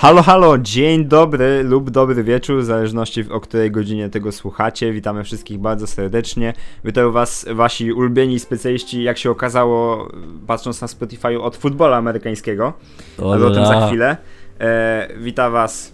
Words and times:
Halo, 0.00 0.22
halo, 0.22 0.58
dzień 0.58 1.04
dobry 1.04 1.62
lub 1.62 1.90
dobry 1.90 2.24
wieczór, 2.24 2.60
w 2.60 2.64
zależności 2.64 3.24
o 3.30 3.40
której 3.40 3.70
godzinie 3.70 4.08
tego 4.08 4.32
słuchacie. 4.32 4.92
Witamy 4.92 5.24
wszystkich 5.24 5.58
bardzo 5.58 5.86
serdecznie. 5.86 6.52
Witają 6.84 7.12
was 7.12 7.46
wasi 7.54 7.92
ulubieni 7.92 8.40
specjaliści, 8.40 9.02
jak 9.02 9.18
się 9.18 9.30
okazało, 9.30 10.08
patrząc 10.46 10.80
na 10.80 10.88
Spotify 10.88 11.40
od 11.40 11.56
futbolu 11.56 11.94
amerykańskiego. 11.94 12.72
Ale 13.18 13.46
o 13.46 13.50
tym 13.50 13.66
za 13.66 13.86
chwilę. 13.86 14.16
E, 14.60 15.08
wita 15.18 15.50
was 15.50 15.92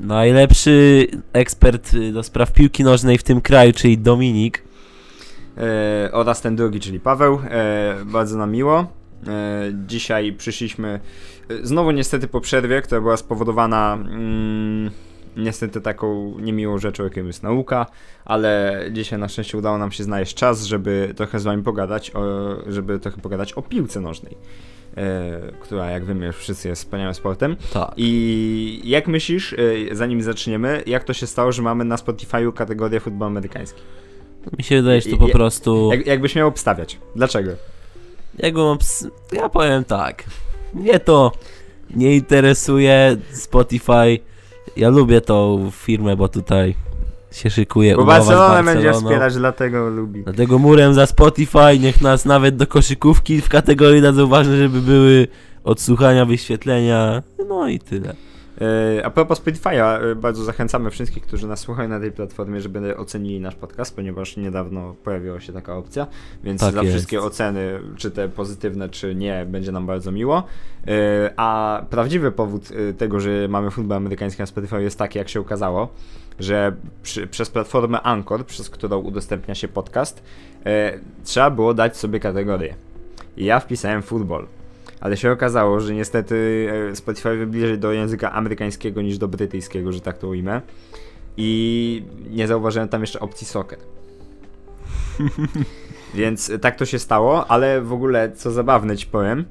Najlepszy 0.00 1.06
ekspert 1.32 1.92
do 2.12 2.22
spraw 2.22 2.52
piłki 2.52 2.84
nożnej 2.84 3.18
w 3.18 3.22
tym 3.22 3.40
kraju, 3.40 3.72
czyli 3.72 3.98
Dominik. 3.98 4.62
e, 5.58 6.12
oraz 6.12 6.40
ten 6.40 6.56
drugi, 6.56 6.80
czyli 6.80 7.00
Paweł. 7.00 7.40
E, 7.50 7.96
bardzo 8.04 8.38
nam 8.38 8.52
miło. 8.52 8.86
E, 9.28 9.72
dzisiaj 9.86 10.32
przyszliśmy 10.32 11.00
znowu 11.62 11.90
niestety 11.90 12.28
po 12.28 12.40
przerwie, 12.40 12.82
która 12.82 13.00
była 13.00 13.16
spowodowana 13.16 13.94
mm, 13.94 14.90
niestety 15.36 15.80
taką 15.80 16.34
niemiłą 16.40 16.78
rzeczą, 16.78 17.04
jaką 17.04 17.24
jest 17.24 17.42
nauka, 17.42 17.86
ale 18.24 18.80
dzisiaj 18.92 19.18
na 19.18 19.28
szczęście 19.28 19.58
udało 19.58 19.78
nam 19.78 19.92
się 19.92 20.04
znaleźć 20.04 20.34
czas, 20.34 20.64
żeby 20.64 21.12
trochę 21.16 21.38
z 21.38 21.44
wami 21.44 21.62
pogadać, 21.62 22.10
o, 22.14 22.22
żeby 22.66 22.98
trochę 22.98 23.20
pogadać 23.20 23.52
o 23.52 23.62
piłce 23.62 24.00
nożnej, 24.00 24.36
e, 24.96 25.40
która 25.60 25.90
jak 25.90 26.04
wiemy 26.04 26.26
już 26.26 26.36
wszyscy 26.36 26.68
jest 26.68 26.82
wspaniałym 26.82 27.14
sportem. 27.14 27.56
Tak. 27.72 27.92
I 27.96 28.80
jak 28.84 29.08
myślisz, 29.08 29.52
e, 29.52 29.56
zanim 29.92 30.22
zaczniemy, 30.22 30.82
jak 30.86 31.04
to 31.04 31.12
się 31.12 31.26
stało, 31.26 31.52
że 31.52 31.62
mamy 31.62 31.84
na 31.84 31.96
Spotify'u 31.96 32.52
kategorię 32.52 33.00
futbol 33.00 33.28
amerykański? 33.28 33.80
Mi 34.58 34.64
się 34.64 34.76
wydaje, 34.82 35.00
że 35.00 35.10
to 35.10 35.16
po 35.16 35.28
i- 35.28 35.32
prostu. 35.32 35.90
Jak, 35.92 36.06
jakbyś 36.06 36.34
miał 36.34 36.48
obstawiać? 36.48 36.98
Dlaczego? 37.16 37.50
Jak 38.38 38.54
mam 38.54 38.78
ps... 38.78 39.08
Ja 39.32 39.48
powiem 39.48 39.84
tak. 39.84 40.24
Mnie 40.76 41.00
to 41.00 41.32
nie 41.94 42.16
interesuje 42.16 43.16
Spotify. 43.32 44.18
Ja 44.76 44.88
lubię 44.88 45.20
tą 45.20 45.70
firmę, 45.72 46.16
bo 46.16 46.28
tutaj 46.28 46.74
się 47.32 47.50
szykuje 47.50 47.94
Bo 47.94 48.02
umowa 48.02 48.18
Barcelona 48.18 48.62
będzie 48.62 48.92
wspierać, 48.92 49.34
dlatego 49.34 49.88
lubi. 49.88 50.22
Dlatego 50.24 50.58
murem 50.58 50.94
za 50.94 51.06
Spotify, 51.06 51.78
niech 51.80 52.00
nas 52.00 52.24
nawet 52.24 52.56
do 52.56 52.66
koszykówki 52.66 53.40
w 53.40 53.48
kategorii 53.48 54.02
dadzą 54.02 54.26
ważne, 54.26 54.56
żeby 54.56 54.80
były 54.80 55.28
odsłuchania, 55.64 56.24
wyświetlenia, 56.24 57.22
no 57.48 57.68
i 57.68 57.78
tyle. 57.78 58.14
E, 58.60 59.04
A 59.06 59.10
propos 59.10 59.40
Spotify'a, 59.40 60.00
e, 60.02 60.14
bardzo 60.14 60.44
zachęcamy 60.44 60.90
wszystkich, 60.90 61.22
którzy 61.22 61.46
nas 61.46 61.60
słuchają 61.60 61.88
na 61.88 62.00
tej 62.00 62.12
platformie, 62.12 62.60
żeby 62.60 62.96
ocenili 62.96 63.40
nasz 63.40 63.54
podcast, 63.54 63.96
ponieważ 63.96 64.36
niedawno 64.36 64.94
pojawiła 65.04 65.40
się 65.40 65.52
taka 65.52 65.76
opcja, 65.76 66.06
więc 66.44 66.60
Tak 66.60 66.74
za 66.74 66.82
jest. 66.82 66.94
wszystkie 66.94 67.20
oceny, 67.22 67.80
czy 67.96 68.10
te 68.10 68.28
pozytywne, 68.28 68.88
czy 68.88 69.14
nie, 69.14 69.46
będzie 69.48 69.72
nam 69.72 69.86
bardzo 69.86 70.12
miło. 70.12 70.42
E, 70.86 71.30
A 71.36 71.82
prawdziwy 71.90 72.32
powód 72.32 72.68
tego, 72.98 73.20
że 73.20 73.30
mamy 73.48 73.70
futbol 73.70 73.96
amerykański 73.96 74.42
na 74.42 74.46
Spotify 74.46 74.82
jest 74.82 74.98
taki, 74.98 75.18
jak 75.18 75.28
się 75.28 75.40
okazało, 75.40 75.88
że 76.40 76.72
przy, 77.02 77.26
przez 77.26 77.50
platformę 77.50 78.02
Anchor, 78.02 78.46
przez 78.46 78.70
którą 78.70 78.98
udostępnia 78.98 79.54
się 79.54 79.68
podcast, 79.68 80.22
trzeba 81.24 81.50
było 81.50 81.74
dać 81.74 81.96
sobie 81.96 82.20
kategorię. 82.20 82.74
I 83.36 83.44
ja 83.44 83.60
wpisałem 83.60 84.02
futbol. 84.02 84.46
Ale 85.00 85.16
się 85.16 85.32
okazało, 85.32 85.80
że 85.80 85.94
niestety 85.94 86.68
e, 86.90 86.96
Spotify 86.96 87.36
wybliżej 87.36 87.78
do 87.78 87.92
języka 87.92 88.32
amerykańskiego 88.32 89.02
niż 89.02 89.18
do 89.18 89.28
brytyjskiego, 89.28 89.92
że 89.92 90.00
tak 90.00 90.18
to 90.18 90.28
ujmę. 90.28 90.60
I 91.36 92.02
nie 92.30 92.46
zauważyłem 92.46 92.88
tam 92.88 93.00
jeszcze 93.00 93.20
opcji 93.20 93.46
soccer. 93.46 93.78
Więc 96.14 96.52
tak 96.60 96.76
to 96.76 96.86
się 96.86 96.98
stało, 96.98 97.46
ale 97.50 97.82
w 97.82 97.92
ogóle 97.92 98.32
co 98.32 98.50
zabawne 98.50 98.96
ci 98.96 99.06
powiem, 99.06 99.44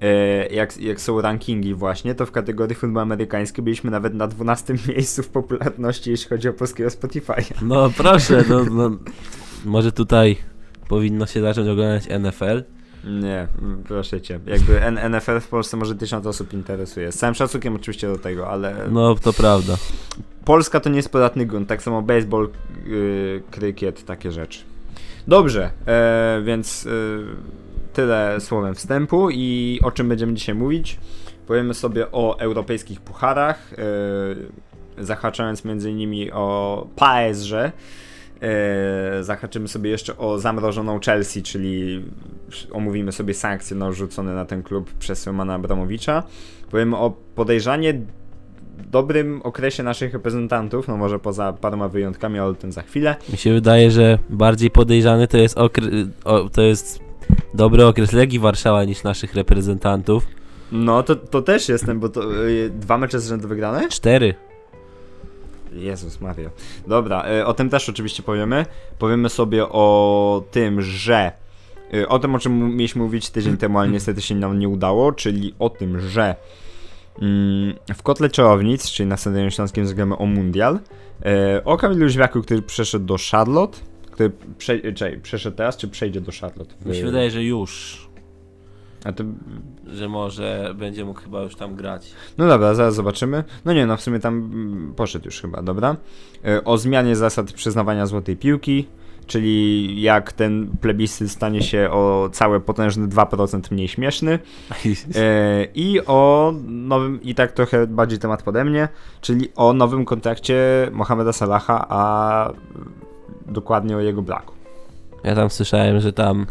e, 0.00 0.46
jak, 0.46 0.76
jak 0.76 1.00
są 1.00 1.20
rankingi 1.20 1.74
właśnie, 1.74 2.14
to 2.14 2.26
w 2.26 2.30
kategorii 2.30 2.74
futbol 2.74 3.02
amerykański 3.02 3.62
byliśmy 3.62 3.90
nawet 3.90 4.14
na 4.14 4.26
12 4.26 4.74
miejscu 4.88 5.22
w 5.22 5.28
popularności, 5.28 6.10
jeśli 6.10 6.28
chodzi 6.28 6.48
o 6.48 6.52
polskiego 6.52 6.90
Spotify. 6.90 7.34
No 7.62 7.90
proszę, 7.96 8.44
no, 8.48 8.64
no, 8.64 8.90
może 9.64 9.92
tutaj 9.92 10.36
powinno 10.88 11.26
się 11.26 11.40
zacząć 11.40 11.68
oglądać 11.68 12.08
NFL. 12.20 12.62
Nie, 13.06 13.48
proszę 13.88 14.20
cię. 14.20 14.40
Jakby 14.46 14.80
NFL 15.10 15.40
w 15.40 15.48
Polsce 15.48 15.76
może 15.76 15.94
tysiąc 15.94 16.26
osób 16.26 16.52
interesuje. 16.52 17.12
Z 17.12 17.16
całym 17.16 17.34
szacunkiem 17.34 17.74
oczywiście 17.74 18.08
do 18.08 18.18
tego, 18.18 18.48
ale 18.48 18.76
No 18.90 19.14
to 19.14 19.32
prawda. 19.32 19.76
Polska 20.44 20.80
to 20.80 20.90
nie 20.90 20.96
jest 20.96 21.08
podatny 21.08 21.46
grunt, 21.46 21.68
tak 21.68 21.82
samo 21.82 22.02
baseball, 22.02 22.48
yy, 22.86 23.42
krykiet, 23.50 24.04
takie 24.04 24.32
rzeczy. 24.32 24.60
Dobrze, 25.28 25.70
e, 25.86 26.42
więc 26.44 26.86
e, 26.86 26.90
tyle 27.92 28.40
słowem 28.40 28.74
wstępu 28.74 29.30
i 29.30 29.80
o 29.82 29.90
czym 29.90 30.08
będziemy 30.08 30.34
dzisiaj 30.34 30.54
mówić. 30.54 30.98
Powiemy 31.46 31.74
sobie 31.74 32.12
o 32.12 32.38
europejskich 32.38 33.00
pucharach, 33.00 33.72
e, 34.98 35.04
zahaczając 35.04 35.64
między 35.64 35.90
innymi 35.90 36.32
o 36.32 36.86
PSG. 36.96 37.52
E, 38.44 39.24
zahaczymy 39.24 39.68
sobie 39.68 39.90
jeszcze 39.90 40.16
o 40.16 40.38
zamrożoną 40.38 41.00
Chelsea, 41.00 41.42
czyli 41.42 42.04
omówimy 42.72 43.12
sobie 43.12 43.34
sankcje 43.34 43.76
narzucone 43.76 44.34
na 44.34 44.44
ten 44.44 44.62
klub 44.62 44.92
przez 44.92 45.26
Romana 45.26 45.54
Abramowicza. 45.54 46.22
Powiemy 46.70 46.96
o 46.96 47.10
podejrzanie 47.34 48.00
dobrym 48.90 49.42
okresie 49.42 49.82
naszych 49.82 50.12
reprezentantów, 50.12 50.88
no 50.88 50.96
może 50.96 51.18
poza 51.18 51.52
paroma 51.52 51.88
wyjątkami, 51.88 52.38
ale 52.38 52.50
o 52.50 52.54
tym 52.54 52.72
za 52.72 52.82
chwilę. 52.82 53.16
Mi 53.32 53.38
się 53.38 53.52
wydaje, 53.52 53.90
że 53.90 54.18
bardziej 54.30 54.70
podejrzany 54.70 55.28
to 55.28 55.38
jest, 55.38 55.56
okre- 55.56 56.08
o, 56.24 56.48
to 56.48 56.62
jest 56.62 57.00
dobry 57.54 57.86
okres 57.86 58.12
Legii 58.12 58.38
Warszawa 58.38 58.84
niż 58.84 59.02
naszych 59.02 59.34
reprezentantów. 59.34 60.26
No 60.72 61.02
to, 61.02 61.16
to 61.16 61.42
też 61.42 61.68
jestem, 61.68 62.00
bo 62.00 62.08
to 62.08 62.46
y, 62.46 62.70
dwa 62.70 62.98
mecze 62.98 63.20
z 63.20 63.28
rzędu 63.28 63.48
wygrane? 63.48 63.88
Cztery. 63.88 64.34
Jezus 65.74 66.20
Maria. 66.20 66.50
Dobra, 66.86 67.32
y, 67.32 67.46
o 67.46 67.54
tym 67.54 67.70
też 67.70 67.88
oczywiście 67.88 68.22
powiemy. 68.22 68.66
Powiemy 68.98 69.28
sobie 69.28 69.68
o 69.68 70.44
tym, 70.50 70.82
że 70.82 71.32
y, 71.94 72.08
o 72.08 72.18
tym, 72.18 72.34
o 72.34 72.38
czym 72.38 72.76
mieliśmy 72.76 73.02
mówić 73.02 73.30
tydzień 73.30 73.56
temu, 73.56 73.78
ale 73.78 73.88
niestety 73.88 74.22
się 74.22 74.34
nam 74.34 74.58
nie 74.58 74.68
udało, 74.68 75.12
czyli 75.12 75.54
o 75.58 75.70
tym, 75.70 76.00
że 76.00 76.34
mm, 77.22 77.74
w 77.94 78.02
Kotle 78.02 78.30
Czarownic, 78.30 78.90
czyli 78.90 79.08
na 79.08 79.16
Stadionie 79.16 79.50
Śląskim 79.50 79.86
zagramy 79.86 80.16
o 80.16 80.26
Mundial, 80.26 80.78
y, 81.56 81.64
o 81.64 81.76
Kamilu 81.76 82.08
Żwiaku, 82.08 82.42
który 82.42 82.62
przeszedł 82.62 83.06
do 83.06 83.16
Charlotte, 83.30 83.78
który 84.10 84.30
prze, 84.58 84.80
przeszedł 85.22 85.56
teraz, 85.56 85.76
czy 85.76 85.88
przejdzie 85.88 86.20
do 86.20 86.32
Charlotte? 86.40 86.74
Mi 86.86 86.96
się 86.96 87.04
wydaje, 87.04 87.30
że 87.30 87.44
już. 87.44 88.03
A 89.04 89.12
to 89.12 89.24
Że 89.86 90.08
może 90.08 90.74
będzie 90.78 91.04
mógł 91.04 91.20
chyba 91.20 91.42
już 91.42 91.56
tam 91.56 91.74
grać. 91.76 92.12
No 92.38 92.48
dobra, 92.48 92.74
zaraz 92.74 92.94
zobaczymy. 92.94 93.44
No 93.64 93.72
nie, 93.72 93.86
no 93.86 93.96
w 93.96 94.00
sumie 94.00 94.20
tam 94.20 94.34
mm, 94.34 94.94
poszedł 94.96 95.24
już 95.24 95.40
chyba, 95.40 95.62
dobra. 95.62 95.96
E, 96.44 96.64
O 96.64 96.78
zmianie 96.78 97.16
zasad 97.16 97.52
przyznawania 97.52 98.06
złotej 98.06 98.36
piłki, 98.36 98.86
czyli 99.26 100.02
jak 100.02 100.32
ten 100.32 100.70
plebiscyt 100.80 101.30
stanie 101.30 101.62
się 101.62 101.90
o 101.90 102.28
całe 102.32 102.60
potężne 102.60 103.08
2% 103.08 103.72
mniej 103.72 103.88
śmieszny. 103.88 104.38
E, 105.16 105.66
I 105.74 106.00
o 106.06 106.52
nowym, 106.66 107.22
i 107.22 107.34
tak 107.34 107.52
trochę 107.52 107.86
bardziej 107.86 108.18
temat 108.18 108.42
pode 108.42 108.64
mnie, 108.64 108.88
czyli 109.20 109.48
o 109.56 109.72
nowym 109.72 110.04
kontrakcie 110.04 110.88
Mohameda 110.92 111.32
Salaha, 111.32 111.86
a 111.88 112.52
dokładnie 113.46 113.96
o 113.96 114.00
jego 114.00 114.22
braku. 114.22 114.54
Ja 115.24 115.34
tam 115.34 115.50
słyszałem, 115.50 116.00
że 116.00 116.12
tam 116.12 116.46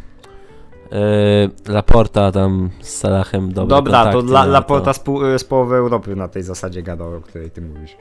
yy, 0.94 1.74
Laporta 1.74 2.32
tam 2.32 2.70
z 2.82 2.90
Salahem 2.90 3.54
dobre 3.54 3.76
Dobra, 3.76 4.00
to 4.00 4.04
kontakty, 4.06 4.28
dla 4.28 4.46
no 4.46 4.52
Laporta 4.52 4.94
z, 4.94 5.00
pół, 5.00 5.20
z 5.38 5.44
połowy 5.44 5.76
Europy 5.76 6.16
na 6.16 6.28
tej 6.28 6.44
zasadzie 6.44 6.84
gadał, 6.84 7.16
o 7.16 7.22
której 7.22 7.52
ty 7.52 7.62
mówisz. 7.62 7.98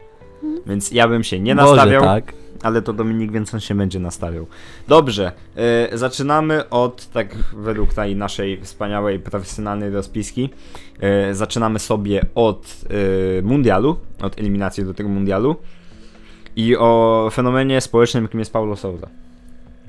Więc 0.66 0.90
ja 0.90 1.08
bym 1.08 1.24
się 1.24 1.40
nie 1.40 1.54
Może 1.54 1.76
nastawiał. 1.76 2.02
tak. 2.02 2.32
ale 2.62 2.82
to 2.82 2.92
Dominik, 2.92 3.32
więc 3.32 3.54
on 3.54 3.60
się 3.60 3.74
będzie 3.74 3.98
nastawiał. 3.98 4.46
Dobrze, 4.88 5.32
e, 5.56 5.98
zaczynamy 5.98 6.68
od, 6.68 7.06
tak 7.06 7.36
według 7.56 7.94
tej 7.94 8.16
naszej 8.16 8.60
wspaniałej, 8.60 9.18
profesjonalnej 9.18 9.90
rozpiski, 9.90 10.50
e, 11.00 11.34
zaczynamy 11.34 11.78
sobie 11.78 12.24
od 12.34 12.76
e, 13.38 13.42
mundialu, 13.42 13.96
od 14.22 14.38
eliminacji 14.38 14.84
do 14.84 14.94
tego 14.94 15.08
mundialu 15.08 15.56
i 16.56 16.76
o 16.76 17.28
fenomenie 17.32 17.80
społecznym, 17.80 18.24
jakim 18.24 18.40
jest 18.40 18.52
Paulo 18.52 18.76
Souza. 18.76 19.08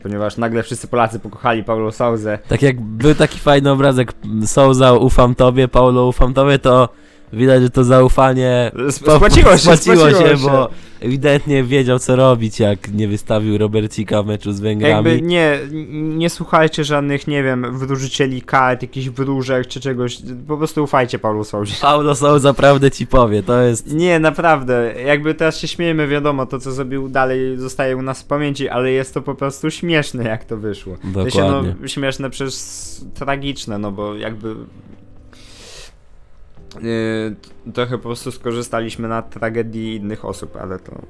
Ponieważ 0.04 0.38
nagle 0.38 0.64
wszyscy 0.64 0.88
Polacy 0.88 1.20
pokochali 1.20 1.64
Paulo 1.64 1.92
Souzę. 1.92 2.40
Tak 2.48 2.62
jak 2.62 2.82
był 2.82 3.16
taki 3.16 3.40
fajny 3.40 3.72
obrazek 3.72 4.14
Souza 4.46 4.94
ufam 4.94 5.36
tobie, 5.36 5.68
Paulo 5.68 6.08
ufam 6.08 6.34
tobie, 6.34 6.60
to 6.60 6.90
widać, 7.34 7.62
że 7.62 7.70
to 7.70 7.84
zaufanie 7.84 8.72
Sp- 8.96 9.16
Spłaciło 9.16 9.52
się, 9.52 9.58
spłaciło 9.58 9.96
spłaciło 9.96 10.30
się, 10.30 10.38
się. 10.38 10.44
bo 10.50 10.70
ewidentnie 11.04 11.64
wiedział 11.64 12.00
co 12.00 12.16
robić, 12.16 12.60
jak 12.60 12.94
nie 12.94 13.08
wystawił 13.08 13.58
Robercika 13.58 14.24
w 14.24 14.26
meczu 14.26 14.54
z 14.54 14.60
Węgrami. 14.60 14.94
Jakby 14.94 15.22
nie, 15.22 15.60
nie 15.94 16.30
słuchajcie 16.30 16.84
żadnych, 16.84 17.28
nie 17.28 17.44
wiem, 17.44 17.78
wróżycieli 17.78 18.42
kart, 18.42 18.82
jakichś 18.82 19.10
wróżek 19.10 19.68
czy 19.68 19.80
czegoś. 19.80 20.18
Po 20.48 20.58
prostu 20.58 20.84
ufajcie 20.84 21.20
Paulo 21.20 21.44
Souzie. 21.44 21.76
Paulo 21.82 22.16
Souza 22.16 22.54
prawdę 22.54 22.92
ci 22.92 23.08
powie, 23.08 23.44
to 23.44 23.62
jest... 23.62 23.94
Nie, 23.94 24.20
naprawdę. 24.20 24.94
Jakby 25.06 25.34
teraz 25.34 25.58
się 25.58 25.68
śmiejemy, 25.68 26.08
wiadomo, 26.08 26.46
to 26.46 26.60
co 26.60 26.72
zrobił 26.72 27.10
dalej 27.10 27.58
zostaje 27.58 27.98
u 27.98 28.02
nas 28.02 28.22
w 28.22 28.26
pamięci, 28.26 28.70
ale 28.70 28.92
jest 28.92 29.14
to 29.14 29.22
po 29.22 29.36
prostu 29.36 29.72
śmieszne, 29.72 30.24
jak 30.24 30.46
to 30.46 30.58
wyszło. 30.58 30.98
Dokładnie. 31.04 31.76
no, 31.82 31.88
śmieszne 31.88 32.30
przez 32.30 33.06
tragiczne, 33.14 33.78
no 33.78 33.92
bo 33.92 34.16
jakby. 34.16 34.56
Yy, 36.82 37.72
trochę 37.74 37.98
po 37.98 38.04
prostu 38.04 38.32
skorzystaliśmy 38.32 39.08
na 39.08 39.22
tragedii 39.22 39.96
innych 39.96 40.26
osób, 40.26 40.56
ale 40.56 40.80
to. 40.80 41.02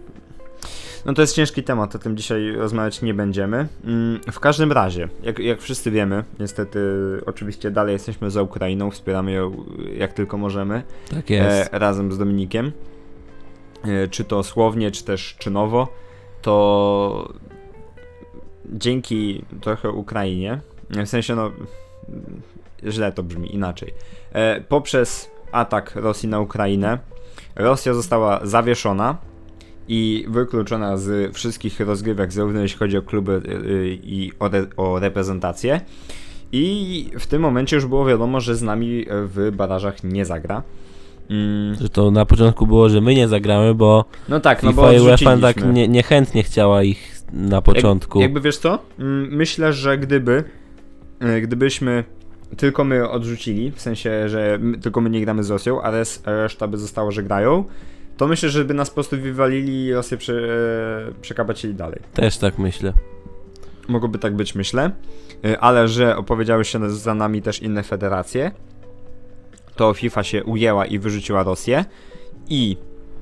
No 1.06 1.14
to 1.14 1.22
jest 1.22 1.36
ciężki 1.36 1.64
temat, 1.64 1.96
o 1.96 2.00
tym 2.00 2.18
dzisiaj 2.18 2.52
rozmawiać 2.52 3.02
nie 3.02 3.14
będziemy. 3.14 3.68
Mm, 3.86 4.20
w 4.32 4.40
każdym 4.40 4.72
razie, 4.72 5.10
jak, 5.24 5.40
jak 5.40 5.62
wszyscy 5.62 5.92
wiemy, 5.92 6.24
niestety, 6.40 6.80
oczywiście 7.26 7.72
dalej 7.72 7.94
jesteśmy 7.94 8.32
za 8.32 8.42
Ukrainą, 8.42 8.92
wspieramy 8.92 9.32
ją 9.32 9.66
jak 9.98 10.14
tylko 10.14 10.38
możemy, 10.38 10.84
Tak 11.10 11.30
jest. 11.30 11.74
e, 11.74 11.80
razem 11.80 12.12
z 12.12 12.18
Dominikiem. 12.18 12.72
E, 13.86 14.08
czy 14.08 14.24
to 14.24 14.44
słownie, 14.44 14.92
czy 14.92 15.04
też 15.04 15.36
czynowo, 15.40 15.88
to 16.42 17.34
dzięki 18.66 19.46
trochę 19.62 19.90
Ukrainie, 19.92 20.62
w 20.90 21.10
sensie 21.10 21.36
no, 21.36 21.52
źle 22.88 23.12
to 23.12 23.24
brzmi 23.24 23.56
inaczej, 23.56 23.94
e, 24.34 24.62
poprzez 24.62 25.33
atak 25.54 25.96
Rosji 25.96 26.30
na 26.30 26.40
Ukrainę, 26.40 26.98
Rosja 27.56 27.94
została 27.94 28.40
zawieszona 28.44 29.18
i 29.88 30.26
wykluczona 30.30 30.98
z 30.98 31.36
wszystkich 31.36 31.80
rozgrywek, 31.80 32.32
zarówno 32.34 32.62
jeśli 32.62 32.80
chodzi 32.80 32.98
o 32.98 33.02
kluby 33.02 33.42
y, 33.66 34.00
i 34.04 34.32
o, 34.40 34.46
re, 34.48 34.66
o 34.78 35.00
reprezentację. 35.00 35.82
I 36.52 37.10
w 37.20 37.28
tym 37.28 37.42
momencie 37.42 37.76
już 37.76 37.86
było 37.86 38.06
wiadomo, 38.06 38.40
że 38.40 38.56
z 38.56 38.62
nami 38.62 39.06
w 39.10 39.52
barażach 39.56 40.04
nie 40.04 40.26
zagra. 40.26 40.64
Mm, 41.30 41.76
Że 41.76 41.90
to 41.90 42.12
na 42.12 42.26
początku 42.26 42.68
było, 42.68 42.90
że 42.90 43.02
my 43.02 43.16
nie 43.16 43.28
zagramy, 43.28 43.76
bo 43.76 44.06
no 44.30 44.40
tak, 44.40 44.64
no 44.64 44.70
FIFA 44.70 44.82
bo 44.82 44.92
i 44.92 45.00
UEFA 45.00 45.38
tak 45.38 45.66
nie, 45.74 45.88
niechętnie 45.88 46.44
chciała 46.44 46.84
ich 46.84 47.16
na 47.34 47.62
początku. 47.62 48.20
Jak, 48.20 48.24
jakby 48.24 48.42
wiesz 48.42 48.58
co? 48.58 48.80
Mm, 49.00 49.28
Myślę, 49.36 49.74
że 49.74 49.98
gdyby 49.98 50.44
e, 51.20 51.42
gdybyśmy 51.42 52.04
tylko 52.58 52.84
my 52.84 53.10
odrzucili, 53.10 53.72
w 53.72 53.82
sensie, 53.82 54.30
że 54.30 54.58
my, 54.62 54.78
tylko 54.78 55.02
my 55.02 55.10
nie 55.10 55.22
gramy 55.22 55.44
z 55.44 55.50
Rosją, 55.50 55.82
a 55.82 55.92
res, 55.92 56.24
reszta 56.26 56.68
by 56.68 56.78
zostało, 56.78 57.12
że 57.12 57.24
grają, 57.24 57.64
to 58.18 58.28
myślę, 58.28 58.50
że 58.50 58.66
by 58.66 58.74
nas 58.74 58.90
po 58.90 58.94
prostu 58.94 59.18
wywalili 59.18 59.86
i 59.86 59.94
Rosję 59.94 60.18
prze, 60.18 60.34
przekabacili 61.22 61.76
dalej. 61.76 62.00
Też 62.14 62.38
tak 62.38 62.58
myślę. 62.58 62.94
Mogłoby 63.88 64.20
tak 64.20 64.36
być, 64.36 64.56
myślę, 64.56 64.92
E, 65.46 65.60
ale 65.60 65.88
że 65.88 66.18
opowiedziały 66.18 66.66
się 66.66 66.90
za 66.90 67.16
nami 67.16 67.42
też 67.42 67.62
inne 67.62 67.84
federacje, 67.84 68.52
to 69.76 69.94
FIFA 69.94 70.24
się 70.24 70.44
ujęła 70.44 70.86
i 70.86 71.00
wyrzuciła 71.00 71.44
Rosję 71.44 71.86
i 72.50 72.78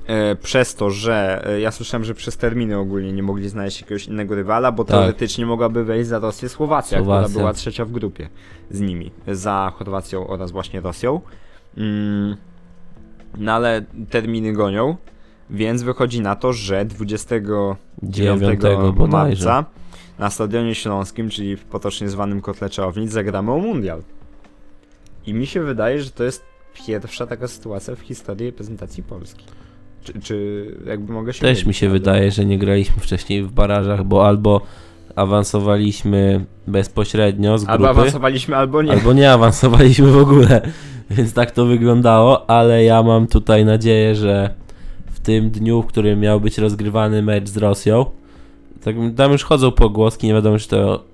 e, 0.06 0.36
przez 0.36 0.74
to, 0.74 0.90
że 0.90 1.46
e, 1.46 1.60
ja 1.60 1.70
słyszałem, 1.70 2.04
że 2.04 2.14
przez 2.14 2.36
terminy 2.36 2.78
ogólnie 2.78 3.12
nie 3.12 3.22
mogli 3.22 3.48
znaleźć 3.48 3.80
jakiegoś 3.80 4.06
innego 4.06 4.34
rywala, 4.34 4.72
bo 4.72 4.84
Tak. 4.84 4.96
teoretycznie 4.96 5.46
mogłaby 5.46 5.84
wejść 5.84 6.08
za 6.08 6.18
Rosję 6.18 6.48
Słowacja, 6.48 6.98
Słowacja. 6.98 7.28
która 7.28 7.40
była 7.40 7.52
trzecia 7.52 7.84
w 7.84 7.90
grupie 7.90 8.28
z 8.70 8.80
nimi, 8.80 9.10
za 9.28 9.72
Chorwacją 9.76 10.26
oraz 10.26 10.50
właśnie 10.50 10.80
Rosją. 10.80 11.20
Mm, 11.76 12.36
no 13.38 13.52
ale 13.52 13.84
terminy 14.10 14.52
gonią, 14.52 14.96
więc 15.50 15.82
wychodzi 15.82 16.20
na 16.20 16.36
to, 16.36 16.52
że 16.52 16.84
29 16.84 17.76
Dziewiątego 18.02 18.92
bodajże. 18.92 19.46
marca 19.46 19.70
na 20.18 20.30
Stadionie 20.30 20.74
Śląskim, 20.74 21.30
czyli 21.30 21.56
w 21.56 21.64
potocznie 21.64 22.08
zwanym 22.08 22.40
Kotle 22.40 22.70
Czarownic, 22.70 23.12
zagramy 23.12 23.52
o 23.52 23.58
Mundial. 23.58 24.02
I 25.26 25.34
mi 25.34 25.46
się 25.46 25.60
wydaje, 25.60 26.02
że 26.02 26.10
to 26.10 26.24
jest 26.24 26.44
pierwsza 26.86 27.26
taka 27.26 27.48
sytuacja 27.48 27.94
w 27.96 28.00
historii 28.00 28.46
reprezentacji 28.46 29.02
Polski. 29.02 29.44
Czy, 30.04 30.12
czy 30.20 30.66
jakby 30.86 31.12
mogę 31.12 31.32
się 31.32 31.40
Też 31.40 31.66
mi 31.66 31.74
się 31.74 31.86
ale- 31.86 31.92
wydaje, 31.92 32.30
że 32.30 32.44
nie 32.44 32.58
graliśmy 32.58 33.02
wcześniej 33.02 33.42
w 33.42 33.52
barażach, 33.52 34.04
bo 34.04 34.26
albo 34.26 34.60
awansowaliśmy 35.16 36.44
bezpośrednio 36.66 37.58
z 37.58 37.68
Albo 37.68 37.84
grupy, 37.84 38.00
awansowaliśmy, 38.00 38.56
albo 38.56 38.82
nie. 38.82 38.92
albo 38.92 39.12
nie 39.12 39.32
awansowaliśmy 39.32 40.06
w 40.12 40.18
ogóle. 40.18 40.60
Więc 41.10 41.32
tak 41.32 41.50
to 41.50 41.66
wyglądało, 41.66 42.50
ale 42.50 42.84
ja 42.84 43.02
mam 43.02 43.26
tutaj 43.26 43.64
nadzieję, 43.64 44.14
że 44.14 44.54
w 45.12 45.20
tym 45.20 45.50
dniu, 45.50 45.82
w 45.82 45.86
którym 45.86 46.20
miał 46.20 46.40
być 46.40 46.58
rozgrywany 46.58 47.22
mecz 47.22 47.48
z 47.48 47.56
Rosją, 47.56 48.06
tak, 48.84 48.96
tam 49.16 49.32
już 49.32 49.44
chodzą 49.44 49.70
pogłoski, 49.70 50.26
nie 50.26 50.32
wiadomo 50.34 50.58
czy 50.58 50.68
to 50.68 51.04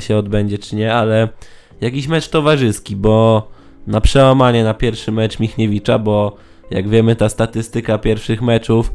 się 0.00 0.16
odbędzie 0.16 0.58
czy 0.58 0.76
nie, 0.76 0.94
ale 0.94 1.28
jakiś 1.80 2.06
mecz 2.08 2.28
towarzyski, 2.28 2.96
bo 2.96 3.48
na 3.86 4.00
przełamanie 4.00 4.64
na 4.64 4.74
pierwszy 4.74 5.12
mecz 5.12 5.38
Michniewicza, 5.40 5.98
bo 5.98 6.36
jak 6.72 6.88
wiemy 6.88 7.16
ta 7.16 7.28
statystyka 7.28 7.98
pierwszych 7.98 8.42
meczów 8.42 8.92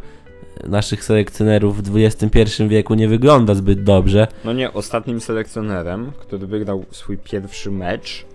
naszych 0.67 1.03
selekcjonerów 1.03 1.83
w 1.83 1.97
XXI 1.97 2.67
wieku 2.67 2.93
nie 2.93 3.07
wygląda 3.07 3.53
zbyt 3.53 3.83
dobrze. 3.83 4.27
No 4.45 4.53
nie, 4.53 4.73
ostatnim 4.73 5.21
selekcjonerem, 5.21 6.11
który 6.19 6.47
wygrał 6.47 6.85
swój 6.91 7.17
pierwszy 7.17 7.71
mecz, 7.71 8.25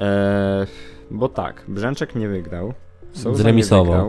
e, 0.00 0.66
bo 1.10 1.28
tak, 1.28 1.64
Brzęczek 1.68 2.14
nie 2.14 2.28
wygrał. 2.28 2.74
Souza 3.12 3.30
nie 3.30 3.36
Zremisował. 3.36 4.08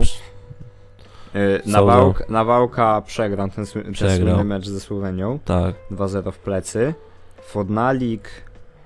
E, 1.34 1.62
Souza. 1.62 2.14
Nawałka, 2.28 3.02
przegrał 3.06 3.48
ten, 3.50 3.66
ten 3.66 3.92
Przegrał. 3.92 4.16
słynny 4.18 4.44
mecz 4.44 4.68
ze 4.68 4.80
Słowenią. 4.80 5.38
Tak, 5.44 5.74
2-0 5.90 6.32
w 6.32 6.38
plecy. 6.38 6.94
Fodnalik 7.42 8.28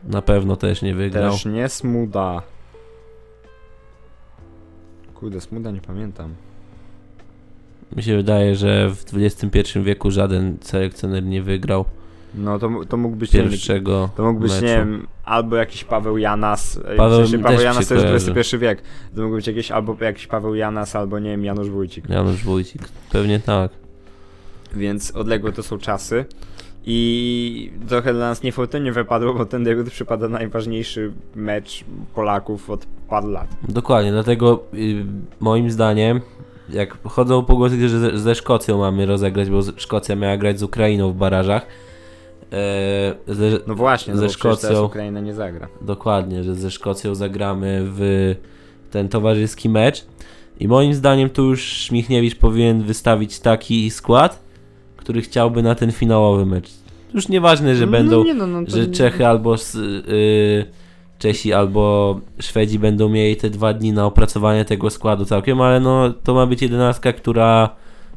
na 0.04 0.22
pewno 0.22 0.56
też 0.56 0.82
nie 0.82 0.94
wygrał. 0.94 1.32
też 1.32 1.44
nie, 1.44 1.68
Smuda. 1.68 2.42
Kurde, 5.24 5.40
Smuda 5.40 5.70
nie 5.70 5.80
pamiętam. 5.80 6.34
Mi 7.96 8.02
się 8.02 8.16
wydaje, 8.16 8.56
że 8.56 8.90
w 8.90 9.04
XXI 9.14 9.80
wieku 9.82 10.10
żaden 10.10 10.56
selekcjoner 10.60 11.24
nie 11.24 11.42
wygrał 11.42 11.84
No 12.34 12.58
to, 12.58 12.70
to 12.88 12.96
mógł 12.96 13.16
być, 13.16 13.32
nie 13.32 13.42
pierwszego 13.42 14.10
to 14.16 14.22
mógł 14.22 14.40
być, 14.40 14.52
meczu. 14.52 14.64
nie 14.64 14.76
wiem, 14.76 15.06
albo 15.24 15.56
jakiś 15.56 15.84
Paweł 15.84 16.18
Janas. 16.18 16.80
Paweł 16.96 17.22
w 17.22 17.28
sensie 17.28 17.44
Paweł 17.44 17.60
Janas 17.60 17.88
to 17.88 17.94
jest. 17.94 18.28
XXI 18.28 18.58
wiek. 18.58 18.82
To 19.16 19.22
mógł 19.22 19.34
być 19.34 19.46
jakiś 19.46 19.70
albo 19.70 19.96
jakiś 20.00 20.26
Paweł 20.26 20.54
Janas, 20.54 20.96
albo 20.96 21.18
nie 21.18 21.30
wiem, 21.30 21.44
Janusz 21.44 21.70
Wójcik. 21.70 22.08
Janusz 22.08 22.44
Wójcik. 22.44 22.82
Pewnie 23.12 23.40
tak. 23.40 23.70
Więc 24.76 25.10
odległe 25.10 25.52
to 25.52 25.62
są 25.62 25.78
czasy. 25.78 26.24
I 26.86 27.72
trochę 27.88 28.12
dla 28.12 28.28
nas 28.28 28.42
niefortunnie 28.42 28.92
wypadło, 28.92 29.34
bo 29.34 29.46
ten 29.46 29.64
debiut 29.64 29.90
przypada 29.90 30.28
najważniejszy 30.28 31.12
mecz 31.34 31.84
Polaków 32.14 32.70
od 32.70 32.86
paru 33.08 33.28
lat. 33.28 33.48
Dokładnie, 33.68 34.12
dlatego 34.12 34.64
y, 34.74 35.04
moim 35.40 35.70
zdaniem, 35.70 36.20
jak 36.68 36.98
chodzą 37.04 37.44
pogłosy, 37.44 37.88
że 37.88 37.98
ze, 37.98 38.18
ze 38.18 38.34
Szkocją 38.34 38.78
mamy 38.78 39.06
rozegrać, 39.06 39.50
bo 39.50 39.60
Szkocja 39.76 40.16
miała 40.16 40.36
grać 40.36 40.58
z 40.58 40.62
Ukrainą 40.62 41.12
w 41.12 41.16
barażach. 41.16 41.66
E, 42.52 43.14
ze, 43.34 43.44
No 43.66 43.74
właśnie, 43.74 44.14
no 44.14 44.20
Ze 44.20 44.28
Szkocją. 44.28 44.84
Ukraina 44.84 45.20
nie 45.20 45.34
zagra. 45.34 45.68
Dokładnie, 45.80 46.44
że 46.44 46.54
ze 46.54 46.70
Szkocją 46.70 47.14
zagramy 47.14 47.80
w 47.84 48.34
ten 48.90 49.08
towarzyski 49.08 49.68
mecz. 49.68 50.04
I 50.60 50.68
moim 50.68 50.94
zdaniem 50.94 51.30
tu 51.30 51.44
już 51.44 51.90
Michniewicz 51.90 52.34
powinien 52.34 52.82
wystawić 52.82 53.40
taki 53.40 53.90
skład, 53.90 54.43
który 55.04 55.22
chciałby 55.22 55.62
na 55.62 55.74
ten 55.74 55.92
finałowy 55.92 56.46
mecz. 56.46 56.70
Już 57.14 57.28
nieważne, 57.28 57.76
że 57.76 57.86
będą, 57.86 58.18
no, 58.18 58.24
nie, 58.24 58.34
no, 58.34 58.46
no, 58.46 58.60
że 58.66 58.86
Czechy 58.86 59.26
albo 59.26 59.54
s- 59.54 59.74
y, 59.74 60.64
Czesi 61.18 61.52
albo 61.52 62.20
Szwedzi 62.40 62.78
będą 62.78 63.08
mieli 63.08 63.36
te 63.36 63.50
dwa 63.50 63.72
dni 63.72 63.92
na 63.92 64.06
opracowanie 64.06 64.64
tego 64.64 64.90
składu 64.90 65.24
całkiem, 65.24 65.60
ale 65.60 65.80
no 65.80 66.12
to 66.22 66.34
ma 66.34 66.46
być 66.46 66.62
jedenastka, 66.62 67.12
która 67.12 67.70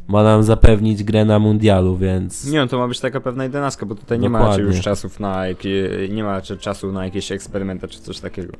ma 0.07 0.23
nam 0.23 0.43
zapewnić 0.43 1.03
grę 1.03 1.25
na 1.25 1.39
mundialu, 1.39 1.97
więc 1.97 2.51
Nie, 2.51 2.59
no 2.59 2.67
to 2.67 2.77
ma 2.77 2.87
być 2.87 2.99
taka 2.99 3.21
pewna 3.21 3.43
jedenastka, 3.43 3.85
bo 3.85 3.95
tutaj 3.95 4.19
nie 4.19 4.29
ma 4.29 4.39
Dokładnie. 4.39 4.63
już 4.65 4.81
czasów 4.81 5.19
na 5.19 5.47
jakie, 5.47 5.89
nie 6.09 6.23
ma 6.23 6.41
czasu 6.41 6.91
na 6.91 7.05
jakieś 7.05 7.31
eksperymenty 7.31 7.87
czy 7.87 7.99
coś 7.99 8.19
takiego. 8.19 8.53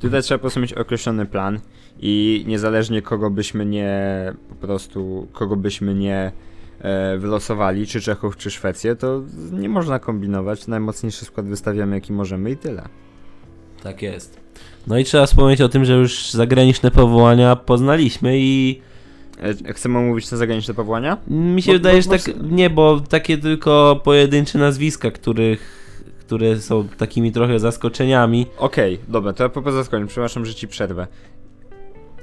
Tutaj 0.00 0.22
trzeba 0.22 0.38
po 0.38 0.42
prostu 0.42 0.60
mieć 0.60 0.72
określony 0.72 1.26
plan 1.26 1.60
i 2.00 2.44
niezależnie 2.46 3.02
kogo 3.02 3.30
byśmy 3.30 3.66
nie 3.66 3.92
po 4.48 4.54
prostu 4.66 5.26
kogo 5.32 5.56
byśmy 5.56 5.94
nie 5.94 6.32
wylosowali, 7.18 7.86
czy 7.86 8.00
Czechów, 8.00 8.36
czy 8.36 8.50
Szwecję, 8.50 8.96
to 8.96 9.22
nie 9.52 9.68
można 9.68 9.98
kombinować. 9.98 10.66
Najmocniejszy 10.66 11.24
skład 11.24 11.46
wystawiamy 11.46 11.94
jaki 11.94 12.12
możemy 12.12 12.50
i 12.50 12.56
tyle. 12.56 12.88
Tak 13.82 14.02
jest. 14.02 14.40
No 14.86 14.98
i 14.98 15.04
trzeba 15.04 15.26
wspomnieć 15.26 15.60
o 15.60 15.68
tym, 15.68 15.84
że 15.84 15.92
już 15.94 16.30
zagraniczne 16.30 16.90
powołania 16.90 17.56
poznaliśmy 17.56 18.38
i 18.38 18.80
E, 19.68 19.72
chcemy 19.72 19.98
omówić 19.98 20.28
te 20.28 20.36
zagraniczne 20.36 20.74
powołania? 20.74 21.16
mi 21.28 21.62
się 21.62 21.66
Bo- 21.72 21.78
wydaje, 21.78 22.02
że 22.02 22.10
tak, 22.10 22.20
nie, 22.50 22.70
bo 22.70 23.00
takie 23.00 23.38
tylko 23.38 24.00
pojedyncze 24.04 24.58
nazwiska, 24.58 25.10
których, 25.10 25.84
które 26.20 26.56
są 26.60 26.88
takimi 26.88 27.32
trochę 27.32 27.58
zaskoczeniami. 27.58 28.46
Okej, 28.58 28.98
dobra, 29.08 29.32
to 29.32 29.42
ja 29.42 29.48
po 29.48 29.62
prostu 29.62 29.76
zaskoczę. 29.76 30.06
Przepraszam, 30.06 30.46
że 30.46 30.54
ci 30.54 30.68
przerwę. 30.68 31.06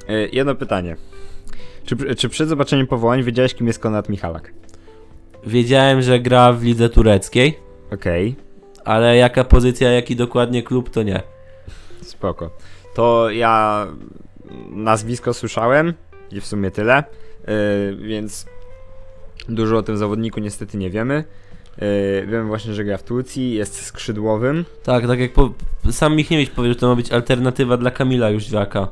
E, 0.07 0.27
jedno 0.27 0.55
pytanie. 0.55 0.95
Czy, 1.85 2.15
czy 2.15 2.29
przed 2.29 2.49
zobaczeniem 2.49 2.87
powołań 2.87 3.23
wiedziałeś, 3.23 3.53
kim 3.53 3.67
jest 3.67 3.79
Konrad 3.79 4.09
Michalak? 4.09 4.53
Wiedziałem, 5.45 6.01
że 6.01 6.19
gra 6.19 6.53
w 6.53 6.63
lidze 6.63 6.89
tureckiej, 6.89 7.59
Okej. 7.93 8.35
ale 8.85 9.17
jaka 9.17 9.43
pozycja, 9.43 9.91
jaki 9.91 10.15
dokładnie 10.15 10.63
klub, 10.63 10.89
to 10.89 11.03
nie. 11.03 11.21
Spoko. 12.01 12.49
To 12.93 13.29
ja 13.29 13.87
nazwisko 14.69 15.33
słyszałem 15.33 15.93
i 16.31 16.41
w 16.41 16.45
sumie 16.45 16.71
tyle, 16.71 17.03
yy, 17.47 18.07
więc 18.07 18.45
dużo 19.49 19.77
o 19.77 19.83
tym 19.83 19.97
zawodniku 19.97 20.39
niestety 20.39 20.77
nie 20.77 20.89
wiemy. 20.89 21.23
Yy, 21.81 22.27
wiemy 22.27 22.43
właśnie, 22.43 22.73
że 22.73 22.83
gra 22.83 22.97
w 22.97 23.03
Turcji, 23.03 23.53
jest 23.53 23.81
skrzydłowym. 23.85 24.65
Tak, 24.83 25.07
tak 25.07 25.19
jak 25.19 25.33
po, 25.33 25.53
sam 25.91 26.15
Michniewicz 26.15 26.49
powiedział, 26.49 26.75
to 26.75 26.87
ma 26.87 26.95
być 26.95 27.11
alternatywa 27.11 27.77
dla 27.77 27.91
Kamila 27.91 28.29
Jóźwiaka. 28.29 28.87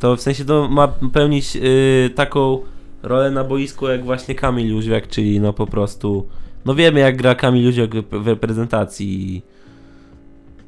To 0.00 0.16
w 0.16 0.20
sensie 0.20 0.44
to 0.44 0.68
ma 0.68 0.88
pełnić 0.88 1.56
y, 1.56 2.10
taką 2.14 2.58
rolę 3.02 3.30
na 3.30 3.44
boisku 3.44 3.88
jak 3.88 4.04
właśnie 4.04 4.34
Kamil 4.34 4.68
Jóźwiak, 4.68 5.08
czyli 5.08 5.40
no 5.40 5.52
po 5.52 5.66
prostu... 5.66 6.26
No 6.64 6.74
wiemy 6.74 7.00
jak 7.00 7.16
gra 7.16 7.34
Kamil 7.34 7.64
Jóźwiak 7.64 7.90
w 8.10 8.28
reprezentacji. 8.28 9.42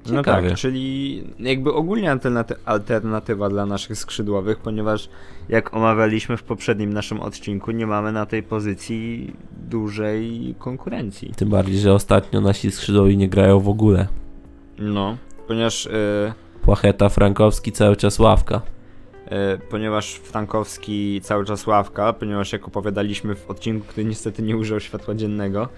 No 0.07 0.17
Ciekawie. 0.17 0.49
tak, 0.49 0.59
czyli 0.59 1.25
jakby 1.39 1.73
ogólnie 1.73 2.11
alternaty- 2.11 2.55
alternatywa 2.65 3.49
dla 3.49 3.67
naszych 3.67 3.99
skrzydłowych, 3.99 4.59
ponieważ 4.59 5.09
jak 5.49 5.75
omawialiśmy 5.75 6.37
w 6.37 6.43
poprzednim 6.43 6.93
naszym 6.93 7.21
odcinku, 7.21 7.71
nie 7.71 7.87
mamy 7.87 8.13
na 8.13 8.27
tej 8.27 8.43
pozycji 8.43 9.33
dużej 9.71 10.55
konkurencji. 10.59 11.33
Tym 11.37 11.49
bardziej, 11.49 11.79
że 11.79 11.93
ostatnio 11.93 12.41
nasi 12.41 12.71
skrzydłowi 12.71 13.17
nie 13.17 13.29
grają 13.29 13.61
w 13.61 13.69
ogóle. 13.69 14.07
No, 14.79 15.17
ponieważ, 15.49 15.87
e, 15.87 16.35
Płacheta, 16.63 17.09
Frankowski, 17.09 17.73
cały 17.73 17.97
czas 17.97 18.19
ławka. 18.19 18.63
E, 19.27 19.59
ponieważ 19.59 20.15
Frankowski 20.15 21.21
cały 21.21 21.45
czas 21.45 21.67
ławka, 21.67 22.13
ponieważ 22.13 22.53
jak 22.53 22.69
opowiadaliśmy 22.69 23.35
w 23.35 23.51
odcinku, 23.51 23.87
który 23.87 24.05
niestety 24.07 24.43
nie 24.43 24.57
użył 24.57 24.81
światła 24.81 25.15
dziennego 25.15 25.69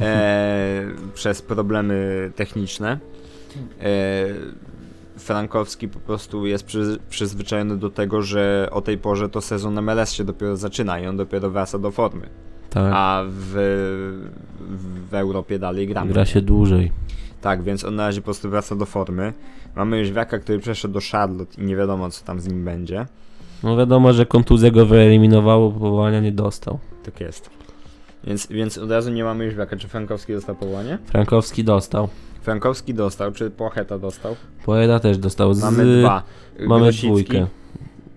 e, 0.00 0.84
przez 1.14 1.42
problemy 1.42 2.30
techniczne, 2.36 2.98
e, 3.82 3.86
Frankowski 5.18 5.88
po 5.88 5.98
prostu 6.00 6.46
jest 6.46 6.64
przy, 6.64 6.98
przyzwyczajony 7.10 7.76
do 7.76 7.90
tego, 7.90 8.22
że 8.22 8.68
o 8.70 8.80
tej 8.80 8.98
porze 8.98 9.28
to 9.28 9.40
sezon 9.40 9.82
MLS 9.82 10.12
się 10.12 10.24
dopiero 10.24 10.56
zaczyna 10.56 11.00
i 11.00 11.06
on 11.06 11.16
dopiero 11.16 11.50
wraca 11.50 11.78
do 11.78 11.90
formy, 11.90 12.26
Tak, 12.70 12.92
a 12.94 13.24
w, 13.28 13.52
w 15.10 15.14
Europie 15.14 15.58
dalej 15.58 15.86
gramy. 15.86 16.12
gra 16.12 16.24
się 16.24 16.42
dłużej. 16.42 16.92
Tak, 17.40 17.62
więc 17.62 17.84
on 17.84 17.94
na 17.94 18.06
razie 18.06 18.20
po 18.20 18.24
prostu 18.24 18.50
wraca 18.50 18.76
do 18.76 18.86
formy. 18.86 19.32
Mamy 19.76 19.98
Jóźwiaka, 19.98 20.38
który 20.38 20.58
przeszedł 20.58 20.94
do 20.94 21.00
Charlotte 21.12 21.62
i 21.62 21.64
nie 21.64 21.76
wiadomo 21.76 22.10
co 22.10 22.24
tam 22.24 22.40
z 22.40 22.48
nim 22.48 22.64
będzie. 22.64 23.06
No 23.62 23.76
wiadomo, 23.76 24.12
że 24.12 24.26
kontuzja 24.26 24.70
go 24.70 24.86
wyeliminowało, 24.86 25.72
powołania 25.72 26.20
nie 26.20 26.32
dostał. 26.32 26.78
Tak 27.04 27.20
jest. 27.20 27.50
Więc, 28.24 28.46
więc 28.46 28.78
od 28.78 28.90
razu 28.90 29.10
nie 29.10 29.24
mamy 29.24 29.44
Jóźwiaka. 29.44 29.76
Czy 29.76 29.88
Frankowski 29.88 30.32
dostał 30.32 30.54
powołanie? 30.56 30.98
Frankowski 31.04 31.64
dostał. 31.64 32.08
Frankowski 32.42 32.94
dostał, 32.94 33.32
czy 33.32 33.50
Płacheta 33.50 33.98
dostał? 33.98 34.36
Płacheta 34.64 35.00
też 35.00 35.18
dostał. 35.18 35.54
Z... 35.54 35.62
Mamy 35.62 36.00
dwa. 36.00 36.22
Mamy 36.66 36.82
Grosicki. 36.82 37.06
dwójkę. 37.06 37.46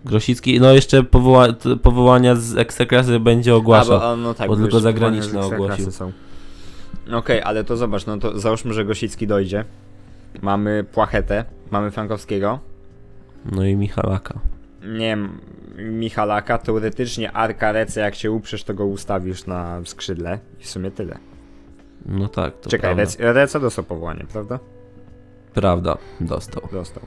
Grosicki, 0.05 0.59
no 0.59 0.73
jeszcze 0.73 1.03
powoła... 1.03 1.47
powołania 1.83 2.35
z 2.35 2.57
Ekstraklasy 2.57 3.19
będzie 3.19 3.51
A, 3.51 3.55
ogłaszał. 3.55 3.99
bo, 3.99 4.11
a, 4.11 4.15
no 4.15 4.33
tak, 4.33 4.47
bo 4.47 4.55
tylko 4.55 4.79
zagraniczne 4.79 5.41
ogłosił. 5.41 5.87
Okej, 7.11 7.41
ale 7.41 7.63
to 7.63 7.77
zobacz, 7.77 8.05
no 8.05 8.17
to 8.17 8.39
załóżmy, 8.39 8.73
że 8.73 8.85
Gosicki 8.85 9.27
dojdzie. 9.27 9.65
Mamy 10.41 10.83
Płachetę, 10.83 11.45
mamy 11.71 11.91
Frankowskiego. 11.91 12.59
No 13.51 13.65
i 13.65 13.75
Michalaka. 13.75 14.39
Nie 14.83 14.99
wiem, 14.99 15.39
Michalaka, 15.77 16.57
teoretycznie 16.57 17.31
Arka 17.31 17.71
Rece, 17.71 18.01
jak 18.01 18.15
się 18.15 18.31
uprzesz, 18.31 18.63
to 18.63 18.73
go 18.73 18.85
ustawisz 18.85 19.45
na 19.45 19.81
skrzydle 19.85 20.39
i 20.59 20.63
w 20.63 20.69
sumie 20.69 20.91
tyle. 20.91 21.17
No 22.05 22.27
tak, 22.27 22.57
to 22.57 22.69
Czekaj, 22.69 22.95
prawda. 22.95 23.03
Rec, 23.03 23.17
Reca 23.19 23.59
dostał 23.59 23.85
powołanie, 23.85 24.25
prawda? 24.31 24.59
Prawda, 25.53 25.97
dostał. 26.21 26.63
Dostał. 26.71 27.03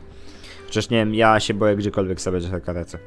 Przecież 0.64 0.90
nie 0.90 0.98
wiem, 0.98 1.14
ja 1.14 1.40
się 1.40 1.54
boję 1.54 1.76
gdziekolwiek 1.76 2.20
sobie 2.20 2.40
Arka 2.52 2.72
Rece. 2.72 2.98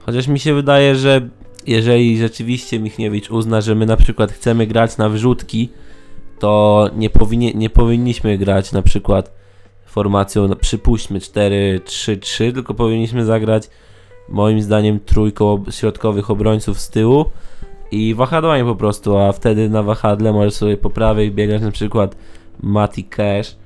Chociaż 0.00 0.28
mi 0.28 0.38
się 0.38 0.54
wydaje, 0.54 0.94
że 0.94 1.28
jeżeli 1.66 2.18
rzeczywiście 2.18 2.80
Michniewicz 2.80 3.30
uzna, 3.30 3.60
że 3.60 3.74
my 3.74 3.86
na 3.86 3.96
przykład 3.96 4.32
chcemy 4.32 4.66
grać 4.66 4.96
na 4.96 5.08
wrzutki, 5.08 5.68
to 6.40 6.90
nie, 6.96 7.10
powinie, 7.10 7.52
nie 7.54 7.70
powinniśmy 7.70 8.38
grać 8.38 8.72
na 8.72 8.82
przykład 8.82 9.32
formacją, 9.84 10.48
no, 10.48 10.56
przypuśćmy 10.56 11.18
4-3-3, 11.18 12.52
tylko 12.54 12.74
powinniśmy 12.74 13.24
zagrać 13.24 13.70
moim 14.28 14.62
zdaniem 14.62 15.00
trójką 15.00 15.64
środkowych 15.70 16.30
obrońców 16.30 16.80
z 16.80 16.90
tyłu 16.90 17.24
i 17.90 18.14
wahadłami 18.14 18.64
po 18.64 18.76
prostu, 18.76 19.18
a 19.18 19.32
wtedy 19.32 19.68
na 19.68 19.82
wahadle 19.82 20.32
możesz 20.32 20.54
sobie 20.54 20.76
po 20.76 20.90
prawej 20.90 21.30
biegać 21.30 21.62
na 21.62 21.70
przykład 21.70 22.16
Mati 22.62 23.04
Cash, 23.04 23.56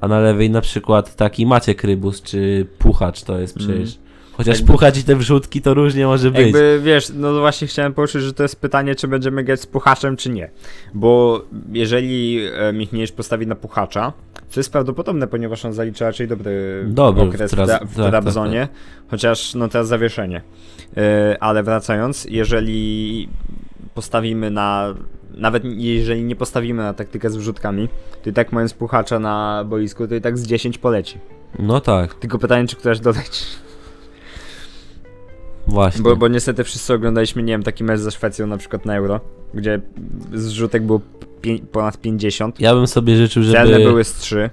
a 0.00 0.08
na 0.08 0.20
lewej 0.20 0.50
na 0.50 0.60
przykład 0.60 1.16
taki 1.16 1.46
Maciek 1.46 1.84
Rybus 1.84 2.22
czy 2.22 2.66
Puchacz 2.78 3.22
to 3.22 3.38
jest 3.38 3.56
Mhm. 3.56 3.78
przecież. 3.78 4.03
Chociaż 4.36 4.56
Jakby- 4.58 4.72
Puchacz 4.72 4.98
i 4.98 5.04
te 5.04 5.16
wrzutki 5.16 5.62
to 5.62 5.74
różnie 5.74 6.06
może 6.06 6.30
być. 6.30 6.40
Jakby, 6.40 6.80
wiesz, 6.82 7.12
no 7.14 7.40
właśnie 7.40 7.66
chciałem 7.68 7.94
poruszyć, 7.94 8.22
że 8.22 8.32
to 8.32 8.42
jest 8.42 8.60
pytanie, 8.60 8.94
czy 8.94 9.08
będziemy 9.08 9.44
grać 9.44 9.60
z 9.60 9.66
Puchaczem, 9.66 10.16
czy 10.16 10.30
nie. 10.30 10.50
Bo 10.94 11.42
jeżeli 11.72 12.40
e, 12.54 12.72
Michniewicz 12.72 13.12
postawi 13.12 13.46
na 13.46 13.54
Puchacza, 13.54 14.12
co 14.48 14.60
jest 14.60 14.72
prawdopodobne, 14.72 15.26
ponieważ 15.26 15.64
on 15.64 15.72
zalicza 15.72 16.04
raczej 16.04 16.28
dobry 16.28 16.84
Dobry 16.88 17.22
okres 17.22 17.50
w, 17.50 17.54
w 17.54 17.56
Traz- 17.58 17.68
tra- 17.68 17.86
w 17.86 17.96
tak, 17.96 18.10
Trabzonie, 18.10 18.68
chociaż 19.10 19.54
no 19.54 19.68
teraz 19.68 19.88
zawieszenie. 19.88 20.42
E, 20.96 21.36
ale 21.40 21.62
wracając, 21.62 22.24
jeżeli 22.24 23.28
postawimy 23.94 24.50
na... 24.50 24.94
Nawet 25.34 25.62
jeżeli 25.64 26.24
nie 26.24 26.36
postawimy 26.36 26.82
na 26.82 26.94
taktykę 26.94 27.30
z 27.30 27.36
wrzutkami, 27.36 27.88
to 28.24 28.30
i 28.30 28.32
tak 28.32 28.52
mając 28.52 28.74
Puchacza 28.74 29.18
na 29.18 29.64
boisku, 29.66 30.08
to 30.08 30.14
i 30.14 30.20
tak 30.20 30.38
z 30.38 30.46
10 30.46 30.78
poleci. 30.78 31.18
No 31.58 31.80
tak, 31.80 32.14
Tylko 32.14 32.38
pytanie, 32.38 32.68
czy 32.68 32.76
któraś 32.76 33.00
doleci. 33.00 33.44
Właśnie. 35.74 36.02
Bo, 36.02 36.16
bo 36.16 36.28
niestety 36.28 36.64
wszyscy 36.64 36.94
oglądaliśmy, 36.94 37.42
nie 37.42 37.52
wiem, 37.52 37.62
taki 37.62 37.84
mecz 37.84 38.00
ze 38.00 38.10
Szwecją 38.10 38.46
na 38.46 38.56
przykład 38.56 38.86
na 38.86 38.96
Euro, 38.96 39.20
gdzie 39.54 39.80
zrzutek 40.32 40.82
było 40.82 41.00
pię- 41.42 41.60
ponad 41.72 42.00
50, 42.00 42.60
Ja 42.60 42.74
bym 42.74 42.86
sobie 42.86 43.16
życzył, 43.16 43.42
celne 43.52 43.72
żeby... 43.72 43.84
były 43.84 44.04
z 44.04 44.14
3. 44.14 44.50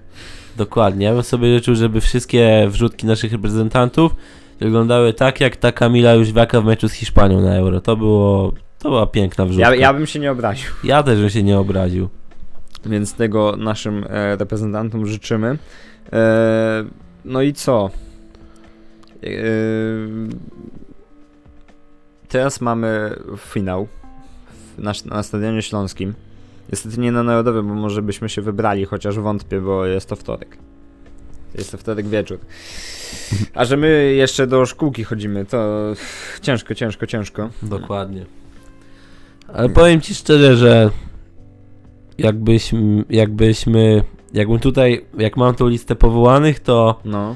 Dokładnie, 0.58 1.06
ja 1.06 1.14
bym 1.14 1.24
sobie 1.24 1.56
życzył, 1.56 1.76
żeby 1.76 2.02
wszystkie 2.02 2.68
wrzutki 2.70 3.06
naszych 3.08 3.32
reprezentantów 3.32 4.16
wyglądały 4.60 5.14
tak, 5.14 5.42
jak 5.42 5.56
ta 5.56 5.72
Kamila 5.72 6.14
Jóźwiaka 6.14 6.62
w 6.62 6.66
meczu 6.66 6.90
z 6.90 6.94
Hiszpanią 6.94 7.42
na 7.42 7.56
Euro. 7.56 7.82
To 7.82 7.98
było... 7.98 8.54
To 8.80 8.90
była 8.90 9.08
piękna 9.08 9.46
wrzutka. 9.46 9.70
Ja, 9.70 9.82
ja 9.82 9.94
bym 9.94 10.06
się 10.08 10.20
nie 10.20 10.32
obraził. 10.32 10.70
ja 10.84 11.04
też 11.04 11.20
bym 11.20 11.30
się 11.30 11.44
nie 11.44 11.60
obraził. 11.60 12.10
Więc 12.86 13.14
tego 13.14 13.56
naszym 13.58 14.06
e, 14.10 14.36
reprezentantom 14.36 15.08
życzymy. 15.08 15.58
E, 16.14 16.84
no 17.26 17.42
i 17.42 17.54
co? 17.54 17.90
E, 19.24 19.28
teraz 22.32 22.62
mamy 22.62 23.16
finał 23.38 23.88
na, 24.78 24.94
na 25.06 25.24
Stadionie 25.24 25.62
Śląskim. 25.62 26.14
Niestety 26.72 27.00
nie 27.00 27.12
na 27.12 27.24
Narodowym, 27.24 27.68
bo 27.68 27.74
może 27.74 28.02
byśmy 28.02 28.30
się 28.30 28.42
wybrali, 28.42 28.86
chociaż 28.86 29.20
wątpię, 29.20 29.62
bo 29.62 29.86
jest 29.86 30.10
to 30.10 30.16
wtorek. 30.16 30.58
Jest 31.56 31.72
to 31.72 31.78
wtorek 31.78 32.08
wieczór. 32.08 32.40
A 33.54 33.66
że 33.66 33.78
my 33.78 34.14
jeszcze 34.14 34.48
do 34.48 34.66
szkółki 34.66 35.04
chodzimy, 35.04 35.46
to 35.46 35.94
ciężko, 36.42 36.76
ciężko, 36.76 37.08
ciężko. 37.08 37.50
Dokładnie. 37.64 38.26
Ale 39.54 39.70
powiem 39.70 40.02
ci 40.02 40.16
szczerze, 40.16 40.58
że 40.58 40.90
jakbyśmy, 42.18 43.04
jakbyśmy, 43.10 44.04
jakbym 44.34 44.60
tutaj, 44.60 45.06
jak 45.18 45.38
mam 45.38 45.56
tą 45.56 45.68
listę 45.68 45.96
powołanych, 45.96 46.60
to 46.60 47.00
No. 47.06 47.36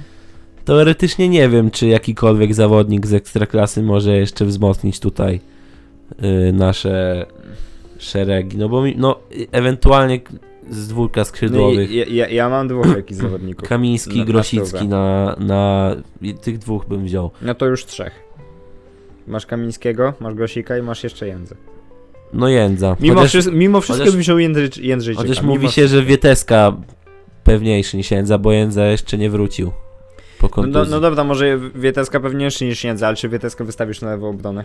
Teoretycznie 0.65 1.29
nie 1.29 1.49
wiem, 1.49 1.71
czy 1.71 1.87
jakikolwiek 1.87 2.53
zawodnik 2.53 3.07
z 3.07 3.13
ekstraklasy 3.13 3.83
może 3.83 4.17
jeszcze 4.17 4.45
wzmocnić 4.45 4.99
tutaj 4.99 5.39
y, 6.49 6.53
nasze 6.53 7.25
szeregi. 7.99 8.57
No 8.57 8.69
bo 8.69 8.81
mi, 8.81 8.95
no, 8.97 9.19
ewentualnie 9.51 10.19
z 10.69 10.87
dwórka 10.87 11.21
no 11.21 11.25
skrzydłowych. 11.25 11.91
i, 11.91 11.95
ja, 11.95 12.05
ja, 12.09 12.27
ja 12.27 12.49
mam 12.49 12.67
dwóch 12.67 12.95
jakichś 12.97 13.21
zawodników. 13.21 13.69
Kamiński, 13.69 14.19
na- 14.19 14.25
Grosicki 14.25 14.87
na, 14.87 15.35
na, 15.39 15.95
tych 16.41 16.57
dwóch 16.57 16.87
bym 16.87 17.05
wziął. 17.05 17.31
No 17.41 17.55
to 17.55 17.65
już 17.65 17.85
trzech. 17.85 18.25
Masz 19.27 19.45
Kamińskiego, 19.45 20.13
masz 20.19 20.33
Grosika 20.33 20.77
i 20.77 20.81
masz 20.81 21.03
jeszcze 21.03 21.27
Jędzę. 21.27 21.55
No 22.33 22.47
Jędza. 22.49 22.95
Mimo, 22.99 23.15
chociaż 23.15 23.29
wszystko, 23.29 23.55
mimo 23.55 23.81
wszystko 23.81 24.03
chociaż- 24.03 24.13
bym 24.13 24.21
wziął 24.21 24.39
Jędrzy, 24.39 24.69
Jędrzejczyka. 24.81 25.27
chociaż 25.27 25.43
mówi 25.43 25.69
się, 25.69 25.87
że 25.87 26.03
Wieteska 26.03 26.73
pewniejszy 27.43 27.97
niż 27.97 28.11
Jędza, 28.11 28.37
bo 28.37 28.51
Jędza 28.51 28.85
jeszcze 28.85 29.17
nie 29.17 29.29
wrócił 29.29 29.71
po 30.39 30.47
No, 30.47 30.49
kontuzji. 30.49 30.91
no, 30.91 30.97
no 30.97 31.01
dobra, 31.01 31.23
może 31.23 31.59
Wieteska 31.75 32.19
pewniejszy 32.19 32.65
niż 32.65 32.83
Jędza, 32.83 33.07
ale 33.07 33.15
czy 33.15 33.29
Wieteskę 33.29 33.63
wystawisz 33.63 34.01
na 34.01 34.09
lewą 34.09 34.29
obronę? 34.29 34.63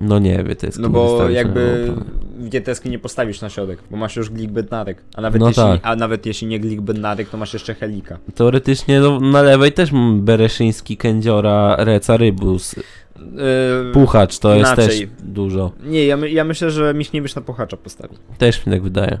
No 0.00 0.18
nie, 0.18 0.44
Wieteska 0.44 0.82
No 0.82 0.88
bo 0.88 1.28
jakby. 1.28 1.92
Wieteski 2.40 2.90
nie 2.90 2.98
postawisz 2.98 3.40
na 3.40 3.50
środek, 3.50 3.78
bo 3.90 3.96
masz 3.96 4.16
już 4.16 4.30
Glik 4.30 4.50
Bednarek. 4.50 5.02
A 5.16 5.20
nawet, 5.20 5.40
No 5.40 5.48
jeśli, 5.48 5.62
tak. 5.62 5.80
a 5.82 5.96
nawet 5.96 6.26
jeśli 6.26 6.46
nie 6.46 6.60
Glik 6.60 6.80
Bednarek, 6.80 7.28
to 7.28 7.36
masz 7.36 7.52
jeszcze 7.52 7.74
Helika. 7.74 8.18
Teoretycznie 8.34 9.00
no, 9.00 9.20
na 9.20 9.42
lewej 9.42 9.72
też 9.72 9.90
Bereszyński, 10.14 10.96
Kędziora, 10.96 11.76
Reca, 11.78 12.16
Rybus. 12.16 12.74
Yy, 12.76 13.92
Puchacz 13.92 14.38
to 14.38 14.54
jest 14.54 14.74
też 14.74 15.00
dużo. 15.22 15.72
Nie, 15.84 16.06
ja, 16.06 16.16
my, 16.16 16.30
ja 16.30 16.44
myślę, 16.44 16.70
że 16.70 16.94
Michniewicz 16.94 17.34
na 17.34 17.42
Puchacza 17.42 17.76
postawi. 17.76 18.16
Też 18.38 18.66
mi 18.66 18.72
tak 18.72 18.82
wydaje. 18.82 19.18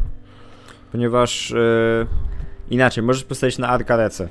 Ponieważ 0.92 1.50
yy, 1.50 2.06
inaczej, 2.70 3.04
możesz 3.04 3.24
postawić 3.24 3.58
na 3.58 3.68
Arkarecę. 3.68 4.28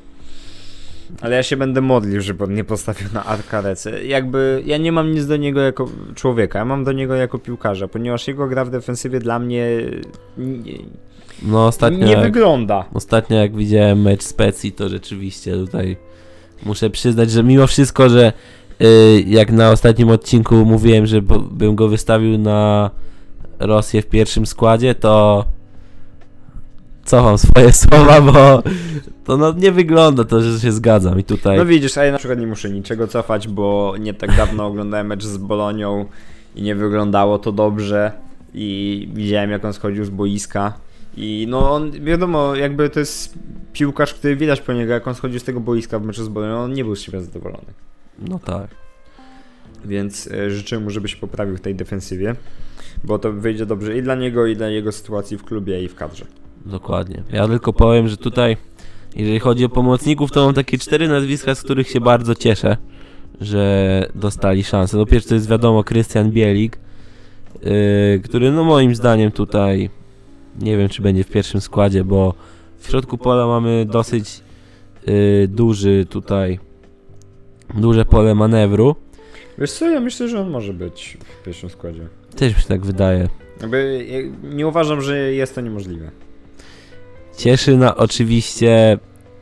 Ale 1.21 1.35
ja 1.35 1.43
się 1.43 1.57
będę 1.57 1.81
modlił, 1.81 2.21
żeby 2.21 2.43
on 2.43 2.53
nie 2.53 2.63
postawił 2.63 3.07
na 3.13 3.25
Arkarecę. 3.25 4.05
Jakby 4.05 4.63
ja 4.65 4.77
nie 4.77 4.91
mam 4.91 5.11
nic 5.11 5.25
do 5.27 5.37
niego 5.37 5.61
jako 5.61 5.89
człowieka, 6.15 6.59
ja 6.59 6.65
mam 6.65 6.83
do 6.83 6.91
niego 6.91 7.15
jako 7.15 7.39
piłkarza, 7.39 7.87
ponieważ 7.87 8.27
jego 8.27 8.47
gra 8.47 8.65
w 8.65 8.69
defensywie 8.69 9.19
dla 9.19 9.39
mnie 9.39 9.67
nie, 10.37 10.73
No 11.43 11.65
ostatnio, 11.67 12.05
nie 12.05 12.11
jak, 12.13 12.23
wygląda. 12.23 12.85
ostatnio 12.93 13.37
jak 13.37 13.55
widziałem 13.55 14.01
mecz 14.01 14.23
Specji, 14.23 14.71
to 14.71 14.89
rzeczywiście 14.89 15.53
tutaj 15.53 15.97
muszę 16.65 16.89
przyznać, 16.89 17.31
że 17.31 17.43
mimo 17.43 17.67
wszystko, 17.67 18.09
że 18.09 18.33
y, 18.81 19.23
jak 19.27 19.51
na 19.51 19.71
ostatnim 19.71 20.09
odcinku 20.09 20.55
mówiłem, 20.55 21.05
że 21.05 21.21
bym 21.51 21.75
go 21.75 21.87
wystawił 21.87 22.37
na 22.37 22.89
Rosję 23.59 24.01
w 24.01 24.05
pierwszym 24.07 24.45
składzie, 24.45 24.95
to 24.95 25.45
cofam 27.05 27.37
swoje 27.37 27.73
słowa, 27.83 28.21
bo 28.21 28.63
to 29.23 29.37
no, 29.37 29.53
nie 29.53 29.71
wygląda 29.71 30.23
to, 30.23 30.41
że 30.41 30.59
się 30.59 30.71
zgadzam 30.71 31.19
i 31.19 31.23
tutaj... 31.23 31.57
No 31.57 31.65
widzisz, 31.65 31.97
a 31.97 32.03
ja 32.05 32.11
na 32.11 32.17
przykład 32.17 32.39
nie 32.39 32.47
muszę 32.47 32.69
niczego 32.69 33.07
cofać, 33.07 33.47
bo 33.47 33.95
nie 33.99 34.13
tak 34.13 34.37
dawno 34.37 34.65
oglądałem 34.67 35.07
mecz 35.07 35.23
z 35.23 35.37
Bolonią 35.37 36.05
i 36.55 36.61
nie 36.61 36.75
wyglądało 36.75 37.39
to 37.39 37.51
dobrze 37.51 38.11
i 38.53 39.09
widziałem 39.13 39.51
jak 39.51 39.65
on 39.65 39.73
schodził 39.73 40.05
z 40.05 40.09
boiska 40.09 40.73
i 41.17 41.45
no 41.49 41.71
on, 41.71 41.91
wiadomo, 41.91 42.55
jakby 42.55 42.89
to 42.89 42.99
jest 42.99 43.33
piłkarz, 43.73 44.13
który 44.13 44.35
widać 44.35 44.61
po 44.61 44.73
niego, 44.73 44.93
jak 44.93 45.07
on 45.07 45.15
schodził 45.15 45.39
z 45.39 45.43
tego 45.43 45.59
boiska 45.59 45.99
w 45.99 46.03
meczu 46.03 46.23
z 46.23 46.27
Bolonią, 46.27 46.57
on 46.57 46.73
nie 46.73 46.83
był 46.83 46.95
z 46.95 47.01
siebie 47.01 47.21
zadowolony. 47.21 47.73
No 48.19 48.39
tak. 48.39 48.67
Więc 49.85 50.27
e, 50.27 50.51
życzę 50.51 50.79
mu, 50.79 50.89
żeby 50.89 51.07
się 51.07 51.17
poprawił 51.17 51.57
w 51.57 51.61
tej 51.61 51.75
defensywie, 51.75 52.35
bo 53.03 53.19
to 53.19 53.33
wyjdzie 53.33 53.65
dobrze 53.65 53.97
i 53.97 54.01
dla 54.01 54.15
niego, 54.15 54.45
i 54.45 54.55
dla 54.55 54.67
jego 54.67 54.91
sytuacji 54.91 55.37
w 55.37 55.43
klubie 55.43 55.83
i 55.83 55.87
w 55.87 55.95
kadrze. 55.95 56.25
Dokładnie. 56.65 57.23
Ja 57.31 57.47
tylko 57.47 57.73
powiem, 57.73 58.07
że 58.07 58.17
tutaj, 58.17 58.57
jeżeli 59.15 59.39
chodzi 59.39 59.65
o 59.65 59.69
pomocników, 59.69 60.31
to 60.31 60.45
mam 60.45 60.53
takie 60.53 60.77
cztery 60.77 61.07
nazwiska, 61.07 61.55
z 61.55 61.61
których 61.61 61.87
się 61.87 62.01
bardzo 62.01 62.35
cieszę, 62.35 62.77
że 63.41 64.05
dostali 64.15 64.63
szansę. 64.63 64.97
No 64.97 65.05
pierwszy 65.05 65.29
to 65.29 65.35
jest 65.35 65.49
wiadomo 65.49 65.83
Krystian 65.83 66.31
Bielik, 66.31 66.77
yy, 67.63 68.19
który 68.23 68.51
no 68.51 68.63
moim 68.63 68.95
zdaniem 68.95 69.31
tutaj 69.31 69.89
nie 70.61 70.77
wiem, 70.77 70.89
czy 70.89 71.01
będzie 71.01 71.23
w 71.23 71.29
pierwszym 71.29 71.61
składzie, 71.61 72.03
bo 72.03 72.33
w 72.77 72.87
środku 72.87 73.17
pola 73.17 73.47
mamy 73.47 73.85
dosyć 73.85 74.41
yy, 75.07 75.47
duży 75.47 76.05
tutaj 76.09 76.59
duże 77.75 78.05
pole 78.05 78.35
manewru. 78.35 78.95
Wiesz 79.57 79.71
co, 79.71 79.89
ja 79.89 79.99
myślę, 79.99 80.27
że 80.27 80.41
on 80.41 80.49
może 80.49 80.73
być 80.73 81.17
w 81.41 81.43
pierwszym 81.45 81.69
składzie. 81.69 82.07
Też 82.35 82.55
mi 82.55 82.61
się 82.61 82.67
tak 82.67 82.85
wydaje. 82.85 83.29
Jakby, 83.61 84.05
ja 84.09 84.49
nie 84.55 84.67
uważam, 84.67 85.01
że 85.01 85.33
jest 85.33 85.55
to 85.55 85.61
niemożliwe. 85.61 86.11
Cieszy 87.41 87.77
na 87.77 87.95
oczywiście 87.95 88.97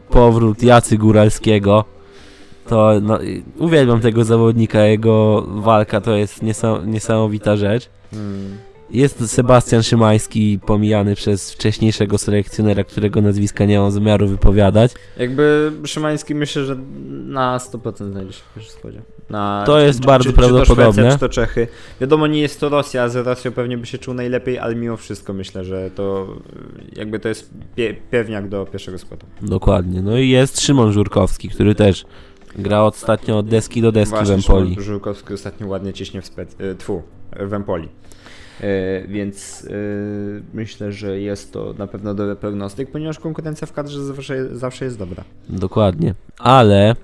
powrót 0.10 0.64
Jacy 0.64 0.98
Góralskiego. 0.98 1.86
To 2.68 2.92
no, 3.02 3.20
uwielbiam 3.58 4.02
tego 4.02 4.24
zawodnika, 4.24 4.84
jego 4.84 5.42
walka 5.48 6.02
to 6.02 6.16
jest 6.16 6.42
niesam, 6.42 6.92
niesamowita 6.92 7.56
rzecz. 7.58 7.90
Hmm. 8.12 8.58
Jest 8.92 9.32
Sebastian 9.32 9.84
Szymański 9.84 10.60
pomijany 10.66 11.16
przez 11.16 11.52
wcześniejszego 11.52 12.18
selekcjonera, 12.18 12.84
którego 12.84 13.22
nazwiska 13.22 13.66
nie 13.66 13.80
mam 13.80 13.92
zamiaru 13.92 14.28
wypowiadać. 14.28 14.92
Jakby 15.18 15.72
Szymański 15.86 16.36
myślę, 16.36 16.66
że 16.66 16.76
na 17.26 17.58
100% 17.58 18.12
znajdzie 18.12 18.34
się 18.34 18.42
w 18.52 18.54
pierwszym 18.54 18.74
składzie. 18.78 19.02
Na, 19.30 19.64
To 19.66 19.80
jest 19.80 20.06
bardzo 20.06 20.24
czy, 20.24 20.30
Czy 20.30 20.36
to 20.36 20.42
prawdopodobne. 20.42 20.94
Szwecja, 20.94 21.12
czy 21.12 21.20
to 21.20 21.30
Czechy. 21.30 21.68
Wiadomo, 22.02 22.28
nie 22.28 22.42
jest 22.42 22.60
to 22.60 22.70
Rosja, 22.70 23.10
z 23.10 23.16
Rosją 23.16 23.52
pewnie 23.52 23.78
by 23.78 23.86
się 23.86 23.98
czuł 23.98 24.14
najlepiej, 24.14 24.60
ale 24.60 24.76
mimo 24.76 24.98
wszystko 24.98 25.34
myślę, 25.34 25.66
że 25.66 25.92
to 25.92 26.28
jakby 26.96 27.20
to 27.20 27.30
jest 27.30 27.50
pie, 27.76 27.96
pewniak 28.12 28.50
do 28.50 28.66
pierwszego 28.66 28.98
składu. 28.98 29.26
Dokładnie. 29.42 30.02
No 30.02 30.18
i 30.18 30.30
jest 30.30 30.62
Szymon 30.62 30.92
Żurkowski, 30.92 31.50
który 31.50 31.76
też 31.76 32.06
gra 32.56 32.82
ostatnio 32.84 33.38
od 33.38 33.48
deski 33.48 33.82
do 33.82 33.92
deski 33.92 34.16
w 34.16 34.18
Właśnie, 34.18 34.36
Empoli. 34.36 34.70
Szymon 34.70 34.84
Żółkowski 34.84 35.34
ostatnio 35.34 35.68
ładnie 35.68 35.94
ciśnie 35.94 36.22
w 36.22 36.26
spec... 36.26 36.56
y, 36.62 36.76
Tfu, 36.76 37.02
w 37.40 37.54
Empoli. 37.54 37.90
Y, 38.62 39.08
więc 39.08 39.64
y, 39.64 40.44
myślę, 40.54 40.92
że 40.92 41.20
jest 41.20 41.54
to 41.54 41.74
na 41.78 41.88
pewno 41.88 42.14
dobry 42.14 42.36
prognostyk, 42.36 42.92
ponieważ 42.92 43.20
konkurencja 43.20 43.68
w 43.68 43.74
kadrze 43.74 44.06
zawsze, 44.06 44.58
zawsze 44.58 44.86
jest 44.86 44.98
dobra. 44.98 45.24
Dokładnie. 45.50 46.16
Ale 46.38 46.96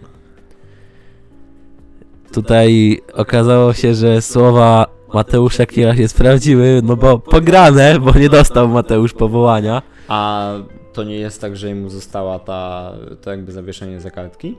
tutaj 2.31 3.01
okazało 3.13 3.73
się, 3.73 3.93
że 3.93 4.21
słowa 4.21 4.87
Mateusza 5.13 5.65
Kiela 5.65 5.95
się 5.95 6.07
sprawdziły, 6.07 6.81
no 6.83 6.95
bo 6.95 7.19
pograne, 7.19 7.99
bo 7.99 8.11
nie 8.11 8.29
dostał 8.29 8.67
Mateusz 8.67 9.13
powołania. 9.13 9.81
A 10.07 10.51
to 10.93 11.03
nie 11.03 11.15
jest 11.15 11.41
tak, 11.41 11.57
że 11.57 11.75
mu 11.75 11.89
została 11.89 12.39
ta, 12.39 12.91
to 13.21 13.31
jakby 13.31 13.51
zawieszenie 13.51 13.99
za 13.99 14.11
kartki? 14.11 14.55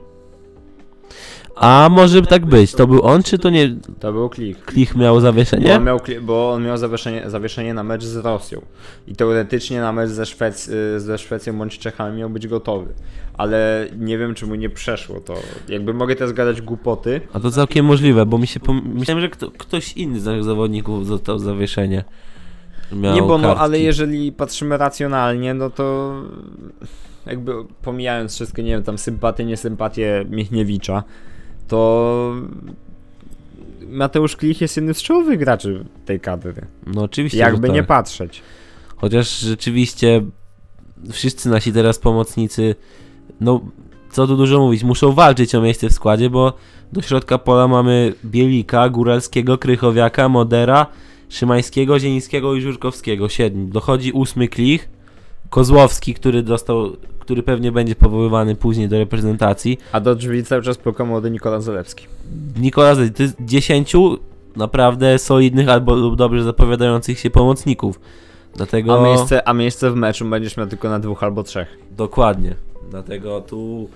A 1.59 1.89
może 1.91 2.21
tak 2.21 2.45
być. 2.45 2.71
To 2.73 2.87
był 2.87 3.05
on, 3.05 3.23
czy 3.23 3.37
to 3.39 3.49
nie 3.49 3.75
To 3.99 4.13
był 4.13 4.29
klik. 4.29 4.65
Klich 4.65 4.95
miał 4.95 5.15
Bo 5.15 5.21
zawieszenie? 5.21 5.75
on 5.75 5.83
miał, 5.83 5.99
bo 6.21 6.51
on 6.51 6.63
miał 6.63 6.77
zawieszenie, 6.77 7.29
zawieszenie 7.29 7.73
na 7.73 7.83
mecz 7.83 8.03
z 8.03 8.15
Rosją. 8.17 8.61
I 9.07 9.15
teoretycznie 9.15 9.81
na 9.81 9.91
mecz 9.91 10.09
ze, 10.09 10.23
Szwec- 10.23 10.71
y, 10.95 10.99
ze 10.99 11.17
Szwecją 11.17 11.57
bądź 11.57 11.79
Czechami 11.79 12.17
miał 12.17 12.29
być 12.29 12.47
gotowy. 12.47 12.93
Ale 13.37 13.87
nie 13.99 14.17
wiem, 14.17 14.35
czy 14.35 14.45
mu 14.47 14.55
nie 14.55 14.69
przeszło 14.69 15.19
to. 15.19 15.33
Jakby 15.69 15.93
mogę 15.93 16.15
teraz 16.15 16.33
gadać 16.33 16.61
głupoty. 16.61 17.21
A 17.33 17.39
to 17.39 17.51
całkiem 17.51 17.85
możliwe, 17.85 18.25
bo 18.25 18.37
mi 18.37 18.47
się 18.47 18.59
pom- 18.59 18.81
myślałem, 18.93 19.21
że 19.21 19.29
kto- 19.29 19.51
ktoś 19.57 19.93
inny 19.93 20.19
z 20.19 20.25
naszych 20.25 20.43
zawodników 20.43 21.07
dostał 21.07 21.39
zawieszenie. 21.39 22.03
Miał 22.91 23.15
nie, 23.15 23.21
bo 23.21 23.37
no, 23.37 23.47
kartki. 23.47 23.63
ale 23.63 23.79
jeżeli 23.79 24.31
patrzymy 24.31 24.77
racjonalnie, 24.77 25.53
no 25.53 25.69
to 25.69 26.13
jakby 27.25 27.53
pomijając 27.81 28.35
wszystkie, 28.35 28.63
nie 28.63 28.71
wiem, 28.71 28.83
tam 28.83 28.97
sympatie, 28.97 29.45
niesympatie 29.45 30.25
Michniewicza, 30.29 31.03
to 31.67 32.33
Mateusz 33.89 34.35
Klich 34.35 34.61
jest 34.61 34.77
jednym 34.77 34.95
z 34.95 35.01
czołowych 35.01 35.39
graczy 35.39 35.85
tej 36.05 36.19
kadry. 36.19 36.53
No 36.87 37.01
oczywiście, 37.03 37.37
Jakby 37.37 37.67
że 37.67 37.73
nie 37.73 37.79
tak. 37.79 37.87
patrzeć. 37.87 38.41
Chociaż 38.95 39.39
rzeczywiście 39.39 40.21
wszyscy 41.11 41.49
nasi 41.49 41.73
teraz 41.73 41.99
pomocnicy, 41.99 42.75
no 43.41 43.61
co 44.11 44.27
tu 44.27 44.37
dużo 44.37 44.59
mówić, 44.59 44.83
muszą 44.83 45.11
walczyć 45.11 45.55
o 45.55 45.61
miejsce 45.61 45.89
w 45.89 45.93
składzie, 45.93 46.29
bo 46.29 46.53
do 46.93 47.01
środka 47.01 47.37
pola 47.37 47.67
mamy 47.67 48.13
Bielika, 48.25 48.89
Góralskiego, 48.89 49.57
Krychowiaka, 49.57 50.29
Modera, 50.29 50.85
Szymańskiego, 51.29 51.99
Zielińskiego 51.99 52.55
i 52.55 52.61
Żurkowskiego. 52.61 53.29
Siedmiu. 53.29 53.67
Dochodzi 53.67 54.11
ósmy 54.11 54.47
klich, 54.47 54.89
Kozłowski, 55.49 56.13
który 56.13 56.43
dostał, 56.43 56.97
który 57.27 57.43
pewnie 57.43 57.71
będzie 57.71 57.95
powoływany 57.95 58.55
później 58.55 58.87
do 58.87 58.97
reprezentacji. 58.97 59.77
A 59.91 59.99
do 59.99 60.15
drzwi 60.15 60.43
cały 60.43 60.61
czas 60.61 60.77
puka 60.77 61.05
młody 61.05 61.31
Nikola 61.31 61.61
Zalewski. 61.61 62.07
Nikola 62.59 62.95
Zej, 62.95 63.11
to 63.11 63.23
jest 63.23 63.35
10 63.39 63.93
naprawdę 64.55 65.19
solidnych 65.19 65.69
albo 65.69 65.95
lub 65.95 66.15
dobrze 66.15 66.43
zapowiadających 66.43 67.19
się 67.19 67.29
pomocników. 67.29 67.99
Dlatego... 68.55 68.99
A 68.99 69.03
miejsce, 69.03 69.47
a 69.47 69.53
miejsce 69.53 69.91
w 69.91 69.95
meczu 69.95 70.25
będziesz 70.25 70.57
miał 70.57 70.67
tylko 70.67 70.89
na 70.89 70.99
dwóch 70.99 71.23
albo 71.23 71.43
trzech. 71.43 71.77
Dokładnie. 71.97 72.55
Dlatego 72.89 73.41
tu 73.41 73.89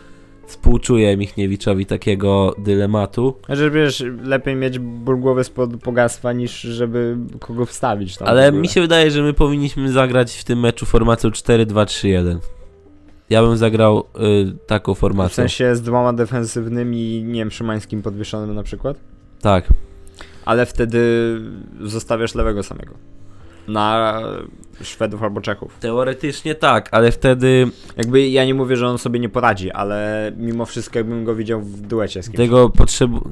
współczuję 0.46 1.18
Michniewiczowi 1.18 1.86
takiego 1.86 2.56
dylematu. 2.58 3.36
Że 3.50 3.72
wiesz, 3.72 4.04
lepiej 4.24 4.56
mieć 4.56 4.80
ból 4.80 5.20
głowy 5.20 5.44
spod 5.44 5.78
pogastwa 5.84 6.34
niż 6.34 6.62
żeby 6.62 7.18
kogo 7.40 7.66
wstawić 7.66 8.18
tam. 8.18 8.28
Ale 8.28 8.52
mi 8.52 8.68
się 8.68 8.82
wydaje, 8.82 9.12
że 9.12 9.22
my 9.22 9.34
powinniśmy 9.34 9.92
zagrać 9.92 10.38
w 10.38 10.44
tym 10.44 10.60
meczu 10.60 10.86
formacją 10.86 11.30
4-2-3-1. 11.30 12.38
Ja 13.32 13.44
bym 13.44 13.58
zagrał 13.58 14.00
y, 14.00 14.68
taką 14.68 14.96
W 14.96 14.98
formacją. 14.98 15.36
sensie 15.36 15.76
z 15.76 15.82
dwoma 15.82 16.14
defensywnymi, 16.14 17.24
nie 17.24 17.40
wiem, 17.40 17.52
Szymańskim 17.52 18.02
podwieszonym 18.02 18.56
na 18.56 18.64
przykład. 18.64 18.98
Tak. 19.42 19.68
Ale 20.46 20.66
wtedy 20.66 21.02
zostawiasz 21.82 22.36
lewego 22.36 22.64
samego. 22.64 22.94
Na 23.68 24.20
Szwedów 24.82 25.24
albo 25.24 25.42
Czechów. 25.42 25.78
Teoretycznie 25.80 26.56
tak, 26.56 26.90
ale 26.92 27.12
wtedy 27.12 27.68
Jakby 27.98 28.28
ja 28.28 28.46
nie 28.46 28.54
mówię, 28.54 28.76
że 28.76 28.88
on 28.88 28.98
sobie 28.98 29.20
nie 29.20 29.30
poradzi, 29.30 29.72
ale 29.72 30.32
mimo 30.38 30.66
wszystko 30.66 31.00
jakbym 31.00 31.26
go 31.26 31.36
widział 31.36 31.62
w 31.62 31.82
duecie 31.82 32.24
z 32.24 32.26
kimś. 32.26 32.38
tego 32.38 32.70
potrzebu... 32.70 33.30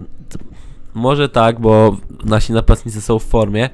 Może 0.93 1.29
tak, 1.29 1.59
bo 1.59 1.97
nasi 2.25 2.53
napastnicy 2.53 3.01
są 3.01 3.19
w 3.19 3.23
formie, 3.23 3.69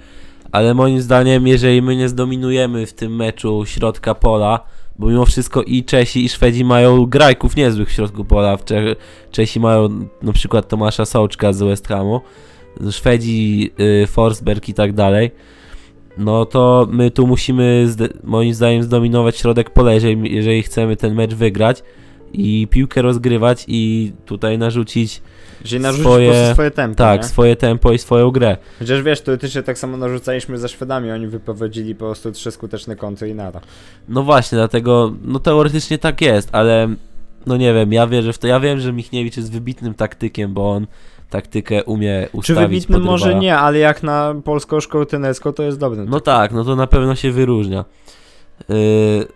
ale 0.52 0.74
moim 0.74 1.02
zdaniem, 1.02 1.48
jeżeli 1.48 1.82
my 1.82 1.96
nie 1.96 2.10
zdominujemy 2.10 2.86
w 2.86 2.94
tym 2.94 3.16
meczu 3.16 3.64
środka 3.66 4.16
pola, 4.16 4.60
bo 5.00 5.08
mimo 5.08 5.26
wszystko 5.26 5.64
i 5.64 5.84
Czesi 5.84 6.26
i 6.26 6.30
Szwedzi 6.30 6.66
mają 6.66 7.06
grajków 7.06 7.56
niezłych 7.56 7.90
w 7.90 7.92
środku 7.92 8.26
pola. 8.26 8.58
W 8.58 8.66
Cze- 8.66 8.96
Czesi 9.32 9.60
mają 9.60 9.90
na 10.22 10.34
przykład 10.34 10.68
Tomasza 10.68 11.06
Sołczka 11.06 11.54
z 11.54 11.64
West 11.64 11.88
Hamu, 11.88 12.22
Szwedzi 12.92 13.72
y, 14.04 14.08
Forsberg 14.08 14.70
i 14.70 14.74
tak 14.74 14.94
dalej. 14.94 15.32
No 16.18 16.46
to 16.46 16.88
my 16.92 17.12
tu 17.12 17.28
musimy 17.28 17.88
moim 18.24 18.54
zdaniem 18.54 18.84
zdominować 18.84 19.38
środek 19.38 19.70
pola, 19.70 19.94
jeżeli, 19.94 20.36
jeżeli 20.36 20.64
chcemy 20.64 20.96
ten 20.96 21.16
mecz 21.16 21.34
wygrać 21.34 21.84
i 22.34 22.68
piłkę 22.72 23.02
rozgrywać 23.02 23.66
i 23.68 24.12
tutaj 24.26 24.58
narzucić 24.58 25.22
Czyli 25.64 25.82
narzucić 25.82 26.06
swoje- 26.06 26.54
swoje 26.54 26.72
tempo, 26.72 26.98
tak, 26.98 27.22
nie? 27.22 27.28
swoje 27.28 27.56
tempo 27.56 27.92
i 27.92 27.98
swoją 27.98 28.32
grę. 28.32 28.58
Chociaż 28.80 29.02
wiesz, 29.02 29.22
teoretycznie 29.22 29.64
tak 29.64 29.78
samo 29.78 29.98
narzucaliśmy 29.98 30.58
ze 30.58 30.70
Szwedami, 30.70 31.12
oni 31.12 31.28
wyprowadzili 31.28 31.96
po 31.96 32.06
prostu 32.06 32.32
trzy 32.32 32.52
skuteczne 32.52 32.96
kąty 32.96 33.30
i 33.30 33.36
nara. 33.36 33.62
No 34.10 34.24
właśnie, 34.24 34.56
dlatego, 34.58 35.14
no 35.24 35.40
teoretycznie 35.40 35.98
tak 35.98 36.22
jest, 36.22 36.50
ale 36.52 36.96
no 37.46 37.58
nie 37.58 37.74
wiem, 37.74 37.94
ja 37.94 38.08
wierzę 38.08 38.34
w 38.34 38.38
to, 38.38 38.48
ja 38.48 38.60
wiem, 38.60 38.80
że 38.80 38.94
Michniewicz 38.94 39.38
jest 39.38 39.52
wybitnym 39.52 39.94
taktykiem, 39.94 40.54
bo 40.54 40.72
on 40.72 40.88
taktykę 41.30 41.84
umie 41.84 42.28
Czy 42.32 42.38
ustawić 42.38 42.70
wybitny 42.70 42.96
pod 42.96 43.06
może 43.06 43.36
nie, 43.36 43.58
ale 43.58 43.80
jak 43.80 44.04
na 44.04 44.36
polską 44.44 44.80
szkołę 44.80 45.06
tenerską 45.06 45.54
to 45.54 45.64
jest 45.64 45.80
dobry. 45.80 46.06
No 46.06 46.20
tak, 46.20 46.52
no 46.52 46.64
to 46.64 46.76
na 46.76 46.88
pewno 46.88 47.16
się 47.16 47.32
wyróżnia. 47.32 47.86
Yy, 48.70 48.76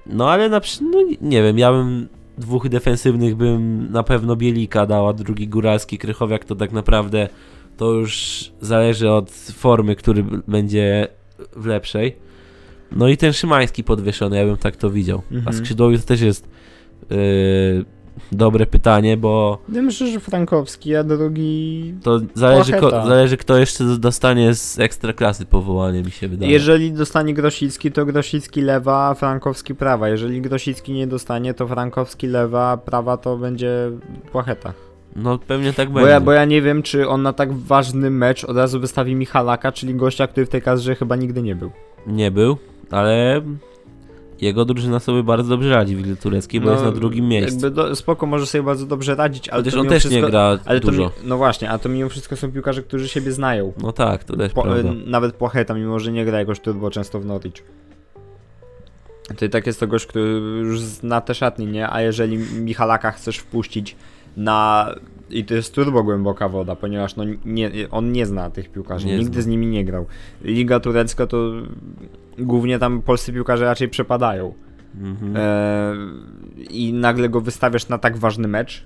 no 0.06 0.32
ale 0.32 0.50
na 0.50 0.62
no 0.82 1.00
nie 1.22 1.44
wiem, 1.44 1.60
ja 1.60 1.72
bym 1.72 2.08
dwóch 2.40 2.70
defensywnych 2.70 3.36
bym 3.36 3.92
na 3.92 4.04
pewno 4.04 4.36
Bielika 4.36 4.86
dała, 4.86 5.14
drugi 5.14 5.48
Góralski, 5.48 5.98
Krychowiak 5.98 6.46
to 6.46 6.56
tak 6.56 6.72
naprawdę 6.72 7.28
to 7.78 7.92
już 7.94 8.44
zależy 8.62 9.12
od 9.12 9.32
formy, 9.32 9.96
który 9.96 10.24
będzie 10.48 11.08
w 11.56 11.66
lepszej. 11.66 12.16
No 12.92 13.08
i 13.08 13.18
ten 13.18 13.34
Szymański 13.34 13.84
podwieszony, 13.84 14.38
ja 14.38 14.46
bym 14.46 14.58
tak 14.58 14.76
to 14.76 14.90
widział. 14.90 15.22
A 15.32 15.36
Mhm. 15.36 15.56
skrzydłowy 15.56 16.00
to 16.00 16.06
też 16.06 16.22
jest 16.22 16.50
yy, 17.10 17.18
dobre 18.32 18.66
pytanie, 18.66 19.18
bo 19.18 19.58
Ja 19.74 19.82
myślę, 19.82 20.08
że 20.08 20.20
Frankowski, 20.20 20.96
a 20.96 21.04
drugi... 21.04 21.94
to 22.04 22.20
zależy, 22.34 22.74
ko- 22.74 22.90
zależy 22.90 23.38
kto 23.38 23.58
jeszcze 23.58 23.84
dostanie 23.84 24.54
z 24.54 24.80
ekstraklasy 24.80 25.46
powołanie, 25.46 26.02
mi 26.04 26.12
się 26.12 26.28
wydaje. 26.28 26.52
Jeżeli 26.52 26.92
dostanie 26.92 27.34
Grosicki, 27.34 27.92
to 27.92 28.06
Grosicki 28.06 28.62
lewa, 28.62 29.14
Frankowski 29.14 29.76
prawa. 29.76 30.10
Jeżeli 30.10 30.42
Grosicki 30.42 30.92
nie 30.94 31.08
dostanie, 31.08 31.54
to 31.54 31.68
Frankowski 31.68 32.28
lewa, 32.28 32.78
prawa 32.78 33.18
to 33.18 33.38
będzie 33.38 33.92
Płacheta. 34.32 34.74
No 35.16 35.38
pewnie 35.38 35.74
tak 35.74 35.90
Bo 35.90 35.94
będzie. 35.96 36.12
ja, 36.12 36.20
bo 36.22 36.32
ja 36.32 36.46
nie 36.46 36.62
wiem, 36.62 36.84
czy 36.84 37.08
on 37.08 37.22
na 37.22 37.34
tak 37.34 37.54
ważny 37.54 38.10
mecz 38.10 38.44
od 38.44 38.58
razu 38.58 38.80
wystawi 38.80 39.16
Michalaka, 39.16 39.72
czyli 39.72 39.96
gościa, 39.96 40.28
który 40.28 40.46
w 40.46 40.50
tej 40.50 40.62
kadrze 40.62 40.96
chyba 40.96 41.16
nigdy 41.16 41.42
nie 41.42 41.56
był. 41.56 41.72
Nie 42.08 42.32
był, 42.32 42.58
ale 42.92 43.42
jego 44.42 44.66
drużyna 44.66 45.00
sobie 45.00 45.24
bardzo 45.24 45.50
dobrze 45.50 45.70
radzi 45.70 45.96
w 45.96 46.00
Lidze 46.00 46.16
Tureckiej, 46.16 46.62
bo 46.62 46.72
jest 46.72 46.84
na 46.84 46.92
drugim 46.92 47.28
miejscu. 47.28 47.60
No, 47.62 47.68
Jakby 47.68 47.82
do, 47.84 47.96
spoko 47.96 48.26
może 48.26 48.46
sobie 48.46 48.64
bardzo 48.64 48.86
dobrze 48.86 49.16
radzić, 49.16 49.50
ale 49.50 49.62
Chociaż 49.62 49.74
to 49.74 49.80
on 49.80 49.88
też 49.88 50.00
wszystko, 50.00 50.22
nie 50.26 50.32
gra 50.32 50.60
ale 50.66 50.80
to 50.80 50.88
dużo. 50.88 51.04
mi, 51.04 51.10
No 51.24 51.38
właśnie, 51.38 51.70
a 51.70 51.78
to 51.80 51.90
mimo 51.90 52.10
wszystko 52.10 52.36
są 52.36 52.52
piłkarze, 52.52 52.84
którzy 52.84 53.08
siebie 53.08 53.32
znają. 53.32 53.74
No 53.82 53.92
tak, 53.92 54.24
to 54.24 54.38
też 54.38 54.54
Po, 54.54 54.62
prawda. 54.64 54.90
nawet 55.06 55.36
Płacheta, 55.36 55.74
mimo 55.74 56.00
że 56.00 56.12
nie 56.12 56.26
gra 56.26 56.40
jakoś 56.40 56.60
turbo 56.60 56.90
często 56.92 57.20
w 57.20 57.26
Norwich. 57.26 57.64
To 59.38 59.46
i 59.46 59.50
tak 59.50 59.68
jest 59.68 59.80
to 59.80 59.88
gość, 59.88 60.06
który 60.06 60.30
już 60.60 60.80
zna 60.82 61.22
te 61.22 61.36
szatnie, 61.36 61.66
nie? 61.66 61.90
A 61.90 62.02
jeżeli 62.02 62.38
Michalaka 62.38 63.12
chcesz 63.12 63.38
wpuścić 63.38 63.96
na... 64.38 64.90
I 65.30 65.46
to 65.46 65.54
jest 65.54 65.76
turbo 65.76 66.04
głęboka 66.04 66.50
woda, 66.50 66.76
ponieważ 66.76 67.16
no 67.16 67.24
nie, 67.46 67.72
on 67.92 68.12
nie 68.12 68.26
zna 68.26 68.50
tych 68.50 68.72
piłkarzy, 68.72 69.08
Nie 69.08 69.18
nigdy 69.18 69.34
zna. 69.34 69.42
z 69.42 69.48
nimi 69.48 69.68
nie 69.68 69.86
grał. 69.86 70.06
Liga 70.44 70.80
turecka 70.80 71.28
to 71.28 71.52
głównie 72.40 72.80
tam 72.80 73.02
polscy 73.02 73.34
piłkarze 73.34 73.66
raczej 73.66 73.90
przepadają. 73.90 74.54
Mhm. 75.02 75.34
E, 75.36 75.96
I 76.70 76.94
nagle 76.94 77.30
go 77.30 77.42
wystawiasz 77.42 77.90
na 77.90 77.98
tak 77.98 78.18
ważny 78.18 78.48
mecz. 78.48 78.86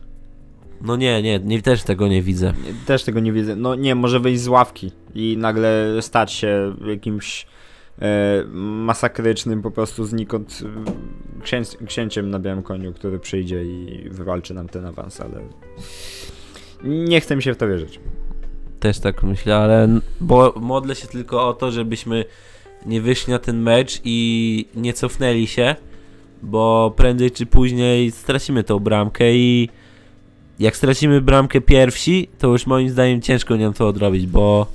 No 0.82 0.96
nie, 0.96 1.22
nie, 1.22 1.40
nie, 1.40 1.62
też 1.62 1.84
tego 1.84 2.08
nie 2.08 2.22
widzę. 2.22 2.54
Też 2.86 3.04
tego 3.04 3.20
nie 3.20 3.32
widzę. 3.32 3.56
No 3.56 3.76
nie, 3.76 3.96
może 3.96 4.20
wyjść 4.20 4.42
z 4.42 4.48
ławki 4.48 4.92
i 5.16 5.38
nagle 5.38 5.98
stać 6.02 6.32
się 6.32 6.76
jakimś 6.86 7.46
e, 8.02 8.44
masakrycznym 8.54 9.62
po 9.62 9.72
prostu 9.72 10.06
znikąd 10.06 10.60
e, 11.40 11.42
księ, 11.42 11.62
księciem 11.88 12.30
na 12.30 12.40
białym 12.40 12.64
koniu, 12.64 12.94
który 12.94 13.20
przyjdzie 13.20 13.64
i 13.64 14.10
wywalczy 14.10 14.54
nam 14.54 14.70
ten 14.70 14.86
awans, 14.86 15.22
ale 15.22 15.42
nie 16.84 17.22
chcę 17.22 17.36
mi 17.36 17.44
się 17.44 17.54
w 17.54 17.58
to 17.58 17.68
wierzyć. 17.68 18.00
Też 18.80 19.00
tak 19.00 19.24
myślę, 19.24 19.56
ale 19.56 20.00
bo 20.22 20.54
modlę 20.62 20.96
się 20.96 21.08
tylko 21.08 21.48
o 21.48 21.54
to, 21.54 21.72
żebyśmy 21.72 22.26
nie 22.86 23.02
wyszli 23.02 23.34
na 23.34 23.40
ten 23.40 23.62
mecz 23.62 24.02
i 24.04 24.66
nie 24.76 24.94
cofnęli 24.94 25.48
się, 25.48 25.76
bo 26.44 26.94
prędzej 26.98 27.32
czy 27.32 27.46
później 27.46 28.12
stracimy 28.12 28.64
tą 28.64 28.80
bramkę 28.80 29.34
i 29.36 29.70
jak 30.60 30.76
stracimy 30.78 31.22
bramkę 31.22 31.62
pierwsi, 31.62 32.30
to 32.40 32.48
już 32.48 32.68
moim 32.68 32.90
zdaniem 32.90 33.22
ciężko 33.22 33.56
nam 33.56 33.74
to 33.74 33.88
odrobić, 33.88 34.28
bo 34.28 34.68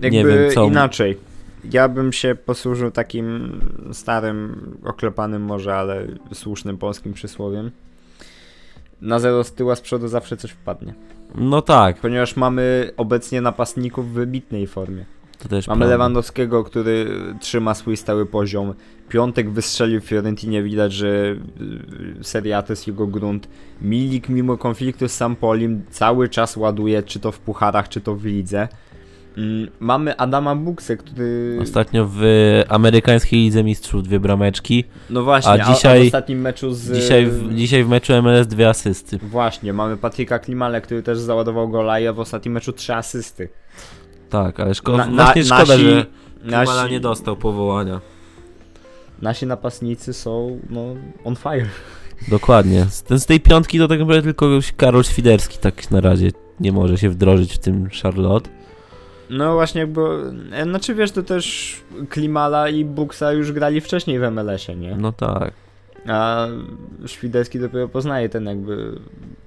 Jakby 0.00 0.10
nie 0.10 0.24
wiem 0.24 0.50
co. 0.52 0.64
inaczej. 0.64 1.16
Ja 1.72 1.88
bym 1.88 2.12
się 2.12 2.34
posłużył 2.34 2.90
takim 2.90 3.60
starym, 3.92 4.70
oklepanym 4.84 5.42
może, 5.42 5.74
ale 5.74 6.06
słusznym 6.32 6.78
polskim 6.78 7.12
przysłowiem. 7.12 7.70
Na 9.00 9.18
zero 9.18 9.44
z 9.44 9.52
tyłu, 9.52 9.70
a 9.70 9.76
z 9.76 9.80
przodu 9.80 10.08
zawsze 10.08 10.36
coś 10.36 10.50
wpadnie. 10.50 10.94
No 11.34 11.62
tak, 11.62 11.96
Ponieważ 12.00 12.36
mamy 12.36 12.90
obecnie 12.96 13.40
napastników 13.40 14.10
w 14.10 14.12
wybitnej 14.12 14.66
formie. 14.66 15.04
Mamy 15.44 15.64
prawda. 15.64 15.86
Lewandowskiego, 15.86 16.64
który 16.64 17.06
trzyma 17.40 17.74
swój 17.74 17.96
stały 17.96 18.26
poziom. 18.26 18.74
Piątek 19.08 19.50
wystrzelił 19.50 20.00
w 20.00 20.04
Fiorentinie, 20.04 20.62
widać, 20.62 20.92
że 20.92 21.06
y, 22.20 22.24
Serie 22.24 22.56
A 22.56 22.62
to 22.62 22.72
jest 22.72 22.86
jego 22.86 23.06
grunt. 23.06 23.48
Milik 23.82 24.28
mimo 24.28 24.56
konfliktu 24.56 25.08
z 25.08 25.12
Sampolim 25.12 25.82
cały 25.90 26.28
czas 26.28 26.56
ładuje, 26.56 27.02
czy 27.02 27.20
to 27.20 27.32
w 27.32 27.38
pucharach, 27.40 27.88
czy 27.88 28.00
to 28.00 28.14
w 28.14 28.24
lidze. 28.24 28.68
Mm, 29.38 29.68
Mamy 29.80 30.16
Adama 30.16 30.54
Buksę, 30.56 30.96
który... 30.96 31.58
Ostatnio 31.62 32.08
w 32.12 32.22
amerykańskiej 32.68 33.40
Lidze 33.40 33.64
Mistrzów 33.64 34.02
dwie 34.02 34.20
brameczki. 34.20 34.84
No 35.10 35.22
właśnie, 35.22 35.50
A 35.50 35.54
a, 35.54 35.74
dzisiaj- 35.74 36.00
a 36.00 36.04
w 36.04 36.06
ostatnim 36.06 36.40
meczu 36.40 36.72
z... 36.72 36.92
Dzisiaj 36.92 37.26
w, 37.26 37.54
dzisiaj 37.54 37.84
w 37.84 37.88
meczu 37.88 38.22
MLS 38.22 38.46
dwie 38.46 38.68
asysty. 38.68 39.18
Właśnie, 39.22 39.72
mamy 39.72 39.96
Patryka 39.96 40.38
Klimale, 40.38 40.80
który 40.80 41.02
też 41.02 41.18
załadował 41.18 41.68
gola 41.68 42.00
i 42.00 42.12
w 42.12 42.20
ostatnim 42.20 42.54
meczu 42.54 42.72
trzy 42.72 42.94
asysty. 42.94 43.48
Tak, 44.30 44.60
ale 44.60 44.74
szkoda, 44.74 44.98
Na- 44.98 45.06
na- 45.06 45.24
właśnie 45.24 45.44
szkoda, 45.44 45.62
nasi- 45.64 45.80
że 45.90 46.06
Klimala 46.42 46.82
Nasi, 46.82 46.92
nie 46.92 47.00
dostał 47.00 47.36
powołania. 47.36 48.00
nasi 49.22 49.46
napastnicy 49.46 50.12
są 50.12 50.60
no, 50.70 50.80
on 51.24 51.36
fire. 51.36 51.66
Dokładnie. 52.28 52.84
Z, 52.84 53.04
z 53.22 53.26
tej 53.26 53.40
piątki 53.40 53.78
to 53.78 53.88
tak 53.88 53.98
naprawdę 54.00 54.22
tylko 54.22 54.46
Karol 54.76 55.04
Świderski 55.04 55.58
tak 55.58 55.90
na 55.90 56.00
razie 56.00 56.30
nie 56.60 56.72
może 56.72 56.98
się 56.98 57.10
wdrożyć 57.10 57.54
w 57.54 57.58
tym 57.58 57.88
Charlotte. 58.02 58.50
No 59.30 59.54
właśnie, 59.54 59.80
jakby. 59.80 60.00
e, 60.52 60.62
Znaczy 60.64 60.94
wiesz, 60.94 61.10
to 61.12 61.22
też 61.22 61.76
Klimala 62.08 62.68
i 62.68 62.84
Buksa 62.84 63.32
już 63.32 63.52
grali 63.52 63.80
wcześniej 63.80 64.18
w 64.18 64.22
MLS-ie, 64.22 64.78
nie? 64.78 64.96
No 64.96 65.12
tak. 65.12 65.52
A 66.06 66.46
Świderski 67.06 67.60
dopiero 67.60 67.88
poznaje 67.88 68.28
ten 68.28 68.46
jakby 68.46 69.00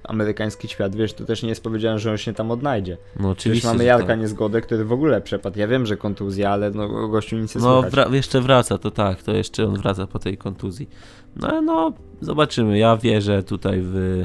amerykański 0.04 0.68
świat, 0.68 0.96
wiesz, 0.96 1.12
to 1.12 1.24
też 1.24 1.42
nie 1.42 1.48
jest 1.48 1.62
powiedziane, 1.62 1.98
że 1.98 2.10
on 2.10 2.16
się 2.16 2.32
tam 2.32 2.50
odnajdzie. 2.50 2.96
No 3.20 3.30
oczywiście. 3.30 3.68
mamy 3.68 3.78
że 3.78 3.84
Jarka 3.84 4.06
tak. 4.06 4.20
Niezgodę, 4.20 4.60
który 4.60 4.84
w 4.84 4.92
ogóle 4.92 5.20
przepadł. 5.20 5.58
Ja 5.58 5.68
wiem, 5.68 5.86
że 5.86 5.96
kontuzja, 5.96 6.50
ale 6.50 6.70
no 6.70 7.08
gościu 7.08 7.36
nic 7.36 7.54
nie 7.54 7.60
No 7.62 7.82
wra- 7.82 8.12
jeszcze 8.12 8.40
wraca, 8.40 8.78
to 8.78 8.90
tak, 8.90 9.22
to 9.22 9.32
jeszcze 9.32 9.66
on 9.66 9.74
wraca 9.74 10.06
po 10.06 10.18
tej 10.18 10.36
kontuzji. 10.38 10.88
No 11.36 11.62
no, 11.62 11.92
zobaczymy. 12.20 12.78
Ja 12.78 12.96
wierzę 12.96 13.42
tutaj 13.42 13.80
w 13.82 14.24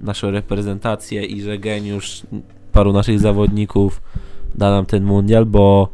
naszą 0.00 0.30
reprezentację 0.30 1.24
i 1.24 1.42
że 1.42 1.58
geniusz 1.58 2.22
paru 2.72 2.92
naszych 2.92 3.20
zawodników 3.20 4.02
da 4.54 4.70
nam 4.70 4.86
ten 4.86 5.04
mundial, 5.04 5.46
bo 5.46 5.88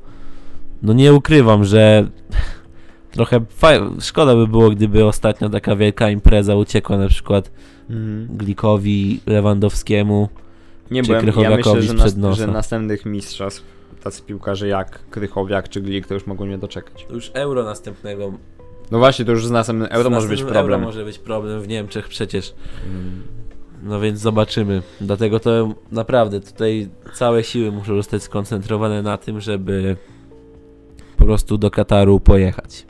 no 0.82 0.92
nie 0.92 1.14
ukrywam, 1.14 1.64
że 1.64 2.08
trochę 3.16 3.40
faj- 3.40 4.00
szkoda 4.00 4.35
by 4.35 4.46
było, 4.46 4.70
gdyby 4.70 5.05
ostatnio 5.05 5.48
taka 5.48 5.76
wielka 5.76 6.11
impreza 6.11 6.55
uciekła 6.57 6.98
na 6.98 7.09
przykład 7.09 7.50
Mhm. 7.90 8.37
Glikowi, 8.37 9.20
Lewandowskiemu. 9.26 10.29
Nie, 10.90 11.02
Czy 11.02 11.09
bo 11.09 11.42
ja, 11.42 11.57
myślę, 11.57 11.83
że, 11.83 11.94
nas, 11.94 12.14
że 12.37 12.46
następnych 12.46 13.07
mistrzostw 13.07 13.62
tacy 14.02 14.22
piłkarze 14.22 14.68
jak 14.68 15.11
Krychowiak 15.11 15.68
czy 15.68 15.81
Glik 15.81 16.07
to 16.07 16.14
już 16.14 16.26
mogą 16.26 16.46
nie 16.46 16.59
doczekać. 16.59 17.07
To 17.09 17.14
już 17.14 17.31
euro 17.35 17.64
następnego. 17.64 18.33
No 18.90 18.98
właśnie, 18.98 19.24
to 19.24 19.33
już 19.33 19.46
z 19.46 19.50
następnym 19.50 19.88
euro 19.90 20.11
z 20.11 20.12
może 20.12 20.29
być 20.29 20.31
następnym 20.31 20.55
problem. 20.55 20.81
Euro 20.81 20.87
może 20.87 21.05
być 21.05 21.18
problem 21.18 21.61
w 21.61 21.68
Niemczech 21.68 22.09
przecież. 22.09 22.55
Mm. 22.87 23.22
No 23.83 24.00
więc 24.00 24.20
zobaczymy. 24.20 24.83
Dlatego 25.00 25.40
to 25.40 25.74
naprawdę 25.92 26.40
tutaj 26.40 26.88
całe 27.14 27.44
siły 27.44 27.72
muszą 27.72 27.96
zostać 27.96 28.22
skoncentrowane 28.22 29.02
na 29.02 29.18
tym, 29.18 29.40
żeby 29.40 29.96
po 31.16 31.24
prostu 31.24 31.59
do 31.59 31.70
Kataru 31.70 32.20
pojechać. 32.20 32.87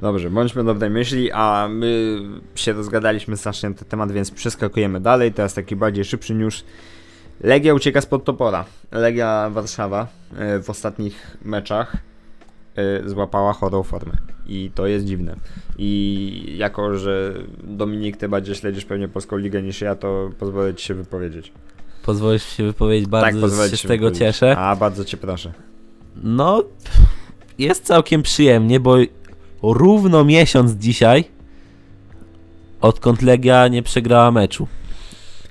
Dobrze, 0.00 0.30
bądźmy 0.30 0.64
dobrej 0.64 0.90
myśli, 0.90 1.30
a 1.32 1.68
my 1.70 2.18
się 2.54 2.72
rozgadaliśmy 2.72 3.36
strasznie 3.36 3.68
na 3.68 3.74
ten 3.74 3.88
temat, 3.88 4.12
więc 4.12 4.30
przeskakujemy 4.30 5.00
dalej. 5.00 5.32
Teraz 5.32 5.54
taki 5.54 5.76
bardziej 5.76 6.04
szybszy 6.04 6.34
news. 6.34 6.64
Legia 7.40 7.74
ucieka 7.74 8.00
spod 8.00 8.24
topora. 8.24 8.64
Legia 8.92 9.50
Warszawa 9.50 10.06
e, 10.36 10.62
w 10.62 10.70
ostatnich 10.70 11.36
meczach 11.44 11.96
e, 12.76 13.08
złapała 13.08 13.52
chorą 13.52 13.82
formę. 13.82 14.12
I 14.46 14.70
to 14.74 14.86
jest 14.86 15.06
dziwne. 15.06 15.36
I 15.78 16.54
jako, 16.58 16.98
że 16.98 17.34
Dominik, 17.64 18.16
ty 18.16 18.28
bardziej 18.28 18.54
śledzisz 18.54 18.84
pewnie 18.84 19.08
polską 19.08 19.36
ligę 19.36 19.62
niż 19.62 19.80
ja, 19.80 19.94
to 19.94 20.30
pozwolę 20.38 20.74
ci 20.74 20.86
się 20.86 20.94
wypowiedzieć. 20.94 21.52
Pozwolisz 22.02 22.44
się 22.44 22.64
wypowiedzieć, 22.64 23.08
bardzo 23.08 23.40
pozwolę 23.40 23.70
się 23.70 23.76
z 23.76 23.82
tego 23.82 24.10
cieszę. 24.10 24.56
A, 24.56 24.76
bardzo 24.76 25.04
cię 25.04 25.16
proszę. 25.16 25.52
No, 26.22 26.64
jest 27.58 27.84
całkiem 27.84 28.22
przyjemnie, 28.22 28.80
bo 28.80 28.96
równo 29.62 30.24
miesiąc 30.24 30.72
dzisiaj, 30.72 31.24
odkąd 32.80 33.22
Legia 33.22 33.68
nie 33.68 33.82
przegrała 33.82 34.30
meczu. 34.30 34.66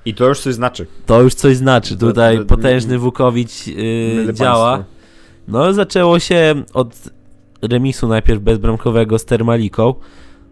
I 0.05 0.13
to 0.13 0.27
już 0.27 0.39
coś 0.39 0.53
znaczy. 0.53 0.87
To 1.05 1.21
już 1.21 1.33
coś 1.33 1.57
znaczy. 1.57 1.97
To- 1.97 2.07
Tutaj 2.07 2.37
to- 2.37 2.45
potężny 2.45 2.99
Wukowicz 2.99 3.67
yy, 3.67 4.33
działa. 4.33 4.83
No, 5.47 5.73
zaczęło 5.73 6.19
się 6.19 6.63
od 6.73 7.09
remisu 7.61 8.07
najpierw 8.07 8.41
bezbramkowego 8.41 9.19
z 9.19 9.25
Termaliką. 9.25 9.93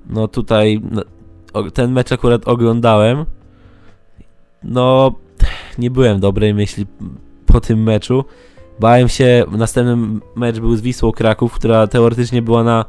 No 0.10 0.28
tutaj 0.28 0.82
no, 0.92 1.02
ten 1.74 1.92
mecz 1.92 2.12
akurat 2.12 2.48
oglądałem. 2.48 3.26
No, 4.64 5.16
nie 5.78 5.92
byłem 5.92 6.20
dobrej 6.20 6.54
myśli 6.54 6.86
po 7.46 7.62
tym 7.62 7.84
meczu. 7.84 8.26
Bałem 8.80 9.10
się, 9.10 9.46
następny 9.52 10.20
mecz 10.36 10.60
był 10.60 10.76
z 10.76 10.82
Wisłą 10.82 11.12
Kraków, 11.12 11.54
która 11.54 11.88
teoretycznie 11.88 12.42
była 12.42 12.64
na 12.64 12.86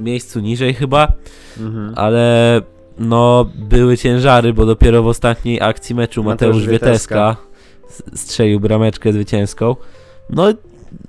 miejscu 0.00 0.40
niżej 0.40 0.74
chyba, 0.74 1.12
Mhm. 1.60 1.92
ale 1.96 2.60
no 2.98 3.50
były 3.54 3.96
ciężary, 3.98 4.52
bo 4.52 4.66
dopiero 4.66 5.02
w 5.02 5.06
ostatniej 5.06 5.60
akcji 5.60 5.94
meczu 5.94 6.24
Mateusz, 6.24 6.54
Mateusz 6.56 6.68
Wieteska 6.70 7.36
strzelił 8.14 8.60
brameczkę 8.60 9.12
zwycięską. 9.12 9.76
No 10.30 10.44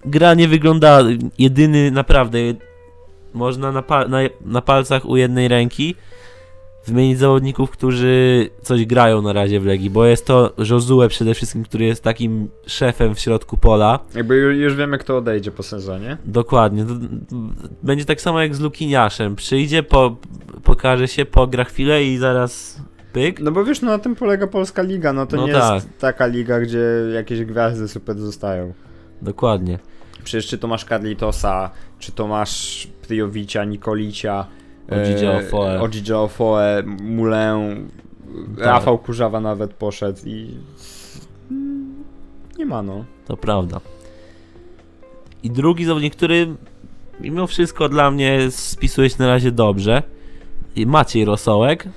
gra 0.05 0.33
nie 0.33 0.47
wygląda 0.47 0.99
jedyny 1.39 1.91
naprawdę 1.91 2.37
można 3.33 3.71
na, 3.71 3.81
pa- 3.81 4.07
na, 4.07 4.17
na 4.45 4.61
palcach 4.61 5.05
u 5.05 5.17
jednej 5.17 5.47
ręki 5.47 5.95
wymienić 6.85 7.19
zawodników, 7.19 7.71
którzy 7.71 8.49
coś 8.61 8.85
grają 8.85 9.21
na 9.21 9.33
razie 9.33 9.59
w 9.59 9.65
Legii, 9.65 9.89
bo 9.89 10.05
jest 10.05 10.25
to 10.25 10.53
Josue 10.69 11.07
przede 11.09 11.33
wszystkim, 11.33 11.63
który 11.63 11.85
jest 11.85 12.03
takim 12.03 12.49
szefem 12.67 13.15
w 13.15 13.19
środku 13.19 13.57
pola. 13.57 13.99
Jakby 14.15 14.35
ju- 14.35 14.51
już 14.51 14.75
wiemy, 14.75 14.97
kto 14.97 15.17
odejdzie 15.17 15.51
po 15.51 15.63
sezonie. 15.63 16.17
Dokładnie. 16.25 16.85
Będzie 17.83 18.05
tak 18.05 18.21
samo 18.21 18.41
jak 18.41 18.55
z 18.55 18.59
Lukiniaszem. 18.59 19.35
Przyjdzie, 19.35 19.83
po, 19.83 20.15
pokaże 20.63 21.07
się, 21.07 21.25
pogra 21.25 21.63
chwilę 21.63 22.03
i 22.03 22.17
zaraz 22.17 22.81
pyk. 23.13 23.39
No 23.39 23.51
bo 23.51 23.65
wiesz, 23.65 23.81
no 23.81 23.87
na 23.91 23.99
tym 23.99 24.15
polega 24.15 24.47
Polska 24.47 24.81
Liga, 24.81 25.13
no 25.13 25.25
to 25.25 25.37
No 25.37 25.47
nie 25.47 25.53
tak. 25.53 25.73
jest 25.75 25.89
taka 25.99 26.25
liga, 26.25 26.59
gdzie 26.59 26.79
jakieś 27.15 27.45
gwiazdy 27.45 27.87
super 27.87 28.19
zostają. 28.19 28.73
Dokładnie. 29.21 29.79
Przecież 30.23 30.47
czy 30.47 30.57
to 30.57 30.67
masz 30.67 30.85
Carlitosa, 30.85 31.69
czy 31.99 32.11
to 32.11 32.27
masz 32.27 32.87
Priowicia, 33.07 33.63
Nikolicia, 33.65 34.45
Odzidzia 34.89 35.37
Ofoe. 35.37 35.81
Odzidzia 35.81 36.19
Ofoe, 36.19 36.83
Mulę, 37.03 37.75
Tak. 38.57 38.65
Rafał 38.65 38.97
Kurzawa 38.97 39.39
nawet 39.39 39.73
poszedł 39.73 40.19
i 40.25 40.57
nie 42.57 42.65
ma 42.65 42.83
no. 42.83 43.05
To 43.25 43.37
prawda. 43.37 43.81
I 45.43 45.51
drugi 45.51 45.85
zawodnik, 45.85 46.15
który 46.15 46.55
mimo 47.19 47.47
wszystko 47.47 47.89
dla 47.89 48.11
mnie 48.11 48.39
spisuje 48.49 49.09
się 49.09 49.15
na 49.19 49.27
razie 49.27 49.51
dobrze. 49.51 50.03
I 50.75 50.85
Maciej 50.85 51.25
Rosołek. 51.25 51.87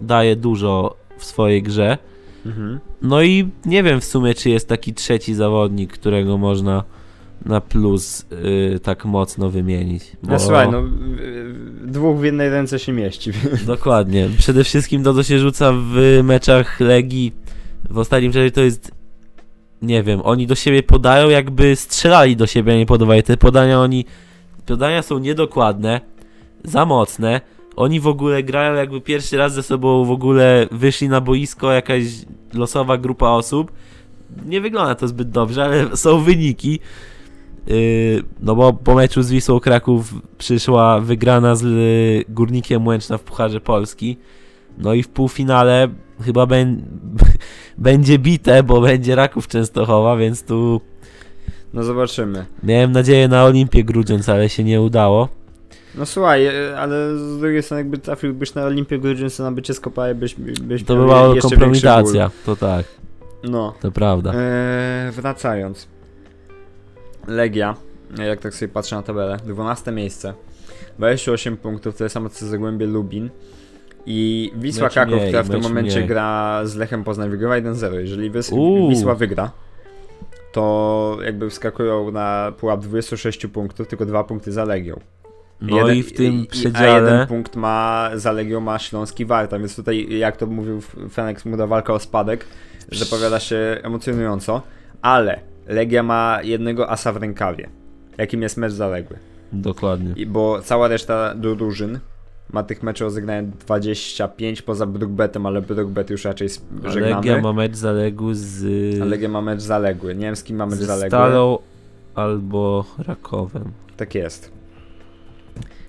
Daje 0.00 0.36
dużo 0.36 0.96
w 1.18 1.24
swojej 1.24 1.62
grze. 1.62 1.98
Mhm. 2.46 2.80
No 3.02 3.22
i 3.22 3.50
nie 3.64 3.82
wiem 3.82 4.00
w 4.00 4.04
sumie, 4.04 4.34
czy 4.34 4.50
jest 4.50 4.68
taki 4.68 4.94
trzeci 4.94 5.34
zawodnik, 5.34 5.92
którego 5.92 6.38
można 6.38 6.84
na 7.46 7.60
plus 7.60 8.26
y, 8.74 8.80
tak 8.80 9.04
mocno 9.04 9.50
wymienić. 9.50 10.02
No 10.22 10.38
słuchaj, 10.38 10.70
no 10.70 10.82
dwóch 11.82 12.18
w 12.18 12.24
jednej 12.24 12.50
ręce 12.50 12.78
się 12.78 12.92
mieści. 12.92 13.32
Dokładnie. 13.66 14.28
Przede 14.38 14.64
wszystkim 14.64 15.04
to, 15.04 15.14
co 15.14 15.22
się 15.22 15.38
rzuca 15.38 15.72
w 15.72 16.20
meczach 16.24 16.80
Legii 16.80 17.32
w 17.90 17.98
ostatnim 17.98 18.32
czasie, 18.32 18.50
to 18.50 18.60
jest. 18.60 18.98
Nie 19.82 20.02
wiem, 20.02 20.20
oni 20.24 20.46
do 20.46 20.54
siebie 20.54 20.82
podają, 20.82 21.28
jakby 21.28 21.76
strzelali 21.76 22.36
do 22.36 22.46
siebie, 22.46 22.72
a 22.72 22.76
nie 22.76 22.86
podawają. 22.86 23.22
Te 23.22 23.36
podania 23.36 23.80
oni. 23.80 24.04
Podania 24.66 25.02
są 25.02 25.18
niedokładne, 25.18 26.00
za 26.64 26.84
mocne. 26.84 27.40
Oni 27.76 28.00
w 28.00 28.06
ogóle 28.06 28.42
grają, 28.42 28.74
jakby 28.74 29.00
pierwszy 29.00 29.36
raz 29.36 29.54
ze 29.54 29.62
sobą 29.62 30.04
w 30.04 30.10
ogóle 30.10 30.66
wyszli 30.70 31.08
na 31.08 31.20
boisko 31.20 31.72
jakaś 31.72 32.02
losowa 32.54 32.98
grupa 32.98 33.28
osób. 33.28 33.72
Nie 34.46 34.60
wygląda 34.60 34.94
to 34.94 35.08
zbyt 35.08 35.30
dobrze, 35.30 35.64
ale 35.64 35.96
są 35.96 36.20
wyniki. 36.20 36.80
Yy, 37.68 38.22
no 38.40 38.54
bo 38.54 38.72
po 38.72 38.94
meczu 38.94 39.22
z 39.22 39.30
Wisłą 39.30 39.60
Kraków 39.60 40.14
przyszła 40.38 41.00
wygrana 41.00 41.54
z 41.56 41.62
y, 41.64 42.24
Górnikiem 42.28 42.86
Łęczna 42.86 43.18
w 43.18 43.22
Pucharze 43.22 43.60
Polski. 43.60 44.16
No 44.78 44.94
i 44.94 45.02
w 45.02 45.08
półfinale 45.08 45.88
chyba 46.24 46.44
bę- 46.46 46.76
będzie 47.78 48.18
bite, 48.18 48.62
bo 48.62 48.80
będzie 48.80 49.14
Raków 49.14 49.48
Częstochowa, 49.48 50.16
więc 50.16 50.42
tu 50.42 50.80
No 51.74 51.82
zobaczymy. 51.82 52.46
miałem 52.62 52.92
nadzieję 52.92 53.28
na 53.28 53.44
Olimpię 53.44 53.84
Grudziądz, 53.84 54.28
ale 54.28 54.48
się 54.48 54.64
nie 54.64 54.80
udało. 54.82 55.28
No 55.94 56.06
słuchaj, 56.06 56.46
e, 56.46 56.78
ale 56.78 57.18
z 57.18 57.38
drugiej 57.38 57.62
strony 57.62 57.80
jakby 57.80 57.98
trafiłbyś 57.98 58.54
na 58.54 58.64
Olimpię 58.64 58.98
Grudziądz 58.98 59.38
na 59.38 59.52
bycie 59.52 59.74
Skopaje, 59.74 60.14
byś, 60.14 60.34
byś 60.62 60.84
To 60.84 60.96
była 60.96 61.34
kompromitacja, 61.40 62.30
to 62.46 62.56
tak. 62.56 62.84
No. 63.44 63.74
to 63.80 63.90
prawda. 63.92 64.32
Eee, 64.34 65.12
wracając. 65.12 65.88
Legia, 67.28 67.74
jak 68.26 68.40
tak 68.40 68.54
sobie 68.54 68.68
patrzę 68.72 68.96
na 68.96 69.02
tabelę, 69.02 69.36
12 69.46 69.92
miejsce. 69.92 70.34
28 70.98 71.56
punktów, 71.56 71.96
tyle 71.96 72.08
samo 72.10 72.28
co 72.28 72.46
Zagłębie 72.46 72.86
Lubin. 72.86 73.30
I 74.06 74.52
Wisła 74.56 74.84
Mecz 74.84 74.92
Kraków, 74.92 75.14
mniej, 75.14 75.26
która 75.28 75.42
w 75.42 75.48
tym 75.50 75.62
momencie 75.62 75.96
mniej. 75.96 76.08
gra 76.08 76.60
z 76.64 76.76
Lechem 76.76 77.04
Poznań, 77.04 77.30
wygrywa 77.30 77.54
1-0. 77.54 77.94
Jeżeli 77.94 78.30
Wys- 78.30 78.52
Uuu. 78.54 78.90
Wisła 78.90 79.14
wygra, 79.14 79.50
to 80.52 81.18
jakby 81.24 81.50
wskakują 81.50 82.10
na 82.10 82.52
pułap 82.60 82.80
26 82.80 83.46
punktów, 83.46 83.88
tylko 83.88 84.06
dwa 84.06 84.24
punkty 84.24 84.52
za 84.52 84.64
Legią. 84.64 85.00
No 85.60 85.76
Jeden- 85.76 85.96
i 85.96 86.02
w 86.02 86.12
tym 86.12 86.26
A 86.26 86.30
jeden 86.36 86.46
przedziale, 86.46 87.26
punkt 87.26 87.56
ma 87.56 88.10
za 88.14 88.32
Legią 88.32 88.60
ma 88.60 88.78
Śląski 88.78 89.24
Warta, 89.24 89.58
więc 89.58 89.76
tutaj, 89.76 90.18
jak 90.18 90.36
to 90.36 90.46
mówił 90.46 90.80
Fenex 91.12 91.44
Muda, 91.44 91.66
walka 91.66 91.92
o 91.92 91.98
spadek 91.98 92.44
zapowiada 92.92 93.40
się 93.40 93.56
emocjonująco, 93.82 94.62
ale 95.02 95.40
Legia 95.68 96.02
ma 96.02 96.38
jednego 96.42 96.90
asa 96.90 97.12
w 97.12 97.16
rękawie, 97.16 97.68
jakim 98.18 98.42
jest 98.42 98.56
mecz 98.56 98.72
zaległy. 98.72 99.16
dokładnie. 99.52 100.12
I, 100.16 100.26
bo 100.26 100.62
cała 100.62 100.88
reszta 100.88 101.34
drużyn 101.34 101.98
ma 102.52 102.62
tych 102.62 102.82
meczów 102.82 103.04
rozegrane 103.04 103.42
25 103.42 104.62
poza 104.62 104.86
Brookbetem, 104.86 105.46
ale 105.46 105.62
Brookbet 105.62 106.10
już 106.10 106.24
raczej 106.24 106.48
żegnamy. 106.84 107.14
Legia 107.14 107.40
ma 107.40 107.52
mecz 107.52 107.76
zaległy 107.76 108.34
z, 108.34 108.64
A 109.02 109.04
Legia 109.04 109.28
ma 109.28 109.42
mecz 109.42 109.60
zaległy. 109.60 110.14
Nie 110.14 110.26
wiem 110.26 110.36
z 110.36 110.44
kim 110.44 110.56
ma 110.56 110.66
mecz 110.66 110.78
zaległy. 110.78 111.08
Stalą 111.08 111.58
albo 112.14 112.84
Rakowem. 112.98 113.72
Tak 113.96 114.14
jest. 114.14 114.52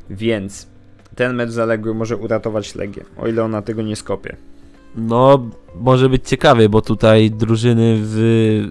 Więc 0.09 0.67
ten 1.15 1.35
mecz 1.35 1.49
zaległy 1.49 1.93
może 1.93 2.17
uratować 2.17 2.75
Legię, 2.75 3.05
o 3.17 3.27
ile 3.27 3.43
ona 3.43 3.61
tego 3.61 3.81
nie 3.81 3.95
skopie. 3.95 4.35
No, 4.95 5.49
może 5.75 6.09
być 6.09 6.27
ciekawie, 6.29 6.69
bo 6.69 6.81
tutaj 6.81 7.31
drużyny 7.31 7.95
w 7.99 8.67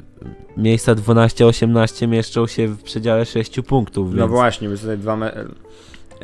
miejsca 0.56 0.94
12-18 0.94 2.08
mieszczą 2.08 2.46
się 2.46 2.68
w 2.68 2.82
przedziale 2.82 3.26
6 3.26 3.60
punktów, 3.60 4.08
więc 4.08 4.18
No 4.20 4.28
właśnie, 4.28 4.68
bo 4.68 4.76
tutaj 4.76 4.98
dwa 4.98 5.16
me... 5.16 5.44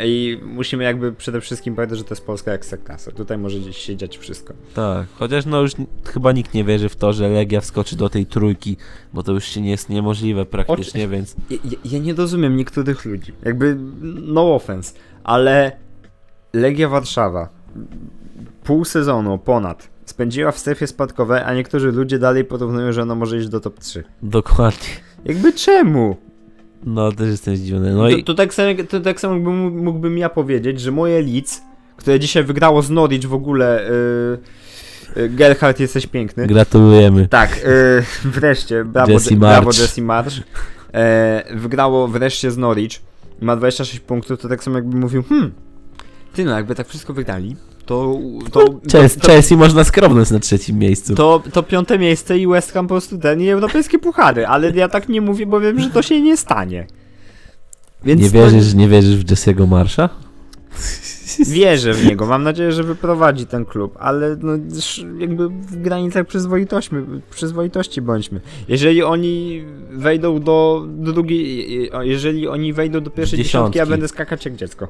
I 0.04 0.40
musimy 0.42 0.84
jakby 0.84 1.12
przede 1.12 1.40
wszystkim 1.40 1.74
pamiętać, 1.74 1.98
że 1.98 2.04
to 2.04 2.14
jest 2.14 2.26
polska 2.26 2.52
ekstraklasa. 2.52 3.10
Tutaj 3.12 3.38
może 3.38 3.58
gdzieś 3.58 3.76
się 3.76 3.96
dziać 3.96 4.18
wszystko. 4.18 4.54
tak. 4.74 5.06
Chociaż 5.18 5.46
no 5.46 5.60
już 5.60 5.72
chyba 6.04 6.32
nikt 6.32 6.54
nie 6.54 6.64
wierzy 6.64 6.88
w 6.88 6.96
to, 6.96 7.12
że 7.12 7.28
Legia 7.28 7.60
wskoczy 7.60 7.96
do 7.96 8.08
tej 8.08 8.26
trójki, 8.26 8.76
bo 9.12 9.22
to 9.22 9.32
już 9.32 9.44
się 9.44 9.60
nie 9.60 9.70
jest 9.70 9.88
niemożliwe 9.88 10.46
praktycznie, 10.46 11.08
więc 11.08 11.36
Ja, 11.50 11.56
ja, 11.64 11.78
ja 11.84 11.98
nie 11.98 12.14
rozumiem 12.14 12.56
niektórych 12.56 13.04
ludzi. 13.04 13.32
Jakby 13.44 13.76
no 14.22 14.54
offense, 14.54 14.94
ale 15.24 15.72
Legia 16.52 16.88
Warszawa 16.88 17.48
pół 18.64 18.84
sezonu 18.84 19.38
ponad 19.38 19.88
spędziła 20.04 20.52
w 20.52 20.58
strefie 20.58 20.86
spadkowej, 20.86 21.42
a 21.44 21.54
niektórzy 21.54 21.92
ludzie 21.92 22.18
dalej 22.18 22.44
porównują, 22.44 22.92
że 22.92 23.02
ona 23.02 23.14
może 23.14 23.38
iść 23.38 23.48
do 23.48 23.60
top 23.60 23.80
3. 23.80 24.04
dokładnie. 24.22 24.88
Jakby 25.24 25.52
czemu? 25.52 26.16
No, 26.84 27.12
też 27.12 27.28
jestem 27.28 27.56
zdziwiony. 27.56 27.94
No 27.94 28.02
to, 28.02 28.08
i 28.08 28.24
to, 28.24 28.34
tak 28.34 28.54
samo, 28.54 28.68
to 28.88 29.00
tak 29.00 29.20
samo 29.20 29.34
mógłbym, 29.34 29.84
mógłbym 29.84 30.18
ja 30.18 30.28
powiedzieć, 30.28 30.80
że 30.80 30.90
moje 30.90 31.22
Leeds, 31.22 31.62
które 31.96 32.20
dzisiaj 32.20 32.44
wygrało 32.44 32.82
z 32.82 32.90
Norwich 32.90 33.24
w 33.24 33.34
ogóle, 33.34 33.90
yy, 35.16 35.22
yy, 35.22 35.28
Gerhard 35.28 35.80
jesteś 35.80 36.06
piękny. 36.06 36.46
gratulujemy. 36.46 37.28
Tak, 37.28 37.64
yy, 37.64 38.04
wreszcie, 38.30 38.84
brawo, 38.84 39.12
Jesse 39.12 39.36
brawo 39.36 39.64
March. 39.64 39.78
Jesse 39.78 40.02
March. 40.02 40.34
E, 40.94 41.44
wygrało 41.54 42.08
wreszcie 42.08 42.50
z 42.50 42.56
Norwich 42.56 43.02
ma 43.40 43.56
26 43.56 44.00
punktów, 44.00 44.40
to 44.40 44.48
tak 44.48 44.64
samo 44.64 44.76
jakby 44.76 44.96
mówił, 44.96 45.22
hmm, 45.22 45.52
ty 46.32 46.44
no, 46.44 46.56
jakby 46.56 46.74
tak 46.74 46.88
wszystko 46.88 47.14
wygrali, 47.14 47.56
to... 47.86 48.18
to, 48.52 48.64
Chelsea, 48.92 49.20
to, 49.20 49.26
Chelsea 49.26 49.56
można 49.56 49.84
skromność 49.84 50.30
na 50.30 50.38
trzecim 50.38 50.78
miejscu. 50.78 51.14
to, 51.14 51.42
to 51.52 51.62
piąte 51.62 51.98
miejsce 51.98 52.38
i 52.38 52.46
West 52.46 52.72
Ham 52.72 52.86
po 52.86 52.94
prostu 52.94 53.18
ten 53.18 53.40
i 53.40 53.48
europejskie 53.48 53.98
puchary, 53.98 54.46
ale 54.46 54.70
ja 54.70 54.88
tak 54.88 55.08
nie 55.08 55.20
mówię, 55.20 55.46
bo 55.46 55.60
wiem, 55.60 55.80
że 55.80 55.90
to 55.90 56.02
się 56.02 56.20
nie 56.20 56.36
stanie. 56.36 56.86
Więc 58.04 58.22
nie 58.22 58.26
to- 58.28 58.34
wierzysz, 58.34 58.74
nie 58.74 58.88
wierzysz 58.88 59.16
w 59.16 59.24
Jesse'ego 59.24 59.68
Marsza? 59.68 60.08
Wierzę 61.48 61.92
w 61.92 62.06
niego, 62.06 62.26
mam 62.26 62.42
nadzieję, 62.42 62.72
że 62.72 62.82
wyprowadzi 62.82 63.46
ten 63.46 63.64
klub, 63.64 63.96
ale 64.00 64.36
no, 64.42 64.52
jakby 65.18 65.48
w 65.48 65.82
granicach 65.82 66.26
przyzwoitości, 66.26 66.90
przyzwoitości 67.30 68.00
bądźmy. 68.02 68.40
Jeżeli 68.68 69.02
oni 69.02 69.64
wejdą 69.90 70.40
do 70.40 70.86
drugiej, 70.86 71.90
jeżeli 72.00 72.48
oni 72.48 72.72
wejdą 72.72 73.00
do 73.00 73.10
pierwszej 73.10 73.38
dziesiątki, 73.38 73.78
ja 73.78 73.84
Dziesiątki. 73.84 73.90
będę 73.90 74.08
skakać 74.08 74.44
jak 74.44 74.56
dziecko. 74.56 74.88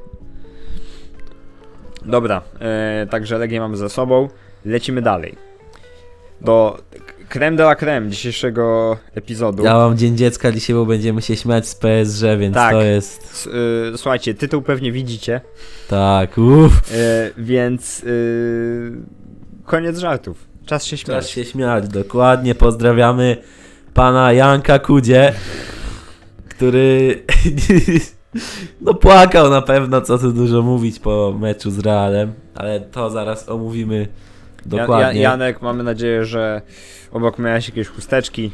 Dobra, 2.05 2.43
e, 2.61 3.07
także 3.11 3.39
Legię 3.39 3.61
mamy 3.61 3.77
za 3.77 3.89
sobą, 3.89 4.29
lecimy 4.65 5.03
dalej. 5.03 5.35
Do 6.41 6.79
creme 7.29 7.57
de 7.57 7.63
la 7.63 7.75
creme 7.75 8.11
dzisiejszego 8.11 8.97
epizodu. 9.15 9.65
Ja 9.65 9.75
mam 9.75 9.97
Dzień 9.97 10.17
Dziecka 10.17 10.53
dzisiaj, 10.53 10.77
bo 10.77 10.87
będziemy 10.87 11.23
się 11.23 11.37
śmiać 11.37 11.69
z 11.69 11.75
PSG, 11.75 12.23
więc 12.39 12.55
Tak. 12.55 12.73
to 12.73 12.83
jest... 12.83 13.23
S- 13.23 13.47
y, 13.95 13.99
słuchajcie, 13.99 14.35
tytuł 14.35 14.63
pewnie 14.63 14.93
widzicie, 14.93 15.41
Tak, 15.89 16.39
uff. 16.39 16.73
e, 16.95 17.31
więc 17.39 18.03
y, 18.05 18.93
koniec 19.65 19.99
żartów. 19.99 20.47
Czas 20.67 20.85
się 20.85 20.97
śmiać. 20.97 21.17
Czas 21.17 21.29
się 21.29 21.45
śmiać, 21.45 21.89
dokładnie. 21.89 22.55
Pozdrawiamy 22.55 23.37
pana 23.95 24.33
Janka 24.33 24.79
Kudzie, 24.79 25.33
który 26.49 27.23
No 28.81 28.95
płakał 28.95 29.51
na 29.51 29.63
pewno, 29.63 30.01
co 30.01 30.19
tu 30.19 30.33
dużo 30.33 30.63
mówić 30.63 30.99
po 30.99 31.35
meczu 31.41 31.71
z 31.71 31.79
Realem, 31.79 32.33
ale 32.55 32.81
to 32.81 33.11
zaraz 33.11 33.49
omówimy 33.49 34.09
dokładnie. 34.67 35.21
Ja, 35.21 35.31
Janek, 35.31 35.63
mamy 35.63 35.83
nadzieję, 35.83 36.25
że 36.25 36.63
obok 37.13 37.39
miałeś 37.39 37.69
jakieś 37.69 37.89
chusteczki, 37.89 38.53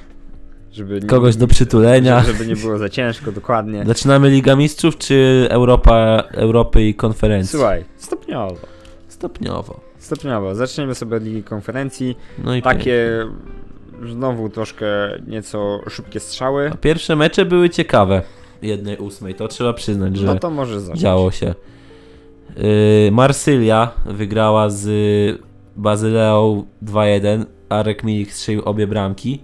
żeby 0.73 1.01
nie, 1.01 1.07
Kogoś 1.07 1.37
do 1.37 1.47
przytulenia. 1.47 2.21
Żeby 2.21 2.47
nie 2.47 2.57
było 2.57 2.79
za 2.79 2.89
ciężko, 2.89 3.33
dokładnie. 3.33 3.85
Zaczynamy 3.87 4.31
Liga 4.31 4.57
Mistrzów 4.57 4.99
czy 4.99 5.47
Europa, 5.51 6.25
Europy 6.33 6.83
i 6.83 6.95
konferencji? 6.95 7.59
Słuchaj, 7.59 7.85
stopniowo. 7.97 8.57
Stopniowo. 9.09 9.81
Stopniowo. 9.99 10.55
Zaczniemy 10.55 10.95
sobie 10.95 11.17
od 11.17 11.23
Ligi 11.23 11.43
Konferencji. 11.43 12.17
No 12.45 12.55
i 12.55 12.63
Takie 12.63 13.27
znowu 14.09 14.49
troszkę 14.49 14.87
nieco 15.27 15.81
szybkie 15.89 16.21
strzały. 16.21 16.71
A 16.73 16.77
pierwsze 16.77 17.17
mecze 17.17 17.45
były 17.45 17.71
ciekawe. 17.71 18.23
Jednej 18.63 18.97
ósmej, 18.97 19.35
to 19.35 19.49
trzeba 19.49 19.73
przyznać, 19.73 20.17
że 20.17 20.27
No 20.27 20.39
to 20.39 20.51
może 20.51 20.81
zacząć. 20.81 21.01
działo 21.01 21.31
się. 21.31 21.55
Yy, 22.57 23.11
Marsylia 23.13 23.91
wygrała 24.07 24.71
z 24.71 24.89
Bazyleą 25.77 26.65
2-1. 26.85 27.45
Arek 27.69 28.05
Milik 28.05 28.33
strzelił 28.33 28.63
obie 28.63 28.87
bramki. 28.87 29.43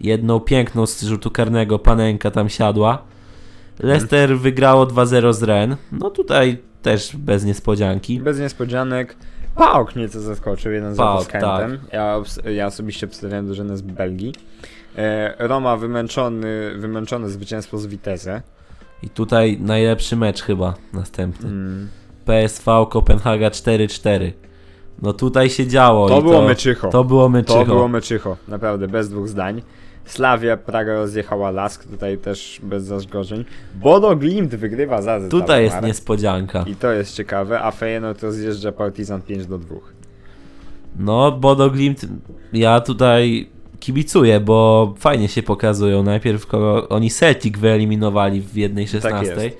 Jedną 0.00 0.40
piękną 0.40 0.86
z 0.86 1.02
rzutu 1.02 1.30
karnego 1.30 1.78
Panenka 1.78 2.30
tam 2.30 2.48
siadła. 2.48 3.02
Leicester 3.78 4.38
wygrało 4.38 4.86
2-0 4.86 5.32
z 5.32 5.42
Ren. 5.42 5.76
No 5.92 6.10
tutaj 6.10 6.58
też 6.82 7.16
bez 7.16 7.44
niespodzianki. 7.44 8.20
Bez 8.20 8.38
niespodzianek. 8.38 9.16
Pauk 9.54 9.96
nieco 9.96 10.20
zaskoczył, 10.20 10.72
jeden 10.72 10.94
z 10.94 10.96
Pauk, 10.96 11.26
Kętem. 11.26 11.78
Ja, 11.92 12.22
ja 12.54 12.66
osobiście 12.66 13.06
obstawiałem 13.06 13.46
drużynę 13.46 13.76
z 13.76 13.82
Belgii. 13.82 14.32
E, 14.96 15.34
Roma 15.38 15.76
wymęczony, 15.76 16.74
wymęczone 16.76 17.28
zwycięstwo 17.28 17.78
z 17.78 17.86
Vitesse. 17.86 18.42
I 19.02 19.08
tutaj 19.08 19.58
najlepszy 19.60 20.16
mecz 20.16 20.42
chyba 20.42 20.74
następny. 20.92 21.48
Mm. 21.48 21.88
PSV 22.24 22.86
Kopenhaga 22.90 23.48
4-4. 23.48 24.32
No 25.02 25.12
tutaj 25.12 25.50
się 25.50 25.66
działo. 25.66 26.08
To 26.08 26.18
i 26.18 26.22
było 26.22 26.42
meczycho. 26.42 26.88
To 26.88 27.04
było 27.04 27.28
meczycho. 27.28 27.58
To 27.58 27.64
było 27.64 27.88
meczycho, 27.88 28.36
naprawdę, 28.48 28.88
bez 28.88 29.08
dwóch 29.08 29.28
zdań. 29.28 29.62
Slavia 30.04 30.56
Praga 30.56 30.94
rozjechała 30.94 31.50
Lask, 31.50 31.84
tutaj 31.84 32.18
też 32.18 32.60
bez 32.62 32.84
zaskoczeń. 32.84 33.44
Bodo 33.74 34.16
Glimt 34.16 34.54
wygrywa 34.54 35.02
za 35.02 35.20
Tutaj 35.30 35.64
jest 35.64 35.82
niespodzianka. 35.82 36.64
I 36.66 36.76
to 36.76 36.92
jest 36.92 37.14
ciekawe, 37.14 37.62
a 37.62 37.70
Feyenoord 37.70 38.22
rozjeżdża 38.22 38.72
Partizan 38.72 39.22
5 39.22 39.46
do 39.46 39.58
2. 39.58 39.76
No, 40.98 41.32
Bodo 41.32 41.70
Glimt, 41.70 42.06
ja 42.52 42.80
tutaj 42.80 43.48
kibicuję, 43.80 44.40
bo 44.40 44.94
fajnie 44.98 45.28
się 45.28 45.42
pokazują. 45.42 46.02
Najpierw 46.02 46.46
kogo 46.46 46.88
oni 46.88 47.10
Celtic 47.10 47.58
wyeliminowali 47.58 48.40
w 48.40 48.56
jednej 48.56 48.88
16. 48.88 49.34
Tak 49.34 49.52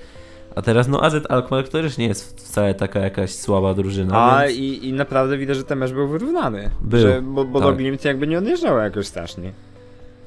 a 0.56 0.62
teraz 0.62 0.88
no 0.88 1.02
AZ 1.02 1.14
Alkmaar, 1.28 1.64
który 1.64 1.82
też 1.82 1.98
nie 1.98 2.06
jest 2.06 2.40
wcale 2.40 2.74
taka 2.74 3.00
jakaś 3.00 3.34
słaba 3.34 3.74
drużyna. 3.74 4.18
A 4.18 4.46
więc... 4.46 4.58
i, 4.58 4.88
i 4.88 4.92
naprawdę 4.92 5.38
widać, 5.38 5.56
że 5.56 5.64
ten 5.64 5.78
mecz 5.78 5.92
był 5.92 6.08
wyrównany. 6.08 6.70
Był, 6.80 7.00
Że 7.00 7.22
Bo, 7.22 7.44
Bodo 7.44 7.66
tak. 7.66 7.76
Glimt 7.76 8.04
jakby 8.04 8.26
nie 8.26 8.38
odjeżdżało 8.38 8.78
jakoś 8.78 9.06
strasznie. 9.06 9.52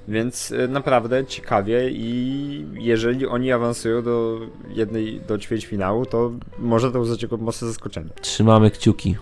Więc 0.07 0.51
y, 0.51 0.67
naprawdę 0.67 1.25
ciekawie 1.25 1.89
i 1.91 2.65
jeżeli 2.73 3.27
oni 3.27 3.51
awansują 3.51 4.03
do 4.03 4.39
jednej, 4.69 5.21
do 5.27 5.37
ćwierćfinału, 5.37 6.05
to 6.05 6.31
może 6.59 6.91
to 6.91 7.03
jako 7.21 7.37
mocne 7.37 7.67
zaskoczenie. 7.67 8.09
Trzymamy 8.21 8.71
kciuki. 8.71 9.15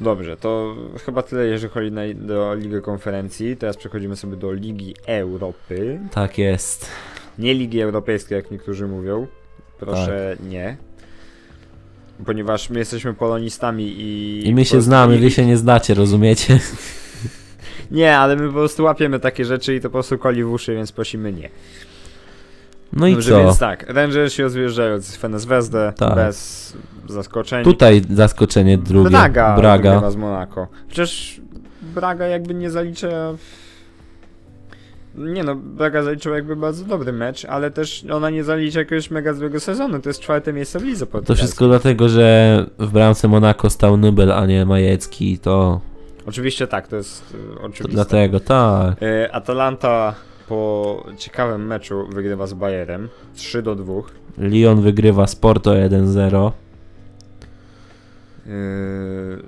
Dobrze, 0.00 0.36
to 0.36 0.76
chyba 1.06 1.22
tyle, 1.22 1.46
jeżeli 1.46 1.72
chodzi 1.72 1.92
na, 1.92 2.02
do 2.14 2.54
Ligi 2.54 2.82
Konferencji. 2.82 3.56
Teraz 3.56 3.76
przechodzimy 3.76 4.16
sobie 4.16 4.36
do 4.36 4.52
Ligi 4.52 4.94
Europy. 5.06 6.00
Tak 6.10 6.38
jest. 6.38 6.86
Nie 7.38 7.54
Ligi 7.54 7.80
Europejskiej, 7.80 8.36
jak 8.36 8.50
niektórzy 8.50 8.86
mówią. 8.86 9.26
Proszę 9.78 10.36
Tak. 10.38 10.48
nie. 10.48 10.76
Ponieważ 12.26 12.70
my 12.70 12.78
jesteśmy 12.78 13.14
polonistami 13.14 13.84
i... 13.84 14.42
I 14.48 14.54
my 14.54 14.64
się 14.64 14.80
znamy, 14.80 15.18
wy 15.18 15.30
się 15.30 15.46
nie 15.46 15.56
znacie, 15.56 15.94
rozumiecie? 15.94 16.58
Nie, 17.90 18.18
ale 18.18 18.36
my 18.36 18.46
po 18.46 18.52
prostu 18.52 18.84
łapiemy 18.84 19.20
takie 19.20 19.44
rzeczy 19.44 19.74
i 19.74 19.80
to 19.80 19.88
po 19.88 19.92
prostu 19.92 20.18
koli 20.18 20.44
w 20.44 20.52
uszy, 20.52 20.74
więc 20.74 20.92
prosimy 20.92 21.32
nie. 21.32 21.48
No 22.92 23.06
i 23.06 23.12
Dobrze, 23.12 23.30
co? 23.30 23.38
więc 23.44 23.58
tak, 23.58 23.84
Rangers 23.88 24.32
się 24.32 24.42
rozjeżdżają 24.42 25.00
z 25.00 25.16
Feneswezdę 25.16 25.92
Tak. 25.96 26.14
bez 26.14 26.72
zaskoczeń. 27.08 27.64
Tutaj 27.64 28.02
zaskoczenie 28.10 28.78
drugie. 28.78 29.10
Braga, 29.10 29.56
Braga. 29.56 30.10
z 30.10 30.16
Monako. 30.16 30.68
Przecież 30.88 31.40
Braga 31.82 32.26
jakby 32.26 32.54
nie 32.54 32.70
zalicza... 32.70 33.08
Nie 35.14 35.44
no, 35.44 35.54
Braga 35.54 36.02
zaliczyła 36.02 36.36
jakby 36.36 36.56
bardzo 36.56 36.84
dobry 36.84 37.12
mecz, 37.12 37.44
ale 37.44 37.70
też 37.70 38.04
ona 38.12 38.30
nie 38.30 38.44
zalicza 38.44 38.78
jakiegoś 38.78 39.10
mega 39.10 39.34
złego 39.34 39.60
sezonu. 39.60 40.00
To 40.00 40.08
jest 40.08 40.20
czwarte 40.20 40.52
miejsce 40.52 40.78
w 40.78 40.84
lidze 40.84 41.06
To 41.06 41.34
wszystko 41.34 41.68
dlatego, 41.68 42.08
że 42.08 42.66
w 42.78 42.90
bramce 42.90 43.28
Monako 43.28 43.70
stał 43.70 43.96
Nubel, 43.96 44.32
a 44.32 44.46
nie 44.46 44.66
Majecki. 44.66 45.38
To, 45.38 45.80
Oczywiście 46.26 46.66
tak, 46.66 46.88
to 46.88 46.96
jest 46.96 47.32
to 47.32 47.60
oczywiste. 47.62 47.88
dlatego, 47.88 48.40
tak. 48.40 49.02
Y, 49.02 49.32
Atalanta 49.32 50.14
po 50.50 51.04
ciekawym 51.18 51.66
meczu 51.66 52.06
wygrywa 52.12 52.46
z 52.46 52.54
Bayerem 52.54 53.08
3 53.34 53.62
do 53.62 53.74
2. 53.74 53.94
Lyon 54.38 54.80
wygrywa 54.80 55.26
z 55.26 55.36
Porto 55.36 55.70
1-0. 55.70 56.50
Yy, 58.46 58.52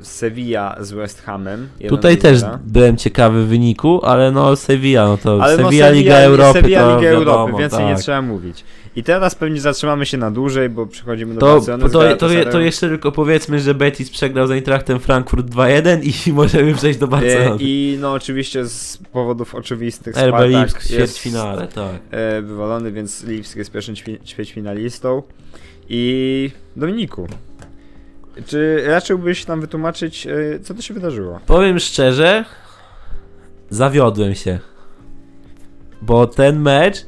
Sevilla 0.01 0.77
z 0.81 0.93
West 0.93 1.23
Hamem. 1.23 1.69
Tutaj 1.89 2.17
też 2.17 2.41
byłem 2.65 2.97
ciekawy 2.97 3.47
wyniku, 3.47 4.01
ale 4.05 4.33
no 4.33 4.57
Sevilla, 4.57 5.05
no 5.05 5.17
to 5.17 5.43
Ale 5.43 5.57
no 5.57 5.65
Sevilla 5.65 5.91
Liga 5.91 6.17
Europy 6.17 6.61
Sevilla 6.61 6.81
to 6.81 6.97
Liga 6.97 7.11
Europy, 7.11 7.31
wiadomo, 7.31 7.59
więcej 7.59 7.79
tak. 7.79 7.89
nie 7.89 8.03
trzeba 8.03 8.23
mówić. 8.23 8.65
I 8.97 9.03
teraz 9.03 9.35
pewnie 9.35 9.61
zatrzymamy 9.61 10.07
się 10.07 10.19
na 10.19 10.31
dłużej, 10.31 10.69
bo 10.69 10.87
przechodzimy 10.87 11.35
do 11.35 11.41
To, 11.41 11.55
Barcelony 11.55 11.91
to, 11.91 12.17
to, 12.17 12.51
to, 12.51 12.61
jeszcze 12.61 12.89
tylko 12.89 13.13
powiedzmy, 13.13 13.61
że 13.61 13.75
Betis 13.75 14.11
przegrał 14.11 14.47
z 14.47 14.51
Eintrachtem 14.51 15.01
Frankfurt 15.01 15.47
2-1 15.47 16.27
i 16.29 16.33
możemy 16.33 16.75
przejść 16.75 16.99
do 16.99 17.07
Yy, 17.07 17.11
Barcelony. 17.11 17.57
I 17.61 17.99
no 18.01 18.13
oczywiście 18.13 18.67
z 18.67 18.99
powodów 19.13 19.55
oczywistych 19.55 20.17
RB 20.17 20.41
Lipsk 20.49 20.83
w 20.83 20.91
jest 20.91 21.19
ćwierćfinale, 21.19 21.67
tak. 21.67 22.01
e, 22.11 22.43
wywalony, 22.43 22.93
więc 22.93 23.25
Lipsk 23.25 23.57
jest 23.57 23.73
pierwszym 23.73 23.95
ćwi- 23.95 24.25
ćwierćfinalistą. 24.25 25.23
I 25.89 26.51
Dominiku, 26.77 27.27
czy 28.47 28.83
raczyłbyś 28.87 29.47
nam 29.47 29.61
wytłumaczyć, 29.61 30.27
e, 30.27 30.61
co 30.63 30.75
to 30.75 30.83
się 30.83 30.95
wydarzyło? 30.95 31.41
Powiem 31.47 31.79
szczerze, 31.79 32.45
zawiodłem 33.71 34.35
się. 34.35 34.59
Bo 36.03 36.27
ten 36.27 36.61
mecz 36.61 37.07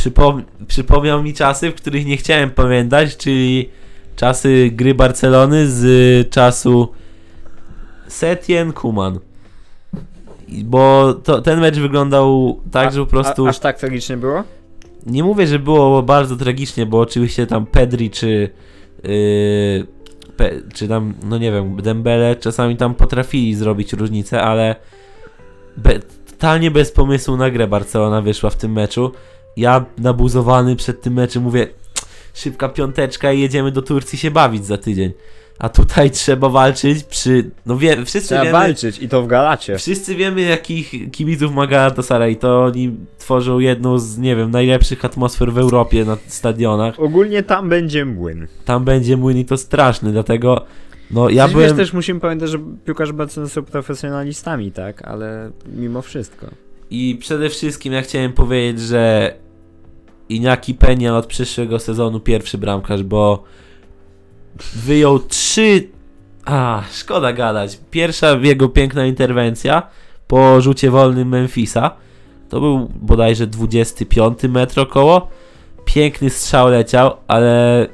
przypom 0.00 0.42
przypomniał 0.66 1.22
mi 1.22 1.34
czasy, 1.34 1.70
w 1.70 1.74
których 1.74 2.06
nie 2.06 2.16
chciałem 2.16 2.50
pamiętać, 2.50 3.16
czyli 3.16 3.68
czasy 4.16 4.70
gry 4.72 4.94
Barcelony 4.94 5.70
z 5.70 6.30
czasu 6.30 6.88
Setien 8.08 8.72
Kuman. 8.72 9.18
Bo 10.48 11.14
to, 11.14 11.42
ten 11.42 11.60
mecz 11.60 11.78
wyglądał 11.78 12.60
tak, 12.72 12.88
A- 12.88 12.90
że 12.90 13.00
po 13.00 13.06
prostu. 13.06 13.46
A, 13.46 13.48
aż 13.48 13.58
tak 13.58 13.78
tragicznie 13.78 14.16
było? 14.16 14.42
Nie 15.06 15.24
mówię, 15.24 15.46
że 15.46 15.58
było 15.58 16.02
bardzo 16.02 16.36
tragicznie, 16.36 16.86
bo 16.86 17.00
oczywiście 17.00 17.46
tam 17.46 17.66
Pedri 17.66 18.10
czy. 18.10 18.50
Yy, 19.04 19.86
pe, 20.36 20.50
czy 20.74 20.88
tam, 20.88 21.14
no 21.22 21.38
nie 21.38 21.52
wiem, 21.52 21.76
Dembele 21.82 22.36
czasami 22.36 22.76
tam 22.76 22.94
potrafili 22.94 23.54
zrobić 23.54 23.92
różnicę, 23.92 24.42
ale 24.42 24.76
be, 25.76 26.00
totalnie 26.30 26.70
bez 26.70 26.92
pomysłu 26.92 27.36
na 27.36 27.50
grę 27.50 27.68
Barcelona 27.68 28.22
wyszła 28.22 28.50
w 28.50 28.56
tym 28.56 28.72
meczu. 28.72 29.12
Ja 29.60 29.84
nabuzowany 29.98 30.76
przed 30.76 31.02
tym 31.02 31.12
meczem 31.12 31.42
mówię, 31.42 31.66
szybka 32.34 32.68
piąteczka 32.68 33.32
i 33.32 33.40
jedziemy 33.40 33.72
do 33.72 33.82
Turcji 33.82 34.18
się 34.18 34.30
bawić 34.30 34.66
za 34.66 34.78
tydzień. 34.78 35.12
A 35.58 35.68
tutaj 35.68 36.10
trzeba 36.20 36.48
walczyć 36.48 37.04
przy. 37.04 37.50
No 37.66 37.76
wie, 37.76 38.04
wszyscy 38.04 38.28
Trzeba 38.28 38.40
wiemy. 38.44 38.52
walczyć 38.52 38.98
i 38.98 39.08
to 39.08 39.22
w 39.22 39.26
Galacie. 39.26 39.78
Wszyscy 39.78 40.14
wiemy, 40.14 40.40
jakich 40.40 40.92
kibiców 41.12 41.52
ma 41.54 41.66
Galatasaray. 41.66 42.36
To 42.36 42.64
oni 42.64 42.96
tworzą 43.18 43.58
jedną 43.58 43.98
z, 43.98 44.18
nie 44.18 44.36
wiem, 44.36 44.50
najlepszych 44.50 45.04
atmosfer 45.04 45.52
w 45.52 45.58
Europie 45.58 46.04
na 46.04 46.16
stadionach. 46.26 47.00
Ogólnie 47.00 47.42
tam 47.42 47.68
będzie 47.68 48.04
młyn. 48.04 48.46
Tam 48.64 48.84
będzie 48.84 49.16
młyn 49.16 49.38
i 49.38 49.44
to 49.44 49.56
straszny, 49.56 50.12
dlatego 50.12 50.64
no 51.10 51.28
ja 51.28 51.44
Przecież 51.44 51.52
byłem... 51.52 51.68
wiesz, 51.68 51.76
też 51.76 51.92
musimy 51.92 52.20
pamiętać, 52.20 52.50
że 52.50 52.58
piłkarze 52.84 53.12
Barcelony 53.12 53.50
są 53.50 53.62
profesjonalistami, 53.62 54.72
tak? 54.72 55.02
Ale 55.02 55.50
mimo 55.76 56.02
wszystko. 56.02 56.46
I 56.90 57.16
przede 57.20 57.48
wszystkim 57.48 57.92
ja 57.92 58.02
chciałem 58.02 58.32
powiedzieć, 58.32 58.80
że 58.80 59.34
Iñaki 60.30 60.74
Peña 60.74 61.16
od 61.16 61.26
przyszłego 61.26 61.78
sezonu 61.78 62.20
pierwszy 62.20 62.58
bramkarz, 62.58 63.02
bo 63.02 63.42
wyjął 64.74 65.18
trzy... 65.18 65.88
A, 66.44 66.82
szkoda 66.92 67.32
gadać. 67.32 67.78
Pierwsza 67.90 68.38
jego 68.42 68.68
piękna 68.68 69.06
interwencja 69.06 69.82
po 70.26 70.60
rzucie 70.60 70.90
wolnym 70.90 71.28
Memphisa. 71.28 71.90
To 72.48 72.60
był 72.60 72.88
bodajże 72.94 73.46
25 73.46 74.42
metr 74.42 74.80
około. 74.80 75.28
Piękny 75.84 76.30
strzał 76.30 76.68
leciał, 76.68 77.16
ale 77.28 77.86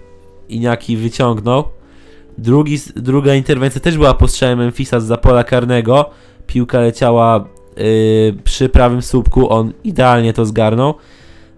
Iñaki 0.48 0.96
wyciągnął. 0.96 1.64
Drugi, 2.38 2.78
druga 2.96 3.34
interwencja 3.34 3.80
też 3.80 3.96
była 3.96 4.14
po 4.14 4.28
strzale 4.28 4.56
Memphisa 4.56 5.00
z 5.00 5.20
pola 5.20 5.44
karnego. 5.44 6.10
Piłka 6.46 6.80
leciała 6.80 7.48
yy, 7.76 7.84
przy 8.44 8.68
prawym 8.68 9.02
słupku, 9.02 9.50
on 9.50 9.72
idealnie 9.84 10.32
to 10.32 10.46
zgarnął. 10.46 10.94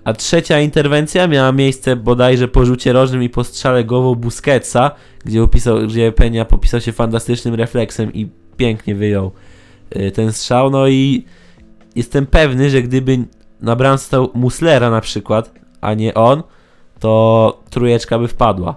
A 0.09 0.13
trzecia 0.13 0.61
interwencja 0.61 1.27
miała 1.27 1.53
miejsce 1.53 1.97
bodajże 1.97 2.49
po 2.49 2.65
rzucie 2.65 2.93
rożnym 2.93 3.23
i 3.23 3.29
po 3.29 3.45
strzale 3.45 3.85
głową 3.85 4.15
Busquetsa, 4.15 4.91
gdzie, 5.25 5.43
opisał, 5.43 5.79
gdzie 5.87 6.13
Peña 6.13 6.45
popisał 6.45 6.81
się 6.81 6.93
fantastycznym 6.93 7.55
refleksem 7.55 8.13
i 8.13 8.29
pięknie 8.57 8.95
wyjął 8.95 9.33
y, 9.97 10.11
ten 10.11 10.33
strzał. 10.33 10.71
No 10.71 10.89
i 10.89 11.25
jestem 11.97 12.27
pewny, 12.27 12.71
że 12.71 12.83
gdyby 12.83 13.19
na 13.61 13.77
bramce 13.77 14.05
stał 14.05 14.31
Muslera 14.35 14.91
na 14.91 15.01
przykład, 15.01 15.53
a 15.81 15.95
nie 15.95 16.15
on, 16.15 16.43
to 17.01 17.63
trójeczka 17.71 18.19
by 18.19 18.29
wpadła. 18.29 18.75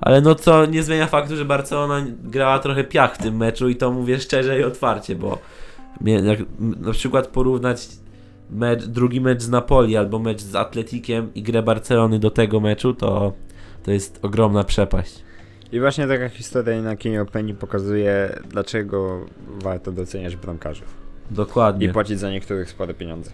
Ale 0.00 0.20
no 0.20 0.34
co 0.34 0.66
nie 0.66 0.82
zmienia 0.82 1.06
faktu, 1.06 1.36
że 1.36 1.44
Barcelona 1.44 2.06
grała 2.24 2.58
trochę 2.58 2.84
piach 2.84 3.14
w 3.14 3.18
tym 3.18 3.36
meczu 3.36 3.68
i 3.68 3.76
to 3.76 3.92
mówię 3.92 4.20
szczerze 4.20 4.60
i 4.60 4.64
otwarcie, 4.64 5.16
bo 5.16 5.38
jak 6.04 6.38
na 6.58 6.92
przykład 6.92 7.26
porównać 7.26 7.88
mecz, 8.50 8.84
drugi 8.86 9.20
mecz 9.20 9.42
z 9.42 9.48
Napoli 9.48 9.96
albo 9.96 10.18
mecz 10.18 10.40
z 10.40 10.54
Atletikiem 10.54 11.34
i 11.34 11.42
grę 11.42 11.62
Barcelony 11.62 12.18
do 12.18 12.30
tego 12.30 12.60
meczu, 12.60 12.94
to, 12.94 13.32
to 13.82 13.90
jest 13.90 14.18
ogromna 14.22 14.64
przepaść. 14.64 15.22
I 15.72 15.80
właśnie 15.80 16.06
taka 16.06 16.28
historia 16.28 16.82
na 16.82 16.96
Kenio 16.96 17.26
Penny 17.26 17.54
pokazuje, 17.54 18.38
dlaczego 18.50 19.26
warto 19.48 19.92
doceniać 19.92 20.36
bramkarzów. 20.36 20.94
Dokładnie. 21.30 21.86
I 21.86 21.90
płacić 21.92 22.18
za 22.18 22.30
niektórych 22.30 22.70
spore 22.70 22.94
pieniądze. 22.94 23.30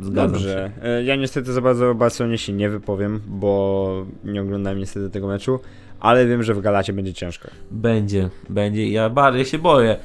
Zgadzam 0.00 0.32
Dobrze. 0.32 0.70
się. 0.82 0.86
E, 0.88 1.04
Ja 1.04 1.16
niestety 1.16 1.52
za 1.52 1.60
bardzo 1.60 1.90
o 1.90 1.94
Barcelonie 1.94 2.38
się 2.38 2.52
nie 2.52 2.70
wypowiem, 2.70 3.20
bo 3.26 4.06
nie 4.24 4.42
oglądałem 4.42 4.78
niestety 4.78 5.10
tego 5.10 5.26
meczu, 5.26 5.60
ale 6.00 6.26
wiem, 6.26 6.42
że 6.42 6.54
w 6.54 6.60
Galacie 6.60 6.92
będzie 6.92 7.14
ciężko. 7.14 7.48
Będzie, 7.70 8.30
będzie. 8.50 8.88
Ja 8.88 9.10
bardziej 9.10 9.44
się 9.44 9.58
boję, 9.58 9.96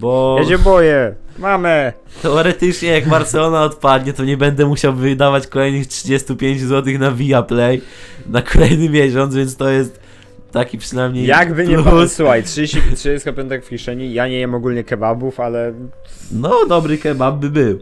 bo 0.00 0.36
Ja 0.42 0.48
się 0.48 0.58
boję! 0.58 1.14
Mamy! 1.38 1.92
teoretycznie 2.22 2.88
jak 2.88 3.08
Barcelona 3.08 3.62
odpadnie, 3.62 4.12
to 4.12 4.24
nie 4.24 4.36
będę 4.36 4.66
musiał 4.66 4.92
wydawać 4.94 5.46
kolejnych 5.46 5.86
35 5.86 6.60
zł 6.60 6.98
na 6.98 7.12
Viaplay 7.12 7.80
na 8.26 8.42
kolejny 8.42 8.88
miesiąc, 8.90 9.34
więc 9.34 9.56
to 9.56 9.68
jest 9.68 10.00
taki 10.52 10.78
przynajmniej 10.78 11.26
Jakby 11.26 11.66
nie 11.66 11.74
plus. 11.74 11.84
pan, 11.86 12.08
słuchaj, 12.08 12.42
30, 12.42 12.80
35 12.96 13.52
w 13.64 13.68
kieszeni, 13.68 14.12
ja 14.14 14.28
nie 14.28 14.38
jem 14.38 14.54
ogólnie 14.54 14.84
kebabów, 14.84 15.40
ale 15.40 15.72
No, 16.32 16.66
dobry 16.68 16.98
kebab 16.98 17.36
by 17.36 17.50
był. 17.50 17.78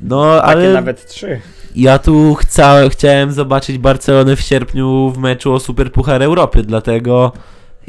No, 0.00 0.36
takie 0.36 0.46
ale 0.46 0.72
nawet 0.72 1.06
trzy. 1.06 1.40
ja 1.74 1.98
tu 1.98 2.34
chca, 2.34 2.88
chciałem 2.88 3.32
zobaczyć 3.32 3.78
Barcelonę 3.78 4.36
w 4.36 4.40
sierpniu 4.40 5.10
w 5.10 5.18
meczu 5.18 5.52
o 5.52 5.60
Super 5.60 5.92
Puchar 5.92 6.22
Europy, 6.22 6.62
dlatego 6.62 7.32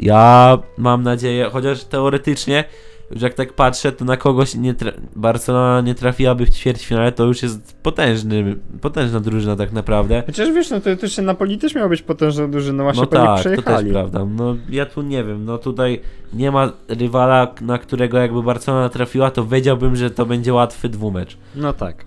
ja 0.00 0.58
mam 0.78 1.02
nadzieję, 1.02 1.48
chociaż 1.52 1.84
teoretycznie, 1.84 2.64
już 3.10 3.22
jak 3.22 3.34
tak 3.34 3.52
patrzę, 3.52 3.92
to 3.92 4.04
na 4.04 4.16
kogoś 4.16 4.54
nie 4.54 4.74
Barcelona 5.16 5.80
nie 5.80 5.94
trafiłaby 5.94 6.46
w 6.46 6.50
ćwierćfinale, 6.50 7.12
to 7.12 7.24
już 7.24 7.42
jest 7.42 7.76
potężny, 7.82 8.56
potężna 8.80 9.20
drużyna 9.20 9.56
tak 9.56 9.72
naprawdę. 9.72 10.22
Chociaż 10.26 10.52
wiesz, 10.52 10.70
no 10.70 10.80
to 10.80 10.96
też 10.96 11.16
się 11.16 11.22
Napoli 11.22 11.58
też 11.58 11.74
miał 11.74 11.88
być 11.88 12.02
potężną 12.02 12.50
drużyną, 12.50 12.84
właśnie 12.84 13.00
No 13.00 13.06
tak, 13.06 13.42
to 13.56 13.62
też 13.62 13.84
prawda. 13.92 14.24
No 14.24 14.56
ja 14.70 14.86
tu 14.86 15.02
nie 15.02 15.24
wiem, 15.24 15.44
no 15.44 15.58
tutaj 15.58 16.00
nie 16.32 16.50
ma 16.50 16.72
rywala, 16.88 17.54
na 17.60 17.78
którego 17.78 18.18
jakby 18.18 18.42
Barcelona 18.42 18.88
trafiła, 18.88 19.30
to 19.30 19.46
wiedziałbym, 19.46 19.96
że 19.96 20.10
to 20.10 20.26
będzie 20.26 20.54
łatwy 20.54 20.88
dwumecz. 20.88 21.36
No 21.54 21.72
tak. 21.72 22.04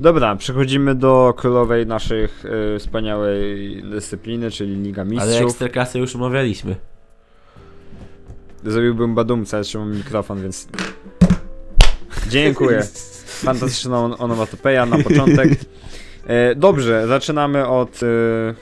Dobra, 0.00 0.36
przechodzimy 0.36 0.94
do 0.94 1.34
królowej 1.36 1.86
naszych 1.86 2.44
y, 2.74 2.78
wspaniałej 2.78 3.82
dyscypliny, 3.82 4.50
czyli 4.50 4.74
Liga 4.74 5.02
Ale 5.02 5.10
Mistrzów. 5.10 5.42
Ekstraklasę 5.42 5.98
już 5.98 6.16
omawialiśmy. 6.16 6.76
Zrobiłbym 8.64 9.14
badumca, 9.14 9.58
jeszcze 9.58 9.78
mam 9.78 9.96
mikrofon, 9.96 10.42
więc... 10.42 10.68
Dziękuję. 12.28 12.82
Fantastyczna 13.44 13.98
on 13.98 14.14
onomatopeja 14.18 14.86
na 14.86 14.98
początek. 14.98 15.50
E, 16.26 16.54
dobrze, 16.54 17.06
zaczynamy 17.06 17.68
od 17.68 18.00
e, 18.02 18.54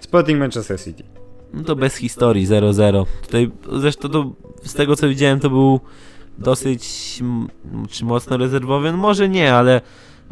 Sporting 0.00 0.40
Manchester 0.40 0.80
City. 0.80 1.04
No 1.54 1.64
to 1.64 1.76
bez 1.76 1.96
historii, 1.96 2.46
0-0. 2.46 3.06
Tutaj 3.22 3.50
zresztą 3.72 4.08
to, 4.08 4.32
z 4.64 4.74
tego 4.74 4.96
co 4.96 5.08
widziałem 5.08 5.40
to 5.40 5.50
był 5.50 5.80
dosyć 6.38 6.88
czy 7.90 8.04
mocno 8.04 8.36
rezerwowy, 8.36 8.92
no 8.92 8.98
może 8.98 9.28
nie, 9.28 9.54
ale 9.54 9.80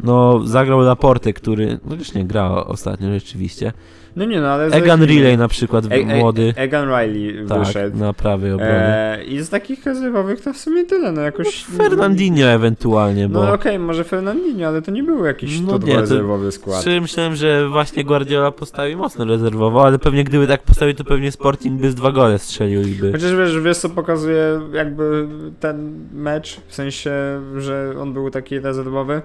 no 0.03 0.39
zagrał 0.47 0.79
Laporte, 0.79 1.33
który, 1.33 1.79
no 1.85 1.95
już 1.95 2.13
nie 2.13 2.25
gra 2.25 2.49
ostatnio 2.49 3.13
rzeczywiście. 3.13 3.73
No 4.15 4.25
nie 4.25 4.41
no, 4.41 4.47
ale... 4.47 4.65
Egan. 4.65 5.05
Riley 5.05 5.37
na 5.37 5.47
przykład, 5.47 5.85
E- 5.85 5.95
e- 5.95 6.19
młody. 6.19 6.53
Egan 6.55 6.89
Riley 6.89 7.47
Tak, 7.47 7.59
wyszedł. 7.59 7.97
na 7.97 8.13
prawej 8.13 8.51
obronie. 8.51 8.71
E, 8.73 9.23
I 9.23 9.41
z 9.41 9.49
takich 9.49 9.85
rezerwowych 9.85 10.41
to 10.41 10.53
w 10.53 10.57
sumie 10.57 10.85
tyle, 10.85 11.11
no 11.11 11.21
jakoś... 11.21 11.65
Fernandinho 11.65 12.47
ewentualnie, 12.47 13.27
No 13.27 13.39
bo 13.39 13.53
okej, 13.53 13.79
może 13.79 14.03
Fernandinho, 14.03 14.67
ale 14.67 14.81
to 14.81 14.91
nie 14.91 15.03
był 15.03 15.25
jakiś 15.25 15.61
No 15.61 15.77
no 15.79 15.87
nie, 15.87 15.95
rezerwowy 15.95 16.51
skład. 16.51 16.81
Szczerze 16.81 17.01
myślałem, 17.01 17.35
że 17.35 17.69
właśnie 17.69 18.03
Guardiola 18.03 18.51
postawi 18.51 18.95
mocno 18.95 19.25
rezerwowo, 19.25 19.85
ale 19.85 19.99
pewnie 19.99 20.23
gdyby 20.23 20.47
tak 20.47 20.63
postawił, 20.63 20.95
to 20.95 21.03
pewnie 21.03 21.31
Sporting 21.31 21.81
by 21.81 21.91
z 21.91 21.95
dwa 21.95 22.11
gole 22.11 22.39
strzelił 22.39 22.81
i 22.81 22.91
by... 22.91 23.11
Chociaż 23.11 23.35
wiesz, 23.35 23.59
wiesz 23.59 23.77
co 23.77 23.89
pokazuje 23.89 24.61
jakby 24.73 25.27
ten 25.59 26.07
mecz, 26.13 26.61
w 26.67 26.75
sensie, 26.75 27.11
że 27.57 27.93
on 28.01 28.13
był 28.13 28.29
taki 28.29 28.59
rezerwowy? 28.59 29.21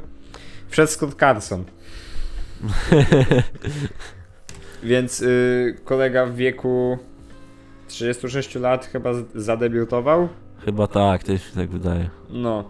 Wszedł 0.71 0.91
Scott 0.93 1.15
Carson. 1.21 1.65
Więc 4.83 5.21
y, 5.23 5.77
kolega 5.85 6.27
w 6.27 6.35
wieku 6.35 6.99
36 7.89 8.55
lat 8.55 8.87
chyba 8.87 9.11
zadebiutował. 9.35 10.29
Chyba 10.65 10.87
tak, 10.87 11.23
też 11.25 11.45
się 11.45 11.55
tak 11.55 11.71
wydaje. 11.71 12.11
No. 12.31 12.65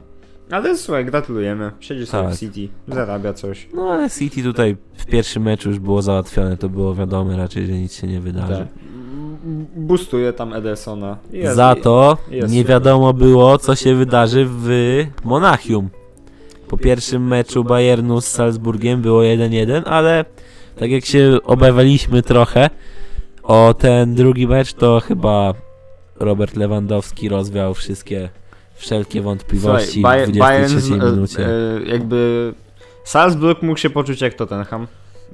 Ale 0.50 0.76
słuchaj, 0.76 1.04
gratulujemy. 1.04 1.70
Siedzi 1.80 2.06
sobie 2.06 2.22
Tak. 2.28 2.34
w 2.34 2.38
City, 2.38 2.68
zarabia 2.88 3.32
coś. 3.32 3.68
No 3.74 3.82
ale 3.92 4.10
City 4.10 4.42
tutaj 4.42 4.76
w 4.94 5.06
pierwszym 5.06 5.42
meczu 5.42 5.68
już 5.68 5.78
było 5.78 6.02
załatwione, 6.02 6.56
to 6.56 6.68
było 6.68 6.94
wiadome 6.94 7.36
raczej, 7.36 7.66
że 7.66 7.72
nic 7.72 7.94
się 7.94 8.06
nie 8.06 8.20
wydarzy. 8.20 8.54
Tak. 8.56 8.66
Boostuje 9.76 10.32
tam 10.32 10.52
Edersona. 10.52 11.16
Jest- 11.32 11.56
Za 11.56 11.74
to 11.74 12.16
nie 12.48 12.64
wiadomo 12.64 13.12
było, 13.12 13.58
co 13.58 13.74
się 13.76 13.94
wydarzy 13.94 14.46
w 14.48 14.68
Monachium. 15.24 15.90
Po 16.70 16.76
pierwszym 16.78 17.26
meczu 17.26 17.64
Bayernu 17.64 18.20
z 18.20 18.26
Salzburgiem 18.26 19.02
było 19.02 19.20
1-1, 19.22 19.82
ale 19.86 20.24
tak 20.78 20.90
jak 20.90 21.04
się 21.04 21.38
obawialiśmy 21.44 22.22
trochę 22.22 22.70
o 23.42 23.74
ten 23.78 24.14
drugi 24.14 24.46
mecz, 24.48 24.72
to 24.72 25.00
chyba 25.00 25.54
Robert 26.16 26.56
Lewandowski 26.56 27.28
rozwiał 27.28 27.74
wszystkie 27.74 28.28
wszelkie 28.74 29.22
wątpliwości 29.22 29.92
Słuchaj, 29.92 30.26
w 30.26 30.30
Bay- 30.30 30.38
Bayern 30.38 30.66
23 30.66 30.80
z- 30.80 31.02
e, 31.02 31.12
minucie. 31.12 31.46
e, 31.46 31.82
jakby 31.90 32.52
Salzburg 33.04 33.62
mógł 33.62 33.78
się 33.78 33.90
poczuć 33.90 34.20
jak 34.20 34.34
Tottenham 34.34 34.86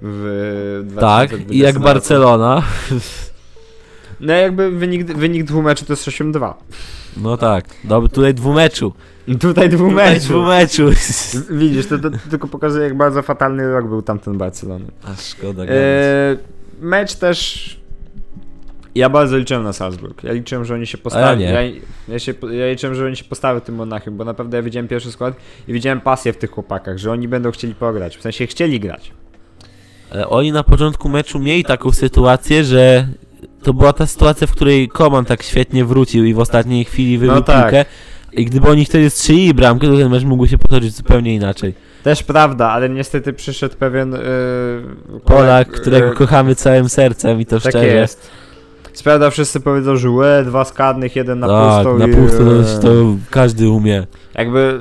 w 0.03 0.95
tak, 1.01 1.28
2020 1.30 1.55
i 1.55 1.59
jak. 1.59 1.78
Barcelona. 1.78 2.62
No 4.20 4.32
jakby 4.32 4.70
wynik, 4.70 5.05
wynik 5.07 5.45
dwóch 5.45 5.64
meczu 5.64 5.84
to 5.84 5.93
jest 5.93 6.09
8-2. 6.09 6.55
No 7.16 7.36
tak, 7.36 7.64
dobry 7.84 8.08
tutaj 8.08 8.34
dwumeczu. 8.34 8.92
Tutaj 9.40 9.68
dwóch 9.68 9.90
Tutaj 9.90 10.14
meczu. 10.14 10.28
dwumeczu. 10.28 10.90
Widzisz, 11.50 11.86
to, 11.86 11.98
to 11.98 12.10
tylko 12.30 12.48
pokazuje 12.48 12.84
jak 12.84 12.96
bardzo 12.96 13.22
fatalny 13.22 13.72
rok 13.72 13.88
był 13.88 14.02
tamten 14.02 14.38
Barcelony. 14.38 14.86
A 15.04 15.16
szkoda. 15.16 15.64
E, 15.64 16.36
mecz 16.80 17.14
też 17.14 17.76
ja 18.94 19.10
bardzo 19.10 19.36
liczyłem 19.36 19.64
na 19.64 19.72
Salzburg. 19.72 20.24
Ja 20.24 20.32
liczyłem, 20.32 20.64
że 20.64 20.74
oni 20.74 20.86
się 20.86 20.98
postawią. 20.98 21.40
Ja, 21.40 21.60
ja, 22.08 22.18
się, 22.18 22.34
ja 22.50 22.70
liczyłem, 22.70 22.94
że 22.94 23.06
oni 23.06 23.16
się 23.16 23.24
postawią 23.24 23.60
tym 23.60 23.74
Monachium, 23.74 24.16
bo 24.16 24.24
naprawdę 24.24 24.56
ja 24.56 24.62
widziałem 24.62 24.88
pierwszy 24.88 25.12
skład 25.12 25.34
i 25.68 25.72
widziałem 25.72 26.00
pasję 26.00 26.32
w 26.32 26.36
tych 26.36 26.50
chłopakach, 26.50 26.98
że 26.98 27.12
oni 27.12 27.28
będą 27.28 27.50
chcieli 27.50 27.74
pograć. 27.74 28.16
W 28.16 28.22
sensie 28.22 28.46
chcieli 28.46 28.80
grać. 28.80 29.12
Ale 30.10 30.28
oni 30.28 30.52
na 30.52 30.62
początku 30.62 31.08
meczu 31.08 31.38
mieli 31.38 31.64
taką 31.64 31.92
sytuację, 31.92 32.64
że 32.64 33.08
to 33.66 33.74
była 33.74 33.92
ta 33.92 34.06
sytuacja, 34.06 34.46
w 34.46 34.52
której 34.52 34.88
Koman 34.88 35.24
tak 35.24 35.42
świetnie 35.42 35.84
wrócił 35.84 36.24
i 36.24 36.34
w 36.34 36.38
ostatniej 36.38 36.84
chwili 36.84 37.18
wybił 37.18 37.34
No 37.34 37.42
tak. 37.42 37.62
piłkę. 37.62 37.84
I 38.32 38.44
gdyby 38.44 38.68
oni 38.68 38.84
wtedy 38.84 39.10
strzelili 39.10 39.54
bramkę, 39.54 39.86
to 39.86 39.96
ten 39.96 40.10
mecz 40.10 40.24
mógł 40.24 40.46
się 40.46 40.58
potoczyć 40.58 40.94
zupełnie 40.96 41.34
inaczej. 41.34 41.74
Też 42.02 42.22
prawda, 42.22 42.70
ale 42.70 42.88
niestety 42.88 43.32
przyszedł 43.32 43.76
pewien 43.76 44.12
yy, 44.12 44.18
Polak, 45.24 45.66
kolek, 45.66 45.80
którego 45.80 46.06
yy, 46.06 46.14
kochamy 46.14 46.54
całym 46.54 46.88
sercem 46.88 47.40
i 47.40 47.46
to 47.46 47.60
Tak 47.60 47.70
szczerze. 47.72 47.86
jest. 47.86 48.30
Sprawda, 48.92 49.30
wszyscy 49.30 49.60
powiedzą, 49.60 49.96
że 49.96 50.10
łe, 50.10 50.44
dwa 50.46 50.64
skadnych, 50.64 51.16
jeden 51.16 51.38
na 51.40 51.48
tak, 51.48 51.84
pustą. 51.84 51.98
na 51.98 52.06
i- 52.06 52.14
pustą 52.14 52.38
to, 52.38 52.88
to 52.88 53.16
każdy 53.30 53.68
umie. 53.68 54.06
Jakby 54.34 54.80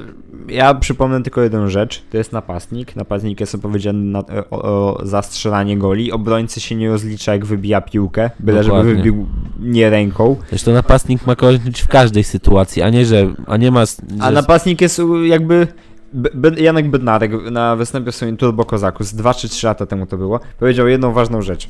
ja 0.50 0.74
przypomnę 0.74 1.24
tylko 1.24 1.42
jedną 1.42 1.68
rzecz, 1.68 2.04
to 2.12 2.18
jest 2.18 2.34
napastnik. 2.34 2.96
Napastnik 2.96 3.40
jest 3.40 3.56
odpowiedzialny 3.56 4.04
na, 4.12 4.20
o, 4.52 4.62
o, 4.62 5.00
za 5.04 5.22
strzelanie 5.22 5.78
goli. 5.78 6.12
Obrońcy 6.12 6.60
się 6.60 6.76
nie 6.76 6.90
rozlicza 6.90 7.32
jak 7.34 7.46
wybija 7.46 7.82
piłkę, 7.82 8.30
byle 8.40 8.64
żeby 8.64 8.76
Dokładnie. 8.78 8.96
wybił 8.96 9.26
nie 9.60 9.90
ręką. 9.90 10.36
Zresztą 10.50 10.74
napastnik 10.74 11.28
ma 11.28 11.36
kończyć 11.36 11.82
w 11.82 11.88
każdej 11.88 12.24
sytuacji, 12.24 12.82
a 12.82 12.90
nie, 12.90 13.06
że 13.06 13.34
a 13.48 13.58
nie 13.58 13.72
ma. 13.72 13.82
s- 13.82 14.02
A 14.20 14.26
że- 14.26 14.32
napastnik 14.32 14.82
jest 14.82 15.02
jakby... 15.26 15.68
Be- 16.14 16.62
Janek 16.62 16.90
Bednarek 16.90 17.32
na 17.52 17.76
występie 17.76 18.12
w 18.12 18.16
swoim 18.16 18.38
Turbo 18.38 18.66
Kozaku 18.66 19.04
z 19.04 19.14
2 19.14 19.34
czy 19.34 19.50
3 19.50 19.68
lata 19.68 19.86
temu 19.86 20.06
to 20.06 20.18
było, 20.18 20.40
powiedział 20.60 20.88
jedną 20.88 21.12
ważną 21.14 21.42
rzecz. 21.42 21.70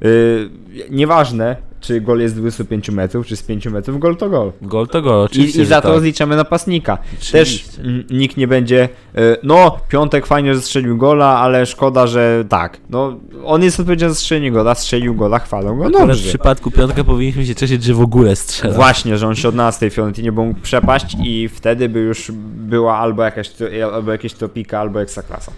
Yy, 0.00 0.50
nieważne, 0.90 1.56
czy 1.80 2.00
gol 2.00 2.20
jest 2.20 2.34
z 2.34 2.38
25 2.38 2.90
metrów, 2.90 3.26
czy 3.26 3.36
z 3.36 3.42
5 3.42 3.66
metrów, 3.66 3.98
gol 3.98 4.16
to 4.16 4.30
gol. 4.30 4.52
Gol 4.62 4.88
to 4.88 5.02
gol, 5.02 5.22
I, 5.22 5.24
oczywiście. 5.24 5.62
I 5.62 5.64
za 5.64 5.76
że 5.76 5.82
to 5.82 5.90
tak. 5.92 6.00
zliczamy 6.00 6.36
napastnika. 6.36 6.98
Też 7.32 7.54
Oczywiście. 7.54 7.82
mm, 7.82 8.04
nikt 8.10 8.36
nie 8.36 8.48
będzie, 8.48 8.88
y, 9.18 9.36
no, 9.42 9.78
Piątek 9.88 10.26
fajnie, 10.26 10.54
że 10.54 10.60
strzelił 10.60 10.96
gola, 10.96 11.26
ale 11.38 11.66
szkoda, 11.66 12.06
że 12.06 12.44
tak. 12.48 12.80
No, 12.90 13.16
on 13.44 13.62
jest 13.62 13.80
odpowiedzialny 13.80 14.14
za 14.14 14.20
strzelenie 14.20 14.52
gola, 14.52 14.74
strzelił 14.74 15.14
gola, 15.14 15.38
chwalą 15.38 15.76
go, 15.76 15.84
Akurat 15.86 16.04
w 16.04 16.06
dobrze. 16.08 16.28
przypadku 16.28 16.70
piątka 16.70 17.04
powinniśmy 17.04 17.46
się 17.46 17.54
cieszyć, 17.54 17.84
że 17.84 17.94
w 17.94 18.00
ogóle 18.00 18.36
strzela. 18.36 18.74
Właśnie, 18.74 19.18
że 19.18 19.26
on 19.26 19.34
się 19.34 19.48
odnalazł 19.48 19.76
w 19.76 19.80
tej 19.80 19.90
Fiorentinie, 19.90 20.32
bo 20.32 20.44
mógł 20.44 20.60
przepaść 20.60 21.16
i 21.24 21.48
wtedy 21.48 21.88
by 21.88 22.00
już 22.00 22.30
była 22.56 22.96
albo 22.98 23.22
jakaś, 23.22 23.50
albo 23.94 24.12
jakieś 24.12 24.32
topika, 24.34 24.80
albo 24.80 25.00
ekstraklasa. 25.02 25.52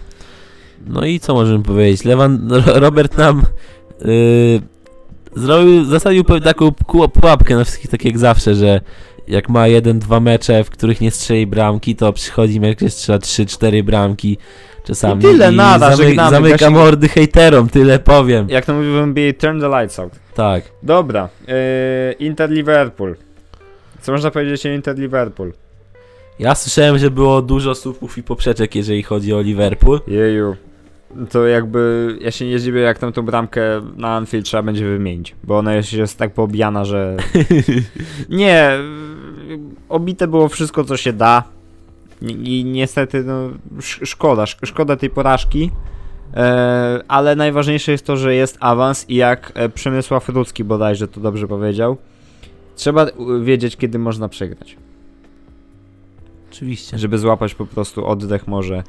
No 0.87 1.05
i 1.05 1.19
co 1.19 1.33
możemy 1.33 1.63
powiedzieć? 1.63 2.05
Lewan, 2.05 2.51
Ro- 2.51 2.79
Robert 2.79 3.17
nam 3.17 3.41
yy, 4.05 4.61
zrobił, 5.35 5.85
zasadził 5.85 6.23
taką 6.23 6.71
pułapkę 7.13 7.55
na 7.55 7.63
wszystkich, 7.63 7.89
tak 7.89 8.05
jak 8.05 8.17
zawsze, 8.17 8.55
że 8.55 8.81
jak 9.27 9.49
ma 9.49 9.67
jeden, 9.67 9.99
dwa 9.99 10.19
mecze, 10.19 10.63
w 10.63 10.69
których 10.69 11.01
nie 11.01 11.11
strzeli 11.11 11.47
bramki, 11.47 11.95
to 11.95 12.13
przychodzi 12.13 12.59
mecz, 12.59 12.77
gdzie 12.77 12.89
strzela 12.89 13.19
trzy, 13.19 13.45
cztery 13.45 13.83
bramki 13.83 14.37
czasami. 14.83 15.19
I 15.19 15.27
tyle, 15.27 15.51
nada, 15.51 15.95
żegnamy, 15.95 16.29
zamyka 16.29 16.69
mordy 16.69 17.07
hejterom, 17.07 17.69
tyle 17.69 17.99
powiem. 17.99 18.49
Jak 18.49 18.65
to 18.65 18.73
mówił 18.73 18.93
w 18.93 18.97
NBA, 18.97 19.33
turn 19.33 19.61
the 19.61 19.79
lights 19.79 19.99
out. 19.99 20.13
Tak. 20.33 20.63
Dobra, 20.83 21.29
yy, 21.47 21.53
Inter 22.19 22.49
Liverpool. 22.49 23.15
Co 24.01 24.11
można 24.11 24.31
powiedzieć 24.31 24.65
o 24.65 24.69
Inter 24.69 24.99
Liverpool? 24.99 25.53
Ja 26.39 26.55
słyszałem, 26.55 26.97
że 26.97 27.11
było 27.11 27.41
dużo 27.41 27.75
słupów 27.75 28.17
i 28.17 28.23
poprzeczek, 28.23 28.75
jeżeli 28.75 29.03
chodzi 29.03 29.33
o 29.33 29.41
Liverpool. 29.41 29.99
Jeju. 30.07 30.55
To 31.31 31.47
jakby, 31.47 32.17
ja 32.21 32.31
się 32.31 32.45
nie 32.45 32.59
dziwię 32.59 32.81
jak 32.81 32.99
tam 32.99 33.13
tą 33.13 33.21
bramkę 33.21 33.61
na 33.97 34.15
Anfield 34.15 34.45
trzeba 34.45 34.63
będzie 34.63 34.85
wymienić, 34.85 35.35
bo 35.43 35.57
ona 35.57 35.75
już 35.75 35.93
jest 35.93 36.17
tak 36.17 36.33
poobijana, 36.33 36.85
że... 36.85 37.17
nie, 38.29 38.71
obite 39.89 40.27
było 40.27 40.49
wszystko 40.49 40.83
co 40.83 40.97
się 40.97 41.13
da 41.13 41.43
i, 42.21 42.65
niestety 42.65 43.23
no, 43.23 43.49
sz- 43.77 44.09
szkoda, 44.09 44.43
sz- 44.43 44.69
szkoda 44.69 44.95
tej 44.95 45.09
porażki, 45.09 45.71
e, 46.33 47.03
ale 47.07 47.35
najważniejsze 47.35 47.91
jest 47.91 48.05
to, 48.05 48.17
że 48.17 48.35
jest 48.35 48.57
awans 48.59 49.09
i 49.09 49.15
jak 49.15 49.51
e, 49.55 49.69
Przemysław 49.69 50.29
Rudzki 50.29 50.63
bodajże 50.63 51.07
to 51.07 51.21
dobrze 51.21 51.47
powiedział, 51.47 51.97
trzeba 52.75 53.05
wiedzieć 53.41 53.77
kiedy 53.77 53.99
można 53.99 54.29
przegrać 54.29 54.77
Oczywiście. 56.51 56.97
żeby 56.97 57.17
złapać 57.17 57.55
po 57.55 57.65
prostu 57.65 58.05
oddech 58.05 58.47
może. 58.47 58.83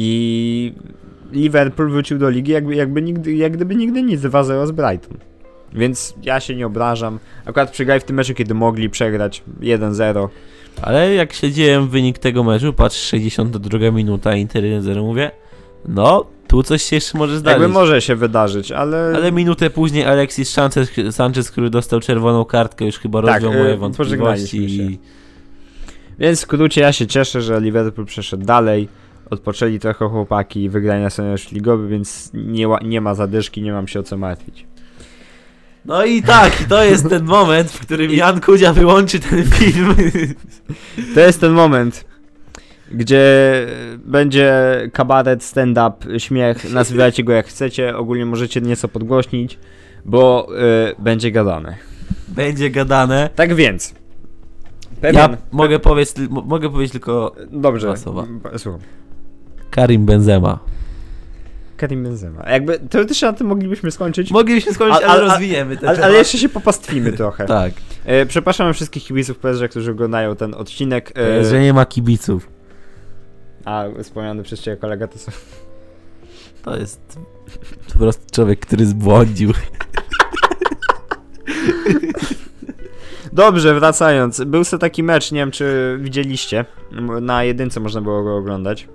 I 0.00 0.72
Liverpool 1.32 1.90
wrócił 1.90 2.18
do 2.18 2.30
ligi 2.30 2.52
jakby, 2.52 2.74
jakby 2.74 3.02
nigdy, 3.02 3.34
jak 3.34 3.52
gdyby 3.52 3.74
nigdy 3.74 4.02
nic 4.02 4.20
2-0 4.20 4.66
z 4.66 4.70
Brighton. 4.70 5.16
Więc 5.72 6.14
ja 6.22 6.40
się 6.40 6.56
nie 6.56 6.66
obrażam. 6.66 7.18
Akurat 7.44 7.70
przegrali 7.70 8.00
w 8.00 8.04
tym 8.04 8.16
meczu, 8.16 8.34
kiedy 8.34 8.54
mogli 8.54 8.90
przegrać 8.90 9.42
1-0. 9.60 10.28
Ale 10.82 11.14
jak 11.14 11.32
śledziłem 11.32 11.88
wynik 11.88 12.18
tego 12.18 12.44
meczu, 12.44 12.72
patrz, 12.72 12.96
62 12.96 13.90
minuta, 13.90 14.36
Inter 14.36 14.62
1-0, 14.62 15.02
mówię, 15.02 15.30
no, 15.88 16.24
tu 16.46 16.62
coś 16.62 16.82
się 16.82 16.96
jeszcze 16.96 17.18
może 17.18 17.38
zdarzyć. 17.38 17.60
Jakby 17.60 17.74
może 17.74 18.00
się 18.00 18.16
wydarzyć, 18.16 18.72
ale... 18.72 19.12
Ale 19.14 19.32
minutę 19.32 19.70
później 19.70 20.04
Alexis 20.04 20.50
Sanchez, 20.50 20.90
Sanchez, 21.10 21.50
który 21.50 21.70
dostał 21.70 22.00
czerwoną 22.00 22.44
kartkę, 22.44 22.84
już 22.84 22.98
chyba 22.98 23.22
Tak, 23.22 23.42
rozwiał 23.42 23.52
e, 23.52 23.62
moje 23.64 23.76
wątpliwości. 23.76 24.76
się. 24.76 24.88
Więc 26.18 26.38
w 26.38 26.42
skrócie 26.42 26.80
ja 26.80 26.92
się 26.92 27.06
cieszę, 27.06 27.42
że 27.42 27.60
Liverpool 27.60 28.06
przeszedł 28.06 28.44
dalej. 28.44 28.88
Odpoczęli 29.30 29.78
trochę 29.78 30.08
chłopaki 30.08 30.62
i 30.62 30.68
wygrali 30.68 31.02
na 31.02 31.10
scenariusz 31.10 31.52
ligowy, 31.52 31.88
więc 31.88 32.30
nie, 32.34 32.66
nie 32.84 33.00
ma 33.00 33.14
zadyszki, 33.14 33.62
nie 33.62 33.72
mam 33.72 33.88
się 33.88 34.00
o 34.00 34.02
co 34.02 34.16
martwić. 34.16 34.66
No 35.84 36.04
i 36.04 36.22
tak, 36.22 36.52
to 36.68 36.84
jest 36.84 37.08
ten 37.08 37.24
moment, 37.24 37.70
w 37.70 37.80
którym 37.80 38.10
Jan 38.10 38.40
Kudzia 38.40 38.72
wyłączy 38.72 39.20
ten 39.20 39.44
film. 39.44 39.94
To 41.14 41.20
jest 41.20 41.40
ten 41.40 41.52
moment, 41.52 42.04
gdzie 42.92 43.26
będzie 43.98 44.62
kabaret, 44.92 45.44
stand-up, 45.44 46.18
śmiech, 46.18 46.72
nazywajcie 46.72 47.24
go 47.24 47.32
jak 47.32 47.46
chcecie, 47.46 47.96
ogólnie 47.96 48.26
możecie 48.26 48.60
nieco 48.60 48.88
podgłośnić, 48.88 49.58
bo 50.04 50.48
y, 50.90 51.02
będzie 51.02 51.32
gadane. 51.32 51.76
Będzie 52.28 52.70
gadane. 52.70 53.30
Tak 53.34 53.54
więc, 53.54 53.94
pewien... 55.00 55.16
Ja 55.30 55.36
mogę 55.52 55.78
powiedzieć, 55.78 56.14
mo- 56.30 56.42
mogę 56.42 56.70
powiedzieć 56.70 56.92
tylko 56.92 57.34
Dobrze, 57.50 57.86
Dwa 57.86 57.96
słowa. 57.96 58.26
słucham. 58.56 58.80
Karim 59.70 60.06
Benzema. 60.06 60.58
Karim 61.76 62.02
Benzema. 62.04 62.50
Jakby 62.50 62.78
teoretycznie 62.78 63.28
na 63.28 63.34
tym 63.34 63.46
moglibyśmy 63.46 63.90
skończyć, 63.90 64.30
Moglibyśmy 64.30 64.72
skończyć, 64.74 65.02
ale, 65.02 65.06
a- 65.06 65.10
a- 65.16 65.20
rozwiniemy 65.20 65.76
ten 65.76 65.88
ale, 65.88 66.04
ale 66.04 66.18
jeszcze 66.18 66.38
się 66.38 66.48
popastwimy 66.48 67.12
trochę. 67.12 67.44
Tak, 67.58 67.72
E, 68.04 68.26
przepraszam 68.26 68.74
wszystkich 68.74 69.04
kibiców 69.04 69.38
PSG, 69.38 69.68
którzy 69.70 69.90
oglądają 69.90 70.36
ten 70.36 70.54
odcinek. 70.54 71.12
jest, 71.38 71.50
że 71.50 71.60
nie 71.60 71.72
ma 71.72 71.86
kibiców. 71.86 72.48
A 73.64 73.84
wspomniany 74.02 74.42
przez 74.42 74.60
ciebie 74.60 74.76
kolega 74.76 75.06
to 75.06 75.18
są... 75.18 75.32
To 76.62 76.76
jest 76.76 77.18
po 77.92 77.98
prostu 77.98 78.24
człowiek, 78.32 78.60
który 78.66 78.86
zbłądził. 78.86 79.52
Dobrze, 83.32 83.74
wracając. 83.74 84.44
Był 84.44 84.64
sobie 84.64 84.80
taki 84.80 85.02
mecz, 85.02 85.32
nie 85.32 85.40
wiem 85.40 85.50
czy 85.50 85.98
widzieliście. 86.00 86.64
Na 87.20 87.44
jedynce 87.44 87.80
można 87.80 88.00
było 88.00 88.22
go 88.22 88.36
oglądać. 88.36 88.88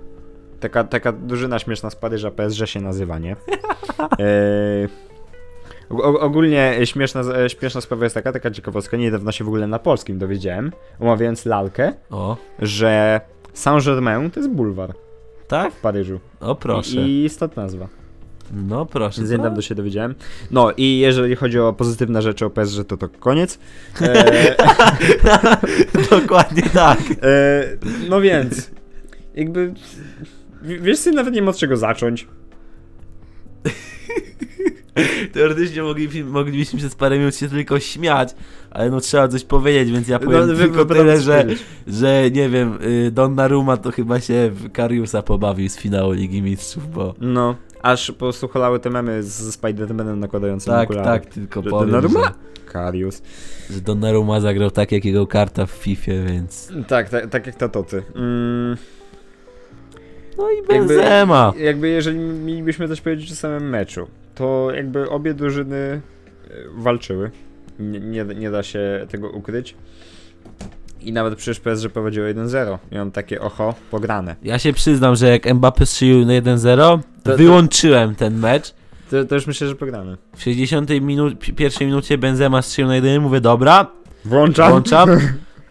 Taka, 0.64 0.84
taka 0.84 1.12
drużyna 1.12 1.58
śmieszna 1.58 1.90
z 1.90 1.96
Paryża, 1.96 2.30
PSG 2.30 2.66
się 2.66 2.80
nazywa, 2.80 3.18
nie? 3.18 3.36
Eee, 4.18 4.88
og- 5.90 6.18
ogólnie 6.20 6.74
śmieszna, 6.84 7.20
e, 7.20 7.50
śmieszna 7.50 7.80
sprawa 7.80 8.04
jest 8.04 8.14
taka, 8.14 8.32
taka 8.32 8.50
ciekawostka, 8.50 8.96
niedawno 8.96 9.32
się 9.32 9.44
w 9.44 9.48
ogóle 9.48 9.66
na 9.66 9.78
polskim 9.78 10.18
dowiedziałem, 10.18 10.72
omawiając 11.00 11.46
lalkę, 11.46 11.92
O, 12.10 12.36
że 12.58 13.20
Saint-Germain 13.54 14.30
to 14.30 14.40
jest 14.40 14.50
bulwar 14.50 14.94
tak? 15.48 15.72
w 15.72 15.80
Paryżu. 15.80 16.20
O 16.40 16.54
proszę. 16.54 16.96
I, 17.00 17.24
i 17.24 17.28
stąd 17.28 17.56
nazwa. 17.56 17.88
No 18.68 18.86
proszę. 18.86 19.20
Więc 19.20 19.30
niedawno 19.30 19.62
się 19.62 19.74
dowiedziałem. 19.74 20.14
No 20.50 20.72
i 20.76 20.98
jeżeli 20.98 21.36
chodzi 21.36 21.58
o 21.60 21.72
pozytywne 21.72 22.22
rzeczy 22.22 22.46
o 22.46 22.50
PSG, 22.50 22.84
to 22.86 22.96
to 22.96 23.08
koniec. 23.08 23.58
Eee, 24.00 24.54
Dokładnie 26.10 26.62
tak. 26.62 26.98
E, 27.22 27.64
no 28.08 28.20
więc, 28.20 28.70
jakby. 29.34 29.74
Wiesz, 30.64 30.98
sobie 30.98 31.16
nawet 31.16 31.34
nie 31.34 31.40
wiem 31.40 31.48
od 31.48 31.56
czego 31.56 31.76
zacząć. 31.76 32.26
Teoretycznie 35.32 35.82
moglibyśmy, 35.82 36.24
moglibyśmy 36.30 36.78
przez 36.78 36.94
parę 36.94 37.18
minut 37.18 37.36
się 37.36 37.48
tylko 37.48 37.80
śmiać, 37.80 38.34
ale 38.70 38.90
no 38.90 39.00
trzeba 39.00 39.28
coś 39.28 39.44
powiedzieć, 39.44 39.92
więc 39.92 40.08
ja 40.08 40.18
powiem 40.18 40.46
wy- 40.46 40.56
tylko 40.56 40.84
tyle, 40.84 41.20
że, 41.20 41.46
że 41.86 42.30
nie 42.32 42.48
wiem, 42.48 42.78
y, 43.06 43.10
Donnarumma 43.10 43.76
to 43.76 43.90
chyba 43.92 44.20
się 44.20 44.50
w 44.54 44.72
Kariusa 44.72 45.22
pobawił 45.22 45.68
z 45.68 45.76
finału 45.76 46.12
Ligi 46.12 46.42
Mistrzów, 46.42 46.90
bo 46.90 47.14
No, 47.20 47.56
aż 47.82 48.06
po 48.10 48.18
prostu 48.18 48.48
holały 48.48 48.80
te 48.80 48.90
memy 48.90 49.22
z 49.22 49.60
Spider-Manem 49.60 50.16
nakładającym 50.16 50.72
tak, 50.72 50.90
okulary. 50.90 51.06
tak, 51.06 51.26
tylko 51.34 51.62
Że 51.62 51.70
powiem, 51.70 51.90
Donnarumma? 51.90 52.20
że, 52.24 52.32
Karius. 52.72 53.22
że 53.70 53.80
Donnarumma 53.80 54.40
zagrał 54.40 54.70
tak 54.70 54.92
jak 54.92 55.04
jego 55.04 55.26
karta 55.26 55.66
w 55.66 55.70
FIFA, 55.70 56.12
więc... 56.28 56.72
Tak, 56.88 57.08
tak, 57.08 57.26
tak 57.30 57.46
jak 57.46 57.56
tatoty. 57.56 58.02
Mm, 58.14 58.76
No 60.38 60.50
i 60.50 60.62
Benzema. 60.66 61.52
jakby 61.58 61.88
jeżeli 61.88 62.18
mielibyśmy 62.18 62.88
coś 62.88 63.00
powiedzieć 63.00 63.32
o 63.32 63.34
samym 63.34 63.68
meczu, 63.68 64.06
to 64.34 64.68
jakby 64.74 65.10
obie 65.10 65.34
drużyny 65.34 65.76
e, 65.76 66.00
walczyły. 66.76 67.30
Nie, 67.78 68.00
nie, 68.00 68.24
nie 68.24 68.50
da 68.50 68.62
się 68.62 69.06
tego 69.10 69.30
ukryć. 69.30 69.74
I 71.00 71.12
nawet 71.12 71.34
przecież 71.34 71.60
PSG 71.60 71.88
prowadziło 71.92 72.26
1-0. 72.26 72.78
I 72.92 72.94
mam 72.94 73.10
takie 73.10 73.40
oho, 73.40 73.74
pograne. 73.90 74.36
Ja 74.42 74.58
się 74.58 74.72
przyznam, 74.72 75.16
że 75.16 75.28
jak 75.28 75.42
Mbappé 75.44 75.86
strzelił 75.86 76.26
na 76.26 76.32
1-0, 76.32 76.76
To- 76.76 77.30
to- 77.30 77.36
wyłączyłem 77.36 78.14
ten 78.14 78.38
mecz. 78.38 78.74
To, 79.10 79.24
to 79.24 79.34
już 79.34 79.46
myślę, 79.46 79.68
że 79.68 79.74
pograne. 79.74 80.16
W 80.36 80.42
60 80.42 80.90
minu- 80.90 81.36
pi- 81.36 81.52
pierwszej 81.52 81.86
minucie 81.86 82.18
Benzema 82.18 82.62
strzelił 82.62 82.88
na 82.88 82.94
1, 82.94 83.22
mówię 83.22 83.40
dobra, 83.40 83.86
Włączam. 84.24 84.70
włączam. 84.70 85.08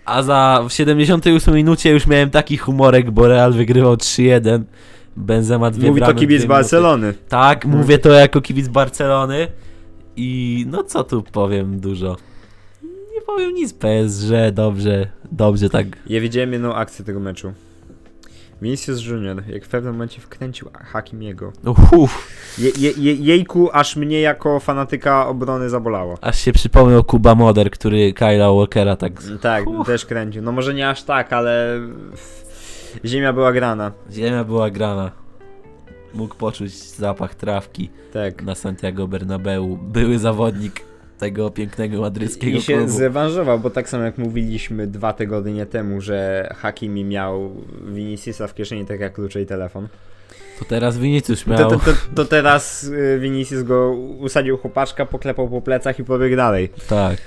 A 0.06 0.24
za 0.24 0.64
w 0.70 0.74
78 0.74 1.54
minucie 1.54 1.92
już 1.92 2.08
miałem 2.08 2.30
taki 2.30 2.58
humorek, 2.58 3.12
bo 3.12 3.28
Real 3.28 3.54
wygrywał 3.54 3.96
3-1. 3.96 4.64
Benzema 5.16 5.72
dwie 5.72 5.88
Mówi 5.88 6.02
to 6.02 6.14
kibic. 6.14 6.46
Barcelony. 6.46 7.14
Tak, 7.30 7.66
mówię 7.66 7.98
to 7.98 8.10
jako 8.10 8.42
kibic 8.42 8.68
Barcelony. 8.68 9.48
I 10.16 10.66
no 10.70 10.84
co 10.84 11.04
tu 11.04 11.24
powiem 11.24 11.80
dużo. 11.80 12.18
Nie 13.16 13.22
powiem 13.26 13.54
nic, 13.54 13.74
PSG, 13.74 14.32
dobrze, 14.54 15.08
dobrze 15.32 15.70
tak. 15.70 15.88
Ja 16.08 16.22
widziałem 16.22 16.54
jedną 16.54 16.76
akcję 16.76 17.06
tego 17.06 17.20
meczu. 17.20 17.54
Vinicius 18.62 19.02
Junior, 19.06 19.44
jak 19.48 19.66
w 19.66 19.68
pewnym 19.68 19.94
momencie 19.94 20.22
wkręcił 20.22 20.70
Hakimiego. 20.74 21.52
Uff, 21.92 22.28
Je, 22.58 22.70
je, 22.78 22.92
je, 22.98 23.14
jejku, 23.14 23.70
aż 23.74 23.96
mnie 23.96 24.22
jako 24.22 24.60
fanatyka 24.60 25.28
obrony 25.28 25.70
zabolało. 25.70 26.18
aż 26.22 26.40
się 26.40 26.54
przypomniał 26.54 27.04
Kuba 27.04 27.36
Moder, 27.36 27.72
który 27.72 28.14
Kyla 28.14 28.54
Walkera 28.54 28.96
tak... 28.96 29.14
Tak, 29.42 29.64
też 29.86 30.06
kręcił. 30.06 30.42
No 30.42 30.52
może 30.52 30.74
nie 30.74 30.90
aż 30.90 31.04
tak, 31.04 31.34
ale 31.34 31.80
ziemia 33.06 33.34
była 33.34 33.54
grana. 33.54 33.92
Ziemia 34.12 34.44
była 34.44 34.70
grana. 34.70 35.12
mógł 36.14 36.36
poczuć 36.36 36.74
zapach 36.74 37.36
trawki 37.36 37.90
Tak. 38.14 38.44
na 38.44 38.56
Santiago 38.56 39.08
Bernabeu. 39.08 39.78
Były 39.78 40.20
zawodnik 40.20 40.82
tego 41.18 41.50
pięknego 41.50 42.02
madryckiego 42.02 42.58
I 42.58 42.62
się 42.62 42.74
klubu. 42.74 42.92
zrewanżował, 42.92 43.60
bo 43.60 43.70
tak 43.70 43.90
samo 43.90 44.04
jak 44.04 44.18
mówiliśmy 44.18 44.88
dwa 44.88 45.14
tygodnie 45.14 45.66
temu, 45.66 46.02
że 46.02 46.50
Hakimi 46.58 47.04
miał 47.06 47.52
Viniciusa 47.88 48.48
w 48.48 48.54
kieszeni 48.56 48.86
tak 48.86 49.00
jak 49.00 49.14
klucze 49.14 49.42
i 49.42 49.46
telefon. 49.46 49.88
To 50.60 50.66
teraz 50.66 50.98
Vinicius 50.98 51.44
To, 51.44 51.50
miał... 51.52 51.70
to, 51.70 51.80
to, 51.80 51.92
to 52.16 52.26
teraz 52.26 52.84
y, 52.84 53.20
Vinicius 53.22 53.64
go 53.64 53.92
usadził 54.20 54.58
chłopaczka, 54.58 55.06
poklepał 55.06 55.50
po 55.50 55.62
plecach 55.62 56.00
i 56.00 56.04
pobiegł 56.04 56.36
dalej. 56.36 56.70
Tak. 56.90 57.18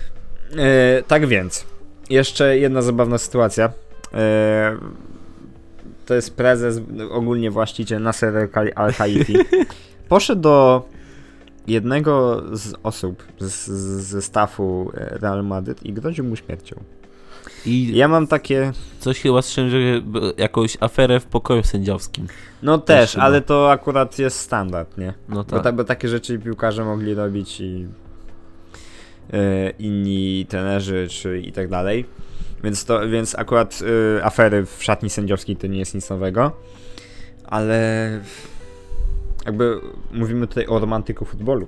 E, 0.57 1.03
tak 1.03 1.27
więc, 1.27 1.65
jeszcze 2.11 2.59
jedna 2.59 2.83
zabawna 2.83 3.19
sytuacja. 3.19 3.71
E, 4.15 4.77
to 6.07 6.15
jest 6.15 6.37
prezes, 6.37 6.81
ogólnie 7.11 7.51
właściciel 7.51 8.03
Nasser 8.03 8.49
Al- 8.53 8.73
Al-Khelaifi. 8.75 9.35
Poszedł 10.09 10.43
do 10.43 10.89
jednego 11.67 12.43
z 12.53 12.75
osób 12.83 13.23
z, 13.39 13.67
z, 13.67 14.07
ze 14.07 14.23
stafu 14.23 14.93
e, 14.95 15.19
Real 15.19 15.45
Madrid 15.45 15.83
i 15.83 15.93
groził 15.93 16.25
mu 16.25 16.37
śmiercią. 16.37 16.77
I 17.67 17.97
Ja 17.97 18.09
mam 18.09 18.27
takie, 18.27 18.73
coś 19.01 19.21
chyba 19.21 19.43
słyszałem, 19.43 19.71
że 19.71 19.79
jakąś 20.37 20.77
aferę 20.81 21.21
w 21.21 21.27
pokoju 21.27 21.63
sędziowskim. 21.63 22.27
no 22.63 22.79
Też 22.79 23.13
też, 23.13 23.23
ale 23.23 23.41
to 23.41 23.71
akurat 23.71 24.19
jest 24.19 24.41
standard, 24.41 24.99
nie? 24.99 25.15
No 25.29 25.37
Bo, 25.37 25.45
tak. 25.45 25.63
ta, 25.63 25.73
bo 25.73 25.85
takie 25.85 26.09
rzeczy 26.09 26.39
piłkarze 26.39 26.85
mogli 26.85 27.15
robić 27.15 27.61
i 27.61 27.87
e, 29.33 29.71
inni 29.71 30.47
trenerzy 30.49 31.07
czy 31.11 31.41
i 31.41 31.53
tak 31.53 31.69
dalej. 31.69 32.05
Więc 32.65 32.85
to, 32.85 33.09
więc 33.09 33.39
akurat 33.39 33.79
e, 34.19 34.25
afery 34.25 34.67
w 34.67 34.85
szatni 34.85 35.11
sędziowskiej 35.11 35.57
to 35.57 35.67
nie 35.67 35.79
jest 35.79 35.95
nic 35.95 36.11
nowego. 36.11 36.53
Ale 37.45 38.21
jakby 39.47 39.81
mówimy 40.13 40.47
tutaj 40.47 40.67
o 40.67 40.79
romantyku 40.79 41.25
futbolu. 41.25 41.67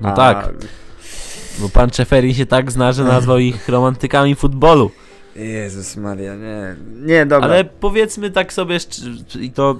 No 0.00 0.08
A- 0.08 0.12
tak. 0.12 0.54
Bo 1.60 1.68
pan 1.68 1.90
Czeferin 1.90 2.34
się 2.34 2.46
tak 2.46 2.72
zna, 2.72 2.92
że 2.92 3.04
nazwał 3.04 3.38
ich 3.38 3.68
romantykami 3.68 4.34
futbolu. 4.34 4.90
Jezus 5.36 5.96
Maria, 5.96 6.36
nie. 6.36 6.76
Nie, 7.06 7.26
dobra. 7.26 7.48
Ale 7.48 7.64
powiedzmy 7.64 8.30
tak 8.30 8.52
sobie, 8.52 8.78
i 9.40 9.50
to 9.50 9.76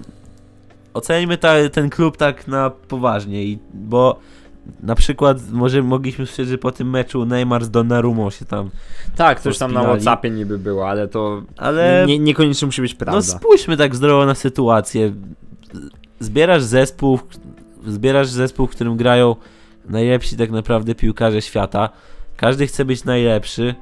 oceńmy 0.94 1.38
ta, 1.38 1.68
ten 1.72 1.90
klub 1.90 2.16
tak 2.16 2.48
na 2.48 2.70
poważnie, 2.70 3.44
i, 3.44 3.58
bo 3.74 4.18
na 4.82 4.94
przykład 4.94 5.38
może 5.50 5.82
mogliśmy 5.82 6.26
słyszeć, 6.26 6.48
że 6.48 6.58
po 6.58 6.72
tym 6.72 6.90
meczu 6.90 7.26
Neymar 7.26 7.64
z 7.64 7.70
Donnarumą 7.70 8.30
się 8.30 8.44
tam, 8.44 8.70
tak, 9.16 9.40
to 9.40 9.48
już 9.48 9.58
tam 9.58 9.72
na. 9.72 9.82
Whatsappie 9.82 10.30
niby 10.30 10.58
było, 10.58 10.88
ale 10.88 11.08
to 11.08 11.42
ale 11.56 12.04
nie, 12.08 12.18
niekoniecznie 12.18 12.66
musi 12.66 12.82
być 12.82 12.92
no 12.92 12.98
prawda. 12.98 13.22
spójrzmy 13.22 13.76
tak 13.76 13.96
zdrowo 13.96 14.26
na 14.26 14.34
sytuację. 14.34 15.12
Zbierasz 16.20 16.62
zespół, 16.62 17.18
zbierasz 17.86 18.28
zespół, 18.28 18.66
w 18.66 18.70
którym 18.70 18.96
grają 18.96 19.36
najlepsi 19.88 20.36
tak 20.36 20.50
naprawdę 20.50 20.94
piłkarze 20.94 21.42
świata. 21.42 21.90
Każdy 22.36 22.66
chce 22.66 22.84
być 22.84 23.04
najlepszy 23.04 23.74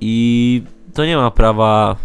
i 0.00 0.62
to 0.94 1.04
nie 1.04 1.16
ma 1.16 1.30
prawa 1.30 1.96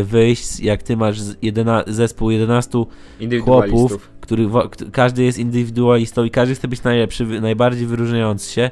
y, 0.00 0.04
wyjść, 0.04 0.60
jak 0.60 0.82
ty 0.82 0.96
masz 0.96 1.20
z 1.20 1.36
jedyna, 1.42 1.84
zespół 1.86 2.30
11 2.30 2.84
Indywidualistów. 3.20 4.10
który 4.20 4.48
każdy 4.92 5.22
jest 5.22 5.38
indywidualistą 5.38 6.24
i 6.24 6.30
każdy 6.30 6.54
chce 6.54 6.68
być 6.68 6.82
najlepszy, 6.82 7.26
najbardziej 7.40 7.86
wyróżniający 7.86 8.52
się. 8.52 8.70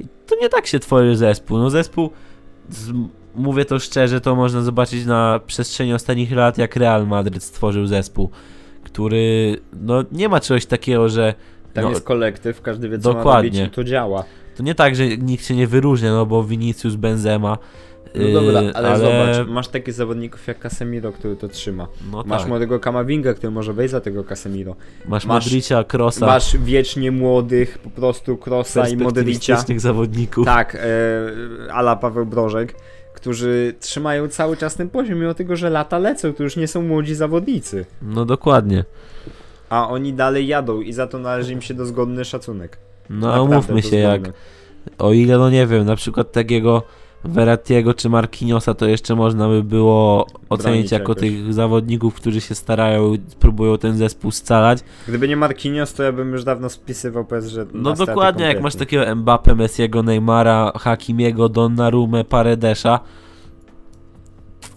I 0.00 0.04
to 0.26 0.36
nie 0.40 0.48
tak 0.48 0.66
się 0.66 0.78
tworzy 0.78 1.16
zespół. 1.16 1.58
No 1.58 1.70
zespół, 1.70 2.10
z, 2.68 2.92
mówię 3.34 3.64
to 3.64 3.78
szczerze, 3.78 4.20
to 4.20 4.36
można 4.36 4.62
zobaczyć 4.62 5.06
na 5.06 5.40
przestrzeni 5.46 5.94
ostatnich 5.94 6.32
lat, 6.32 6.58
jak 6.58 6.76
Real 6.76 7.06
Madryt 7.06 7.42
stworzył 7.42 7.86
zespół, 7.86 8.30
który, 8.92 9.56
no 9.82 10.04
nie 10.12 10.28
ma 10.28 10.40
czegoś 10.40 10.66
takiego, 10.66 11.08
że 11.08 11.34
Tam 11.74 11.84
no, 11.84 11.90
jest 11.90 12.04
kolektyw, 12.04 12.62
każdy 12.62 12.88
wie 12.88 12.98
co 12.98 13.08
ma 13.12 13.14
Dokładnie. 13.18 13.50
robić 13.60 13.72
i 13.72 13.74
to 13.74 13.84
działa. 13.84 14.24
to 14.56 14.62
nie 14.62 14.74
tak, 14.74 14.96
że 14.96 15.08
nikt 15.08 15.44
się 15.46 15.56
nie 15.56 15.66
wyróżnia, 15.66 16.12
no 16.12 16.26
bo 16.26 16.44
Vinicius, 16.44 16.94
Benzema, 16.94 17.58
No 18.14 18.40
dobra, 18.40 18.60
ale, 18.74 18.98
zobacz, 18.98 19.48
masz 19.48 19.68
takich 19.68 19.94
zawodników 19.94 20.46
jak 20.46 20.58
Casemiro, 20.58 21.12
który 21.12 21.36
to 21.36 21.48
trzyma. 21.48 21.86
no 22.12 22.22
masz 22.26 22.40
tak. 22.40 22.48
młodego 22.48 22.80
Kamavinga, 22.80 23.34
który 23.34 23.50
może 23.50 23.72
wejść 23.72 23.92
za 23.92 24.00
tego 24.00 24.24
Casemiro. 24.24 24.76
masz 25.08 25.26
masz- 25.26 25.44
Modricia, 25.44 25.84
Krosa, 25.84 26.26
Masz 26.26 26.56
wiecznie 26.56 27.10
młodych, 27.10 27.78
po 27.78 27.90
prostu 27.90 28.36
Krosa 28.36 28.88
i 28.88 28.96
Modricia. 28.96 29.64
zawodników. 29.76 30.44
Tak, 30.46 30.74
e, 30.74 31.72
ala 31.72 31.96
Paweł 31.96 32.26
Brożek, 32.26 32.74
którzy 33.14 33.74
trzymają 33.80 34.28
cały 34.28 34.56
czas 34.56 34.74
ten 34.74 34.90
poziom, 34.90 35.18
mimo 35.18 35.34
tego, 35.34 35.56
że 35.56 35.70
lata 35.70 35.98
lecą, 35.98 36.32
to 36.32 36.42
już 36.42 36.56
nie 36.56 36.68
są 36.68 36.82
młodzi 36.82 37.14
zawodnicy. 37.14 37.86
No 38.02 38.24
dokładnie. 38.24 38.84
A 39.68 39.88
oni 39.88 40.12
dalej 40.12 40.46
jadą 40.46 40.80
i 40.80 40.92
za 40.92 41.06
to 41.06 41.18
należy 41.18 41.52
im 41.52 41.62
się 41.62 41.74
dozgodny 41.74 42.24
szacunek. 42.24 42.78
No 43.10 43.26
Naprawdę 43.26 43.56
umówmy 43.56 43.82
się, 43.82 43.96
jak 43.96 44.22
dozgodny. 44.22 44.40
O 44.98 45.12
ile, 45.12 45.38
no 45.38 45.50
nie 45.50 45.66
wiem, 45.66 45.86
na 45.86 45.96
przykład 45.96 46.32
takiego 46.32 46.82
Verrattiego 47.24 47.94
czy 47.94 48.08
Marquinhosa 48.08 48.74
to 48.74 48.88
jeszcze 48.88 49.14
można 49.14 49.48
by 49.48 49.62
było 49.62 50.26
ocenić 50.48 50.92
jako 50.92 51.12
jakoś. 51.12 51.20
tych 51.20 51.54
zawodników, 51.54 52.14
którzy 52.14 52.40
się 52.40 52.54
starają, 52.54 53.14
próbują 53.38 53.78
ten 53.78 53.96
zespół 53.96 54.30
scalać. 54.30 54.78
Gdyby 55.08 55.28
nie 55.28 55.36
Marquinhos, 55.36 55.94
to 55.94 56.02
ja 56.02 56.12
bym 56.12 56.32
już 56.32 56.44
dawno 56.44 56.68
spisywał 56.68 57.24
PSG 57.24 57.56
No 57.74 57.90
na 57.90 57.96
straty 57.96 58.12
dokładnie, 58.12 58.44
jak 58.44 58.60
masz 58.60 58.74
takiego 58.74 59.16
Mbappe, 59.16 59.54
Messiego, 59.54 60.02
Neymara, 60.02 60.72
Hakimiego, 60.76 61.48
Donnarumę, 61.48 62.24
Paredesza. 62.24 63.00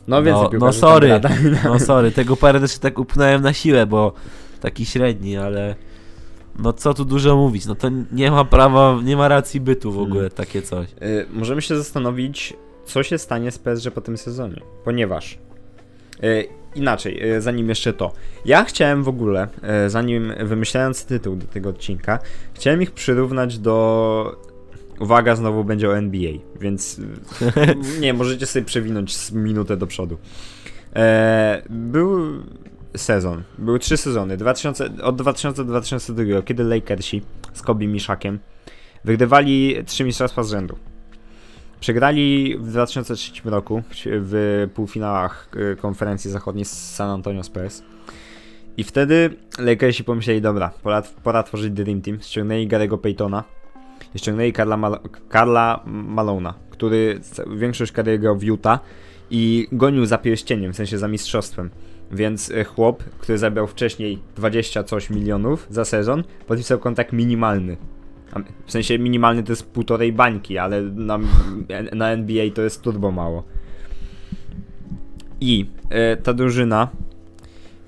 No 0.07 0.23
więcej 0.23 0.47
no, 0.53 0.65
no 0.65 0.73
sorry. 0.73 1.21
No 1.63 1.79
sorry, 1.79 2.11
tego 2.11 2.37
Paredesza 2.37 2.79
tak 2.79 2.99
upchnąłem 2.99 3.41
na 3.41 3.53
siłę, 3.53 3.85
bo 3.85 4.13
taki 4.61 4.85
średni, 4.85 5.37
ale 5.37 5.75
no 6.59 6.73
co 6.73 6.93
tu 6.93 7.05
dużo 7.05 7.35
mówić, 7.35 7.65
no 7.65 7.75
to 7.75 7.89
nie 8.11 8.31
ma 8.31 8.45
prawa, 8.45 8.99
nie 9.03 9.17
ma 9.17 9.27
racji 9.27 9.59
bytu 9.61 9.91
w 9.91 9.97
ogóle 9.97 10.19
Hmm. 10.19 10.31
takie 10.31 10.61
coś. 10.61 10.87
Y, 11.01 11.25
możemy 11.33 11.61
się 11.61 11.77
zastanowić, 11.77 12.53
co 12.85 13.03
się 13.03 13.17
stanie 13.17 13.51
z 13.51 13.59
PSG 13.59 13.91
po 13.91 14.01
tym 14.01 14.17
sezonie, 14.17 14.61
ponieważ 14.83 15.37
y, 16.23 16.47
inaczej, 16.75 17.33
y, 17.35 17.41
zanim 17.41 17.69
jeszcze 17.69 17.93
to. 17.93 18.11
Ja 18.45 18.63
chciałem 18.63 19.03
w 19.03 19.07
ogóle, 19.07 19.47
zanim 19.87 20.33
wymyślając 20.43 21.05
tytuł 21.05 21.35
do 21.35 21.47
tego 21.47 21.69
odcinka, 21.69 22.19
chciałem 22.53 22.81
ich 22.81 22.91
przyrównać 22.91 23.59
do. 23.59 24.43
Uwaga, 24.99 25.35
znowu 25.35 25.63
będzie 25.63 25.89
o 25.89 25.97
NBA, 25.97 26.31
więc 26.59 27.01
nie, 28.01 28.13
możecie 28.13 28.45
sobie 28.45 28.65
przewinąć 28.65 29.31
minutę 29.31 29.77
do 29.77 29.87
przodu. 29.87 30.17
E, 30.95 31.61
był 31.69 32.19
sezon, 32.97 33.43
były 33.57 33.79
trzy 33.79 33.97
sezony, 33.97 34.37
2000, 34.37 34.89
od 35.03 35.15
2000 35.15 35.63
do 35.65 35.71
2002, 35.71 36.41
kiedy 36.41 36.63
Lakersi 36.63 37.21
z 37.53 37.61
Kobe 37.61 37.87
Mishakiem 37.87 38.39
wygrywali 39.05 39.75
trzy 39.85 40.03
mistrzostwa 40.03 40.43
z 40.43 40.49
rzędu. 40.49 40.77
Przegrali 41.79 42.57
w 42.57 42.67
2003 42.67 43.31
roku 43.45 43.83
w- 44.03 44.67
półfinałach 44.73 45.49
y, 45.73 45.75
konferencji 45.75 46.31
zachodniej 46.31 46.65
z 46.65 46.71
San 46.95 47.09
Antonio 47.09 47.43
Spurs. 47.43 47.83
I 48.77 48.83
wtedy 48.83 49.29
Lakersi 49.59 50.03
pomyśleli, 50.03 50.41
dobra, 50.41 50.71
pora, 50.83 51.01
pora 51.23 51.43
tworzyć 51.43 51.73
Dream 51.73 52.01
Team. 52.01 52.21
Ściągnęli 52.21 52.67
Garego 52.67 52.97
Paytona 52.97 53.43
i 54.15 54.19
ściągnęli 54.19 54.53
Karla, 54.53 54.77
Mal 54.77 54.99
Malona, 55.85 56.53
który 56.69 57.19
większość 57.55 57.91
kariery 57.91 58.19
grał 58.19 58.37
w 58.37 58.43
Utah 58.43 58.79
i 59.31 59.67
gonił 59.71 60.05
za 60.05 60.17
pierścieniem, 60.17 60.73
w 60.73 60.75
sensie 60.75 60.97
za 60.97 61.07
mistrzostwem. 61.07 61.69
Więc 62.13 62.49
y, 62.49 62.63
chłop, 62.63 63.03
który 63.03 63.37
zabrał 63.37 63.67
wcześniej 63.67 64.19
20 64.35 64.83
coś 64.83 65.09
milionów 65.09 65.67
za 65.69 65.85
sezon, 65.85 66.23
podpisał 66.47 66.79
kontrakt 66.79 67.13
minimalny. 67.13 67.77
W 68.65 68.71
sensie 68.71 68.99
minimalny 68.99 69.43
to 69.43 69.51
jest 69.51 69.71
półtorej 69.71 70.13
bańki, 70.13 70.57
ale 70.57 70.81
na, 70.81 71.19
na 71.93 72.11
NBA 72.11 72.45
to 72.53 72.61
jest 72.61 72.81
turbo 72.81 73.11
mało. 73.11 73.43
I 75.41 75.65
e, 75.89 76.17
ta 76.17 76.33
drużyna 76.33 76.87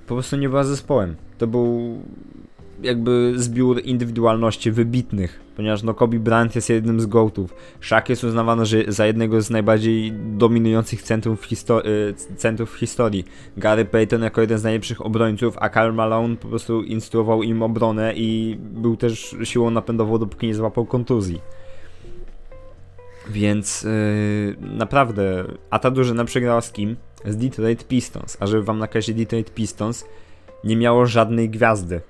po 0.07 0.13
prostu 0.13 0.37
nie 0.37 0.49
była 0.49 0.63
zespołem. 0.63 1.15
To 1.37 1.47
był 1.47 1.97
jakby 2.81 3.33
zbiór 3.35 3.81
indywidualności 3.83 4.71
wybitnych, 4.71 5.39
ponieważ 5.55 5.83
no 5.83 5.93
Kobe 5.93 6.19
Bryant 6.19 6.55
jest 6.55 6.69
jednym 6.69 6.99
z 6.99 7.05
gołtów. 7.05 7.55
Shaq 7.81 8.03
jest 8.09 8.23
uznawany 8.23 8.65
że 8.65 8.77
za 8.87 9.05
jednego 9.05 9.41
z 9.41 9.49
najbardziej 9.49 10.13
dominujących 10.13 11.01
centrów 11.01 11.41
w, 11.41 11.49
histo- 11.49 11.81
e, 11.81 12.35
centrów 12.35 12.73
w 12.73 12.77
historii. 12.77 13.25
Gary 13.57 13.85
Payton 13.85 14.21
jako 14.21 14.41
jeden 14.41 14.57
z 14.57 14.63
najlepszych 14.63 15.05
obrońców, 15.05 15.57
a 15.59 15.69
Karl 15.69 15.93
Malone 15.93 16.35
po 16.35 16.47
prostu 16.47 16.83
instruował 16.83 17.43
im 17.43 17.63
obronę 17.63 18.13
i 18.15 18.57
był 18.59 18.97
też 18.97 19.35
siłą 19.43 19.69
napędową, 19.69 20.17
dopóki 20.17 20.47
nie 20.47 20.55
złapał 20.55 20.85
kontuzji. 20.85 21.41
Więc 23.29 23.83
yy, 23.83 24.55
naprawdę, 24.61 25.45
a 25.69 25.79
ta 25.79 25.91
drużyna 25.91 26.25
przegrała 26.25 26.61
z 26.61 26.71
kim? 26.71 26.95
Z 27.25 27.37
Detroit 27.37 27.87
Pistons. 27.87 28.37
A 28.39 28.47
żeby 28.47 28.63
wam 28.63 28.79
nakreślić 28.79 29.17
Detroit 29.17 29.53
Pistons, 29.53 30.05
nie 30.63 30.75
miało 30.75 31.05
żadnej 31.05 31.49
gwiazdy. 31.49 32.01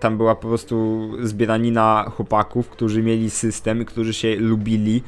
Tam 0.00 0.16
była 0.16 0.34
po 0.34 0.48
prostu 0.48 1.08
zbieranina 1.22 2.10
chłopaków, 2.16 2.68
którzy 2.68 3.02
mieli 3.02 3.30
system, 3.30 3.84
którzy 3.84 4.14
się 4.14 4.36
lubili, 4.36 5.02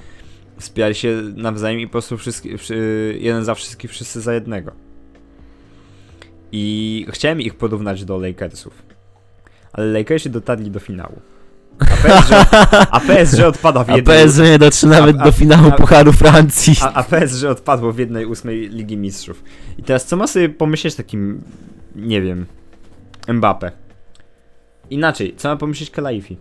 wspierali 0.59 0.95
się 0.95 1.23
nawzajem 1.37 1.81
i 1.81 1.87
po 1.87 1.93
prostu 1.93 2.19
wszyscy, 2.19 2.59
wszy- 2.59 3.17
jeden 3.21 3.45
za 3.45 3.55
wszystkich, 3.55 3.91
wszyscy 3.91 4.21
za 4.21 4.35
jednego. 4.35 4.73
I 6.53 7.07
chciałem 7.11 7.41
ich 7.41 7.55
porównać 7.55 8.05
do 8.05 8.19
Lakersów. 8.19 8.83
ale 9.73 9.87
Lakersi 9.87 10.31
dotarli 10.31 10.71
do 10.71 10.81
finału. 10.81 11.21
A 11.81 11.87
PSG, 11.87 12.33
a 12.91 13.01
PSG 13.01 13.41
odpada 13.47 13.85
w 13.85 13.91
A 13.91 13.97
jednej... 13.97 14.17
PSG 14.27 14.39
nie 14.39 14.59
dotrze 14.59 14.87
nawet 14.87 15.17
a- 15.21 15.25
do 15.25 15.33
finału 15.33 15.69
a- 15.69 15.71
Pucharu 15.73 16.13
Francji. 16.13 16.75
A, 16.83 16.93
a 16.93 17.03
PSG 17.03 17.45
odpadło 17.45 17.93
w 17.93 17.99
jednej 17.99 18.27
ósmej 18.27 18.69
Ligi 18.69 18.97
Mistrzów. 18.97 19.45
I 19.79 19.83
teraz 19.83 20.05
co 20.07 20.17
ma 20.17 20.27
sobie 20.27 20.49
pomyśleć 20.49 20.95
takim, 20.95 21.43
nie 21.97 22.23
wiem, 22.23 22.47
Mbappe? 23.29 23.73
Inaczej, 24.91 25.35
co 25.37 25.49
ma 25.49 25.57
pomyśleć 25.57 25.91
Kalaifi? 25.91 26.37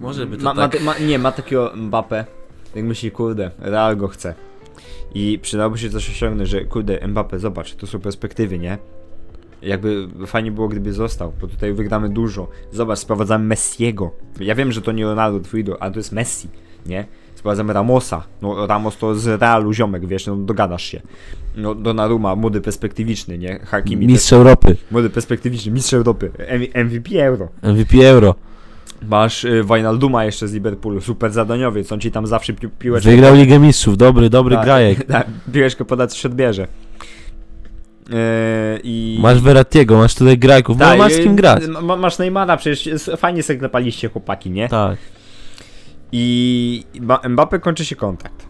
Może 0.00 0.26
by 0.26 0.36
to 0.36 0.44
Ma, 0.44 0.54
tak... 0.68 0.80
ma, 0.80 0.92
ma, 0.92 0.98
nie, 0.98 1.18
ma 1.18 1.32
takiego 1.32 1.72
Mbappe, 1.74 2.24
jak 2.74 2.84
myśli, 2.84 3.10
kurde, 3.10 3.50
Real 3.58 3.96
go 3.96 4.08
chce. 4.08 4.34
I 5.14 5.38
przydałoby 5.42 5.78
się 5.78 5.90
coś 5.90 6.10
osiągnąć, 6.10 6.48
że 6.48 6.64
kurde, 6.64 7.08
Mbappe, 7.08 7.38
zobacz, 7.38 7.74
to 7.74 7.86
są 7.86 8.00
perspektywy, 8.00 8.58
nie? 8.58 8.78
Jakby 9.62 10.08
fajnie 10.26 10.52
było, 10.52 10.68
gdyby 10.68 10.92
został, 10.92 11.32
bo 11.40 11.46
tutaj 11.46 11.72
wygramy 11.72 12.08
dużo. 12.08 12.48
Zobacz, 12.72 12.98
sprowadzamy 12.98 13.44
Messiego. 13.44 14.10
Ja 14.40 14.54
wiem, 14.54 14.72
że 14.72 14.82
to 14.82 14.92
nie 14.92 15.04
Ronaldo, 15.04 15.40
twój 15.40 15.60
idol, 15.60 15.76
ale 15.80 15.92
to 15.92 15.98
jest 15.98 16.12
Messi, 16.12 16.48
nie? 16.86 17.06
Sprowadzamy 17.40 17.72
Ramosa. 17.72 18.22
No, 18.42 18.66
Ramos 18.66 18.96
to 18.96 19.14
z 19.14 19.40
Realu 19.40 19.72
ziomek, 19.72 20.06
wiesz, 20.06 20.26
no 20.26 20.36
dogadasz 20.36 20.84
się. 20.84 21.00
No, 21.56 21.74
Donnarumma, 21.74 22.36
młody 22.36 22.60
perspektywiczny, 22.60 23.38
nie? 23.38 23.58
Hakimi, 23.58 24.06
Mistrz 24.06 24.32
Europy. 24.32 24.76
młody 24.90 25.10
perspektywiczny, 25.10 25.72
mistrz 25.72 25.94
Europy, 25.94 26.30
M- 26.38 26.86
MVP 26.86 27.24
Euro. 27.24 27.48
MVP 27.62 28.08
Euro. 28.08 28.34
Masz 29.08 29.44
y, 29.44 29.64
Wijnalduma 29.64 30.24
jeszcze 30.24 30.48
z 30.48 30.52
Liverpoolu, 30.52 31.00
super 31.00 31.32
zadaniowiec, 31.32 31.92
on 31.92 32.00
ci 32.00 32.10
tam 32.10 32.26
zawsze 32.26 32.52
pi 32.52 32.68
piłeczkę... 32.68 33.10
Wygrał 33.10 33.34
Ligę 33.34 33.58
Mistrzów. 33.58 33.96
Dobry, 33.96 34.30
dobry 34.30 34.56
Tak, 34.56 34.64
grajek. 34.64 35.04
Tak, 35.12 35.26
piłeczkę 35.52 35.84
poda 35.84 36.06
coś 36.06 36.26
odbierze. 36.26 36.66
Yy, 38.08 38.16
I... 38.84 39.18
Masz 39.22 39.40
Verrattiego, 39.40 39.98
masz 39.98 40.14
tutaj 40.14 40.38
grajków. 40.38 40.78
No 40.78 40.84
Tak, 40.84 40.98
masz 40.98 41.12
z 41.12 41.18
kim 41.18 41.36
grać. 41.36 41.62
Ma, 41.82 41.96
masz 41.96 42.18
Neymara, 42.18 42.56
przecież 42.56 43.10
fajnie 43.16 43.42
sobie 43.42 43.68
chłopaki, 44.08 44.50
nie? 44.50 44.68
Tak. 44.68 44.98
I 46.12 46.84
Mba- 46.94 47.28
Mbappe 47.28 47.58
kończy 47.58 47.84
się 47.84 47.96
kontakt. 47.96 48.46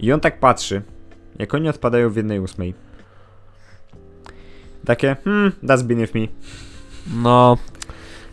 I 0.00 0.12
on 0.12 0.20
tak 0.20 0.40
patrzy, 0.40 0.82
jak 1.38 1.54
oni 1.54 1.68
odpadają 1.68 2.10
w 2.10 2.16
jednej 2.16 2.40
ósmej. 2.40 2.74
Takie, 4.84 5.16
hmm, 5.24 5.52
that's 5.62 5.82
beneath 5.82 6.14
me. 6.14 6.20
No, 7.22 7.58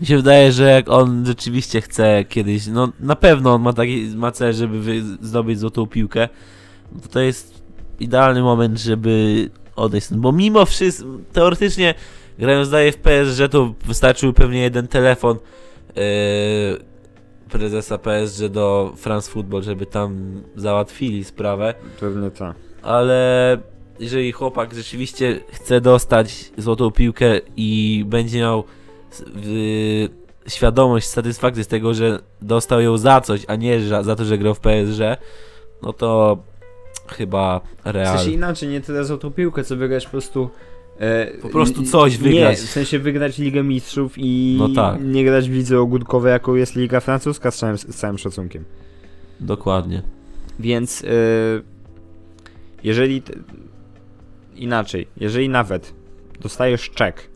mi 0.02 0.08
się 0.08 0.18
wydaje, 0.18 0.52
że 0.52 0.72
jak 0.72 0.90
on 0.90 1.26
rzeczywiście 1.26 1.82
chce 1.82 2.26
kiedyś, 2.30 2.68
no 2.68 2.92
na 3.00 3.16
pewno 3.16 3.54
on 3.54 3.62
ma 3.62 3.74
taki 3.74 4.14
ma 4.16 4.32
cel, 4.32 4.54
żeby 4.54 5.04
zdobyć 5.22 5.60
złotą 5.60 5.88
piłkę, 5.88 6.30
to, 7.02 7.10
to 7.10 7.20
jest 7.20 7.64
idealny 8.00 8.42
moment, 8.42 8.80
żeby 8.80 9.50
odejść. 9.76 10.14
Bo 10.14 10.32
mimo 10.32 10.66
wszystko, 10.66 11.08
teoretycznie 11.34 11.94
grając 12.40 12.70
daje 12.70 12.92
w 12.92 12.98
PSG, 12.98 13.52
to 13.52 13.74
wystarczył 13.86 14.34
pewnie 14.34 14.62
jeden 14.62 14.88
telefon 14.88 15.38
yy, 15.96 16.91
prezesa 17.52 17.98
PSG 17.98 18.48
do 18.50 18.94
France 18.98 19.32
Football, 19.32 19.64
żeby 19.64 19.86
tam 19.86 20.42
załatwili 20.56 21.24
sprawę 21.24 21.74
Pewnie 22.00 22.32
tak. 22.32 22.56
ale 22.82 23.58
jeżeli 24.00 24.32
chłopak 24.32 24.74
rzeczywiście 24.74 25.40
chce 25.52 25.82
dostać 25.82 26.52
złotą 26.58 26.92
piłkę 26.92 27.40
i 27.58 28.04
będzie 28.08 28.40
miał 28.40 28.64
w- 29.36 30.08
świadomość, 30.48 31.08
satysfakcję 31.08 31.64
z 31.64 31.68
tego, 31.68 31.94
że 31.94 32.20
dostał 32.42 32.82
ją 32.82 32.98
za 32.98 33.22
coś, 33.22 33.46
a 33.48 33.56
nie 33.56 33.80
za, 33.82 34.04
za 34.04 34.16
to, 34.16 34.26
że 34.26 34.38
grał 34.38 34.54
w 34.56 34.60
PSG, 34.60 35.00
no 35.82 35.94
to 35.94 36.38
chyba 37.08 37.60
W 37.86 37.90
Real. 37.90 38.18
sensie 38.18 38.32
inaczej, 38.32 38.70
nie 38.70 38.82
tyle 38.82 39.06
za 39.06 39.18
tą 39.18 39.32
piłkę, 39.32 39.64
co 39.64 39.76
wygrać 39.76 40.06
po 40.06 40.12
prostu... 40.12 40.50
E, 41.02 41.26
Po 41.42 41.50
prostu 41.50 41.84
coś 41.84 42.18
wygrać. 42.18 42.62
Nie, 42.62 42.68
w 42.68 42.70
sensie 42.70 43.00
wygrać 43.00 43.38
Ligę 43.38 43.64
Mistrzów 43.64 44.14
i 44.18 44.56
No 44.60 44.70
tak. 44.70 45.04
nie 45.04 45.26
grać 45.26 45.50
w 45.50 45.54
lidze 45.54 45.80
ogórkowej, 45.80 46.32
jaką 46.32 46.56
jest 46.56 46.76
Liga 46.76 47.00
Francuska 47.00 47.52
z 47.52 47.58
całym, 47.58 47.78
z 47.78 47.96
całym 47.96 48.18
szacunkiem. 48.18 48.66
Dokładnie. 49.40 50.02
Więc 50.60 51.04
e, 51.04 51.08
jeżeli... 52.84 53.22
Inaczej, 54.56 55.08
jeżeli 55.18 55.50
nawet 55.50 55.94
dostajesz 56.42 56.90
czek, 56.90 57.30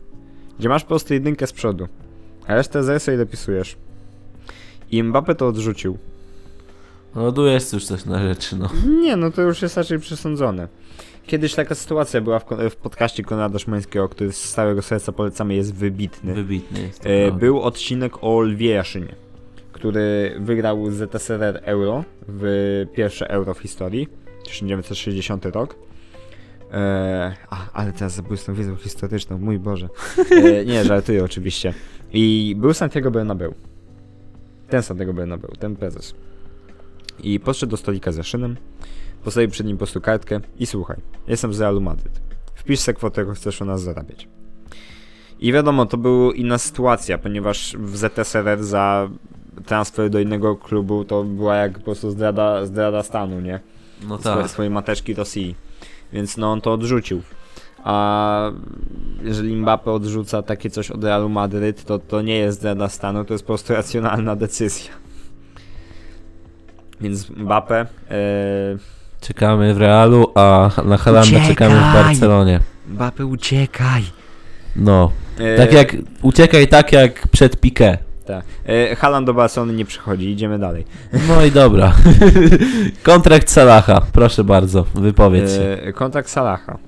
gdzie 0.58 0.68
masz 0.68 0.82
po 0.82 0.88
prostu 0.88 1.14
jedynkę 1.14 1.46
z 1.46 1.52
przodu, 1.52 1.88
a 2.46 2.54
resztę 2.54 2.82
z 2.84 3.02
sobie 3.02 3.18
dopisujesz 3.18 3.76
i 4.90 5.02
Mbappe 5.02 5.34
to 5.34 5.46
odrzucił, 5.46 5.98
No 7.14 7.32
tu 7.32 7.46
jest 7.46 7.72
już 7.72 7.84
coś 7.84 8.04
na 8.04 8.22
rzeczy, 8.22 8.56
no. 8.56 8.68
Nie, 9.00 9.16
no 9.16 9.30
to 9.30 9.42
już 9.42 9.62
jest 9.62 9.76
raczej 9.76 9.98
przesądzone. 9.98 10.68
Kiedyś 11.26 11.54
taka 11.54 11.74
sytuacja 11.74 12.20
była 12.20 12.38
w, 12.38 12.44
w 12.70 12.76
podcaście 12.76 13.22
Konrada 13.22 13.58
Szymańskiego, 13.58 14.08
który 14.08 14.32
z 14.32 14.52
całego 14.52 14.82
serca 14.82 15.12
polecamy, 15.12 15.54
jest 15.54 15.74
wybitny. 15.74 16.34
Wybitny 16.34 16.80
jest. 16.80 17.06
E, 17.06 17.22
prawda. 17.22 17.40
był 17.40 17.62
odcinek 17.62 18.24
o 18.24 18.40
Lwie 18.40 18.70
Jaszynie, 18.70 19.14
który 19.72 20.36
wygrał 20.40 20.90
ZSRR 20.90 21.60
Euro 21.64 22.04
w 22.28 22.84
pierwsze 22.94 23.30
Euro 23.30 23.54
w 23.54 23.58
historii, 23.58 24.08
1960 24.44 25.46
rok. 25.46 25.76
E, 26.72 27.36
a, 27.50 27.70
ale 27.72 27.92
teraz 27.92 28.14
zabójstwo 28.14 28.54
wiedzą 28.54 28.76
historyczną, 28.76 29.38
mój 29.38 29.58
Boże. 29.58 29.88
E, 30.30 30.64
nie, 30.70 30.84
żartuję 30.84 31.24
oczywiście. 31.24 31.74
I 32.12 32.54
był 32.58 32.74
Santiago 32.74 33.10
Bernabeu. 33.10 33.54
Ten 34.68 34.82
Santiago 34.82 35.12
Bernabeu, 35.12 35.52
ten 35.58 35.76
prezes. 35.76 36.14
I 37.22 37.40
podszedł 37.40 37.70
do 37.70 37.76
stolika 37.76 38.12
z 38.12 38.16
Jaszynem, 38.16 38.56
postawił 39.26 39.50
przed 39.50 39.66
nim 39.66 39.76
po 39.76 39.78
prostu 39.78 40.00
kartkę 40.00 40.40
i 40.58 40.66
słuchaj, 40.66 40.96
jestem 41.28 41.54
z 41.54 41.60
Realu 41.60 41.80
Madryt. 41.80 42.20
Wpisz 42.54 42.80
se 42.80 42.94
kwotę, 42.94 43.20
jaką 43.20 43.34
chcesz 43.34 43.60
u 43.60 43.64
nas 43.64 43.82
zarabiać. 43.82 44.28
I 45.40 45.52
wiadomo, 45.52 45.86
to 45.86 45.96
była 45.96 46.34
inna 46.34 46.58
sytuacja, 46.58 47.18
ponieważ 47.18 47.76
w 47.78 47.96
ZSRR 47.96 48.64
za 48.64 49.08
transfer 49.64 50.10
do 50.10 50.20
innego 50.20 50.56
klubu 50.56 51.04
to 51.04 51.24
była 51.24 51.56
jak 51.56 51.78
po 51.78 51.84
prostu 51.84 52.10
zdrada, 52.10 52.66
zdrada 52.66 53.02
stanu, 53.02 53.40
nie? 53.40 53.60
No 54.08 54.18
Swoje, 54.18 54.36
tak. 54.36 54.50
swojej 54.50 54.70
mateczki 54.70 55.14
Rosji. 55.14 55.54
Więc 56.12 56.36
no 56.36 56.52
on 56.52 56.60
to 56.60 56.72
odrzucił. 56.72 57.22
A 57.84 58.50
jeżeli 59.22 59.56
Mbappe 59.56 59.92
odrzuca 59.92 60.42
takie 60.42 60.70
coś 60.70 60.90
od 60.90 61.04
Realu 61.04 61.28
Madryt, 61.28 61.84
to 61.84 61.98
to 61.98 62.22
nie 62.22 62.38
jest 62.38 62.58
zdrada 62.58 62.88
stanu, 62.88 63.24
to 63.24 63.34
jest 63.34 63.44
po 63.44 63.48
prostu 63.48 63.72
racjonalna 63.72 64.36
decyzja. 64.36 64.92
Więc 67.00 67.30
Mbappe... 67.30 67.86
E, 68.10 68.95
Czekamy 69.20 69.74
w 69.74 69.78
Realu, 69.78 70.32
a 70.34 70.70
na 70.84 70.96
Halanda 70.96 71.28
Uciekaj! 71.28 71.48
czekamy 71.48 71.74
w 71.74 71.92
Barcelonie. 71.92 72.60
Mbappe 72.88 73.26
uciekaj! 73.26 74.02
No. 74.76 75.10
E, 75.38 75.56
Tak 75.56 75.72
jak, 75.72 75.96
uciekaj 76.22 76.68
tak 76.68 76.92
jak 76.92 77.28
przed 77.28 77.60
Piqué. 77.60 77.96
Tak. 78.26 78.44
E, 78.66 78.96
Haaland 78.96 79.26
do 79.26 79.34
Barcelony 79.34 79.72
nie 79.72 79.84
przychodzi, 79.84 80.30
idziemy 80.30 80.58
dalej. 80.58 80.84
No 81.28 81.44
i 81.44 81.50
dobra. 81.50 81.92
Kontrakt 83.02 83.50
Salaha, 83.50 84.00
proszę 84.12 84.44
bardzo, 84.44 84.84
wypowiedz 84.94 85.54
się. 85.54 85.62
E, 85.82 85.92
kontakt 85.92 86.28
Salaha. 86.30 86.78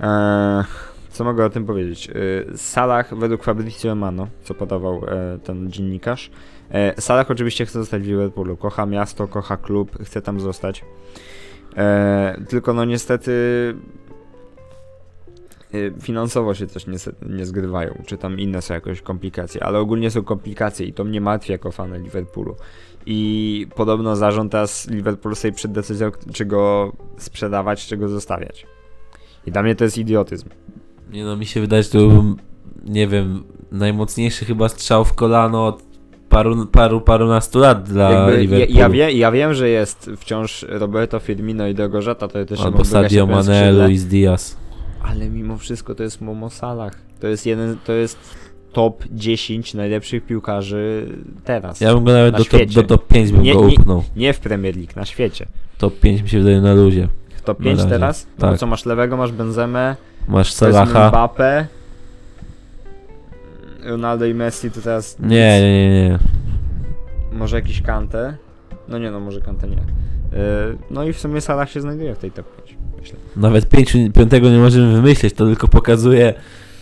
E, 0.00 0.64
co 1.18 1.24
mogę 1.24 1.44
o 1.44 1.50
tym 1.50 1.66
powiedzieć? 1.66 2.10
E, 2.10 2.12
Salah 2.56 3.14
według 3.14 3.44
Fabrizio 3.44 3.88
Romano, 3.88 4.28
co 4.42 4.54
podawał 4.54 5.04
e, 5.08 5.38
ten 5.44 5.70
dziennikarz, 5.70 6.30
e, 6.70 7.00
Salah 7.00 7.30
oczywiście 7.30 7.66
chce 7.66 7.78
zostać 7.78 8.02
w 8.02 8.06
Liverpoolu. 8.06 8.56
Kocha 8.56 8.86
miasto, 8.86 9.28
kocha 9.28 9.56
klub, 9.56 9.98
chce 10.04 10.22
tam 10.22 10.40
zostać. 10.40 10.84
Tylko 12.48 12.72
no 12.72 12.84
niestety 12.84 13.32
finansowo 16.00 16.54
się 16.54 16.66
też 16.66 16.86
nie, 16.86 16.98
nie 17.36 17.46
zgrywają, 17.46 18.02
czy 18.06 18.18
tam 18.18 18.40
inne 18.40 18.62
są 18.62 18.74
jakoś 18.74 19.02
komplikacje, 19.02 19.64
ale 19.64 19.78
ogólnie 19.78 20.10
są 20.10 20.24
komplikacje 20.24 20.86
i 20.86 20.92
to 20.92 21.04
mnie 21.04 21.20
martwi 21.20 21.52
jako 21.52 21.72
fan 21.72 22.02
Liverpoolu. 22.02 22.56
I 23.06 23.66
podobno 23.76 24.16
zarząd 24.16 24.52
teraz 24.52 24.90
Liverpool 24.90 25.36
sobie 25.36 25.52
przed 25.52 25.72
decyzją, 25.72 26.10
czy 26.32 26.44
go 26.44 26.92
sprzedawać, 27.16 27.86
czy 27.86 27.96
go 27.96 28.08
zostawiać. 28.08 28.66
I 29.46 29.52
dla 29.52 29.62
mnie 29.62 29.74
to 29.74 29.84
jest 29.84 29.98
idiotyzm. 29.98 30.48
Nie 31.12 31.24
no, 31.24 31.36
mi 31.36 31.46
się 31.46 31.60
wydaje, 31.60 31.82
że 31.82 31.88
to 31.90 31.98
był, 31.98 32.36
nie 32.84 33.06
wiem, 33.08 33.44
najmocniejszy 33.72 34.44
chyba 34.44 34.68
strzał 34.68 35.04
w 35.04 35.12
kolano 35.14 35.66
od 35.66 35.82
paru, 36.28 36.66
paru, 36.66 37.00
parunastu 37.00 37.58
lat 37.58 37.82
dla 37.88 38.10
Jakby, 38.10 38.32
ja, 38.32 38.38
Liverpoolu. 38.40 38.78
ja, 38.78 38.88
wie, 38.88 39.12
ja 39.12 39.30
wiem, 39.32 39.54
że 39.54 39.68
jest 39.68 40.10
wciąż 40.16 40.66
Roberto 40.68 41.18
Firmino 41.20 41.66
i 41.68 41.74
Drogożata, 41.74 42.28
to 42.28 42.44
też 42.44 42.60
Albo 42.60 42.84
Sadio 42.84 43.26
Mane, 43.26 43.72
Luis 43.72 44.04
Diaz. 44.04 44.56
Ale 45.02 45.28
mimo 45.28 45.58
wszystko 45.58 45.94
to 45.94 46.02
jest 46.02 46.20
Momo 46.20 46.50
Salah. 46.50 46.92
To 47.20 47.26
jest 47.26 47.46
jeden, 47.46 47.76
to 47.86 47.92
jest 47.92 48.18
top 48.72 49.04
10 49.10 49.74
najlepszych 49.74 50.26
piłkarzy 50.26 51.06
teraz. 51.44 51.80
Ja 51.80 51.94
bym 51.94 52.04
go 52.04 52.12
nawet 52.12 52.32
Na 52.32 52.38
do 52.38 52.44
top, 52.44 52.62
do 52.74 52.82
top 52.82 53.06
5 53.06 53.32
bym 53.32 53.42
Nie- 53.42 53.54
go 53.54 53.66
nie- 53.68 53.74
upnął. 53.78 54.04
Nie 54.16 54.32
w 54.32 54.40
Premier 54.40 54.76
League, 54.76 54.92
na 54.96 55.04
świecie. 55.04 55.46
Top 55.78 56.00
5 56.00 56.22
mi 56.22 56.28
się 56.28 56.38
wydaje 56.38 56.60
na 56.60 56.74
luzie. 56.74 57.08
W 57.36 57.42
top 57.42 57.58
Na 57.58 57.64
5 57.64 57.78
razie, 57.78 57.90
teraz? 57.90 58.26
tak. 58.38 58.50
No 58.50 58.56
co, 58.56 58.66
masz 58.66 58.86
lewego, 58.86 59.16
masz 59.16 59.32
Benzemę, 59.32 59.96
Masz 60.28 60.52
Salaha. 60.52 61.08
Mbappe, 61.08 61.66
Ronaldo 63.84 64.26
i 64.26 64.34
Messi 64.34 64.70
to 64.70 64.80
teraz 64.80 65.18
nic. 65.18 65.30
Nie, 65.30 65.60
nie, 65.60 65.90
nie, 65.90 66.08
nie. 66.08 66.18
Może 67.32 67.56
jakiś 67.56 67.82
Kante? 67.82 68.36
No 68.88 68.98
nie 68.98 69.10
no, 69.10 69.20
może 69.20 69.40
Kante 69.40 69.68
nie. 69.68 69.76
Yy, 69.76 70.78
no 70.90 71.04
i 71.04 71.12
w 71.12 71.18
sumie 71.20 71.40
Salah 71.40 71.70
się 71.70 71.80
znajduje 71.80 72.14
w 72.14 72.18
tej 72.18 72.30
top 72.30 72.46
5, 72.66 72.78
myślę. 73.00 73.16
Nawet 73.36 73.68
pięciu, 73.68 73.98
piątego 74.14 74.50
nie 74.50 74.58
możemy 74.58 74.92
wymyśleć, 74.92 75.34
to 75.34 75.46
tylko 75.46 75.68
pokazuje 75.68 76.34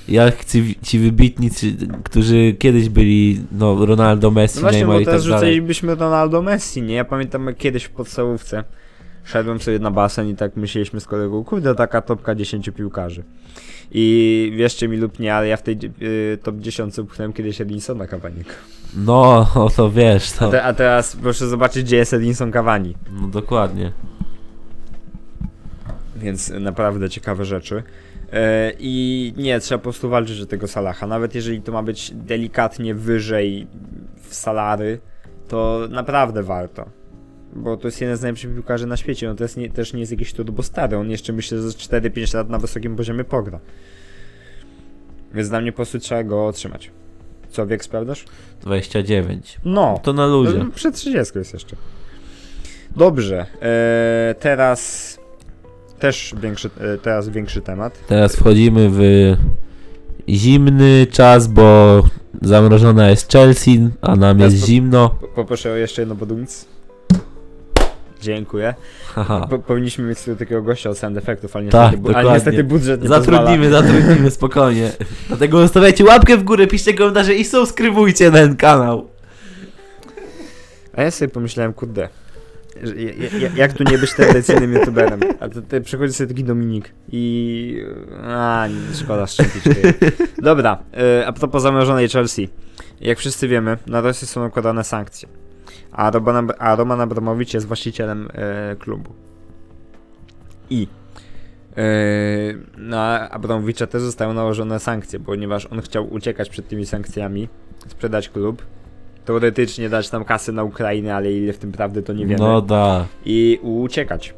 jak 0.08 0.44
ci, 0.44 0.78
ci 0.82 0.98
wybitni, 0.98 1.50
ci, 1.50 1.76
którzy 2.04 2.52
kiedyś 2.58 2.88
byli, 2.88 3.40
no 3.52 3.86
Ronaldo, 3.86 4.30
Messi, 4.30 4.56
No 4.56 4.60
właśnie, 4.62 4.78
Neymar 4.78 4.96
bo 4.96 5.00
i 5.00 5.04
tak 5.04 5.12
teraz 5.12 5.24
dalej. 5.24 5.38
rzucalibyśmy 5.40 5.94
Ronaldo 5.94 6.42
Messi, 6.42 6.82
nie? 6.82 6.94
Ja 6.94 7.04
pamiętam 7.04 7.54
kiedyś 7.58 7.84
w 7.84 7.90
podstawówce 7.90 8.64
szedłem 9.26 9.60
sobie 9.60 9.78
na 9.78 9.90
basen 9.90 10.28
i 10.28 10.34
tak 10.36 10.56
myśleliśmy 10.56 11.00
z 11.00 11.06
kolegą, 11.06 11.44
kurde, 11.44 11.74
taka 11.74 12.00
topka 12.02 12.34
10 12.34 12.70
piłkarzy. 12.70 13.24
I 13.90 14.52
wierzcie 14.56 14.88
mi 14.88 14.96
lub 14.96 15.18
nie, 15.18 15.34
ale 15.34 15.48
ja 15.48 15.56
w 15.56 15.62
tej 15.62 15.78
y, 16.02 16.38
top 16.42 16.56
10 16.56 16.98
upchnąłem 16.98 17.32
kiedyś 17.32 17.60
Edinsona 17.60 18.06
Cavaniego. 18.06 18.50
No, 18.96 19.46
o 19.54 19.70
to 19.76 19.90
wiesz, 19.90 20.32
A, 20.36 20.38
to, 20.38 20.50
te, 20.50 20.62
a 20.62 20.74
teraz 20.74 21.16
proszę 21.16 21.48
zobaczyć, 21.48 21.84
gdzie 21.84 21.96
jest 21.96 22.12
Edinson 22.12 22.52
Cavani. 22.52 22.94
no 23.20 23.28
dokładnie. 23.28 23.92
Więc 26.16 26.50
naprawdę 26.50 27.10
ciekawe 27.10 27.44
rzeczy. 27.44 27.82
E, 28.32 28.72
I 28.78 29.32
nie, 29.36 29.60
trzeba 29.60 29.78
po 29.78 29.82
prostu 29.82 30.08
walczyć 30.08 30.40
o 30.40 30.46
tego 30.46 30.68
Salaha. 30.68 31.06
Nawet 31.06 31.34
jeżeli 31.34 31.62
to 31.62 31.72
ma 31.72 31.82
być 31.82 32.12
delikatnie 32.14 32.94
wyżej 32.94 33.66
w 34.28 34.34
salary, 34.34 35.00
to 35.48 35.80
naprawdę 35.90 36.42
warto. 36.42 36.86
Bo 37.56 37.76
to 37.76 37.88
jest 37.88 38.00
jeden 38.00 38.16
z 38.16 38.22
najlepszych 38.22 38.54
piłkarzy 38.54 38.86
na 38.86 38.96
świecie. 38.96 39.30
On 39.30 39.36
to 39.36 39.44
jest 39.44 39.56
nie, 39.56 39.70
też 39.70 39.92
nie 39.92 40.00
jest 40.00 40.12
jakiś 40.12 40.32
turbo 40.32 40.62
stary. 40.62 40.96
On 40.96 41.10
jeszcze 41.10 41.32
myślę, 41.32 41.58
że 41.58 41.70
za 41.70 41.78
4-5 41.78 42.34
lat 42.34 42.48
na 42.50 42.58
wysokim 42.58 42.96
poziomie 42.96 43.24
pogra. 43.24 43.60
Więc 45.34 45.48
dla 45.48 45.60
mnie 45.60 45.72
po 45.72 45.76
prostu 45.76 45.98
trzeba 45.98 46.24
go 46.24 46.46
otrzymać. 46.46 46.90
Co, 47.50 47.66
wiek 47.66 47.84
sprawdzasz? 47.84 48.24
29. 48.60 49.58
No. 49.64 50.00
To 50.02 50.12
na 50.12 50.26
luzie. 50.26 50.58
No, 50.58 50.70
Przed 50.74 50.94
30 50.94 51.38
jest 51.38 51.52
jeszcze. 51.52 51.76
Dobrze. 52.96 53.46
E, 53.62 54.34
teraz 54.40 55.18
też 55.98 56.34
większy, 56.42 56.70
e, 56.80 56.98
teraz 56.98 57.28
większy 57.28 57.60
temat. 57.60 58.06
Teraz 58.06 58.36
wchodzimy 58.36 58.88
w 58.92 59.00
zimny 60.28 61.06
czas, 61.10 61.46
bo 61.48 62.02
zamrożona 62.42 63.10
jest 63.10 63.32
Chelsea, 63.32 63.88
a 64.00 64.16
nam 64.16 64.36
Teraz 64.38 64.52
jest 64.52 64.64
po- 64.64 64.68
zimno. 64.70 65.08
Po- 65.20 65.26
Poproszę 65.28 65.72
o 65.72 65.76
jeszcze 65.76 66.02
jedno 66.02 66.14
bodumc. 66.14 66.66
Dziękuję. 68.20 68.74
Po, 69.50 69.58
powinniśmy 69.58 70.04
mieć 70.04 70.18
sobie 70.18 70.36
takiego 70.36 70.62
gościa 70.62 70.90
od 70.90 70.98
sound 70.98 71.16
effektów, 71.16 71.56
ale 71.56 71.68
Tak, 71.68 71.82
niestety, 71.92 72.02
bu- 72.12 72.16
ale 72.18 72.32
niestety 72.32 72.64
budżet 72.64 73.02
nie 73.02 73.08
Zatrudnimy, 73.08 73.64
pozwala. 73.70 73.82
zatrudnimy, 73.86 74.30
spokojnie. 74.40 74.92
Dlatego 75.28 75.58
zostawiajcie 75.58 76.04
łapkę 76.04 76.36
w 76.36 76.44
górę, 76.44 76.66
piszcie 76.66 76.94
komentarze 76.94 77.34
i 77.34 77.44
subskrybujcie 77.44 78.30
ten 78.30 78.56
kanał. 78.56 79.08
A 80.96 81.02
ja 81.02 81.10
sobie 81.10 81.28
pomyślałem, 81.28 81.72
kurde, 81.72 82.08
jak 83.56 83.72
tu 83.72 83.84
nie 83.84 83.98
być 83.98 84.14
tradycyjnym 84.14 84.72
youtuberem? 84.72 85.20
A 85.40 85.48
to 85.48 85.62
ty 85.62 85.80
przychodzi 85.80 86.12
sobie 86.12 86.28
taki 86.28 86.44
Dominik 86.44 86.90
i... 87.12 87.82
A, 88.22 88.68
nie, 88.70 88.94
szkoda 88.96 89.26
szczępić. 89.26 89.62
Dobra, 90.38 90.78
e, 91.20 91.26
a 91.26 91.32
propos 91.32 91.62
zamrożonej 91.62 92.08
Chelsea. 92.08 92.48
Jak 93.00 93.18
wszyscy 93.18 93.48
wiemy, 93.48 93.78
na 93.86 94.00
Rosję 94.00 94.28
są 94.28 94.40
nakładane 94.40 94.84
sankcje. 94.84 95.28
A 95.96 96.10
Roman, 96.10 96.52
a 96.58 96.76
Roman 96.76 97.00
Abramowicz 97.00 97.54
jest 97.54 97.66
właścicielem 97.66 98.28
e, 98.32 98.76
klubu. 98.76 99.10
I 100.70 100.88
e, 101.76 101.82
na 102.76 103.30
Abramowicza 103.30 103.86
też 103.86 104.02
zostały 104.02 104.34
nałożone 104.34 104.80
sankcje, 104.80 105.20
ponieważ 105.20 105.66
on 105.66 105.80
chciał 105.80 106.14
uciekać 106.14 106.48
przed 106.48 106.68
tymi 106.68 106.86
sankcjami, 106.86 107.48
sprzedać 107.88 108.28
klub, 108.28 108.62
teoretycznie 109.24 109.88
dać 109.88 110.10
tam 110.10 110.24
kasy 110.24 110.52
na 110.52 110.64
Ukrainę, 110.64 111.14
ale 111.14 111.32
ile 111.32 111.52
w 111.52 111.58
tym 111.58 111.72
prawdy 111.72 112.02
to 112.02 112.12
nie 112.12 112.26
wiemy. 112.26 112.42
No 112.42 112.60
da. 112.60 113.06
I 113.24 113.60
uciekać. 113.62 114.34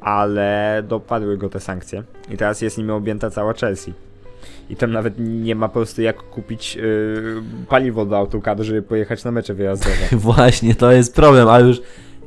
Ale 0.00 0.82
dopadły 0.88 1.38
go 1.38 1.48
te 1.48 1.60
sankcje. 1.60 2.02
I 2.30 2.36
teraz 2.36 2.60
jest 2.60 2.78
nimi 2.78 2.90
objęta 2.90 3.30
cała 3.30 3.52
Chelsea. 3.52 3.92
I 4.70 4.76
tam 4.76 4.92
nawet 4.92 5.14
nie 5.18 5.54
ma 5.54 5.68
po 5.68 5.74
prostu 5.74 6.02
jak 6.02 6.16
kupić 6.16 6.76
yy, 6.76 7.42
paliwo 7.68 8.06
do 8.06 8.16
autokadu, 8.16 8.64
żeby 8.64 8.82
pojechać 8.82 9.24
na 9.24 9.30
mecze 9.30 9.54
wyjazdowe. 9.54 9.96
Właśnie, 10.12 10.74
to 10.74 10.92
jest 10.92 11.14
problem, 11.14 11.48
ale 11.48 11.68
już... 11.68 11.82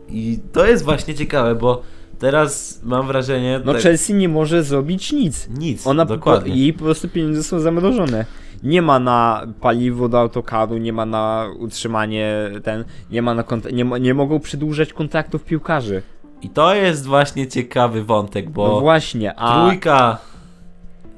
I 0.09 0.39
to 0.51 0.65
jest 0.65 0.83
właśnie 0.83 1.15
ciekawe, 1.15 1.55
bo 1.55 1.81
teraz 2.19 2.81
mam 2.83 3.07
wrażenie... 3.07 3.61
No 3.65 3.73
tak- 3.73 3.81
Chelsea 3.81 4.13
nie 4.13 4.29
może 4.29 4.63
zrobić 4.63 5.11
nic. 5.11 5.49
Nic, 5.59 5.87
Ona 5.87 6.05
dokładnie. 6.05 6.51
Po, 6.51 6.57
jej 6.57 6.73
po 6.73 6.83
prostu 6.83 7.09
pieniądze 7.09 7.43
są 7.43 7.59
zamrożone. 7.59 8.25
Nie 8.63 8.81
ma 8.81 8.99
na 8.99 9.47
paliwo 9.61 10.09
do 10.09 10.19
autokaru, 10.19 10.77
nie 10.77 10.93
ma 10.93 11.05
na 11.05 11.47
utrzymanie 11.59 12.51
ten, 12.63 12.85
nie 13.11 13.21
ma 13.21 13.33
na 13.33 13.43
kont- 13.43 13.73
nie, 13.73 13.99
nie 13.99 14.13
mogą 14.13 14.39
przedłużać 14.39 14.93
kontraktów 14.93 15.43
piłkarzy. 15.43 16.01
I 16.41 16.49
to 16.49 16.75
jest 16.75 17.05
właśnie 17.05 17.47
ciekawy 17.47 18.03
wątek, 18.03 18.49
bo... 18.49 18.67
No 18.67 18.79
właśnie, 18.79 19.39
a 19.39 19.67
Trójka 19.67 20.17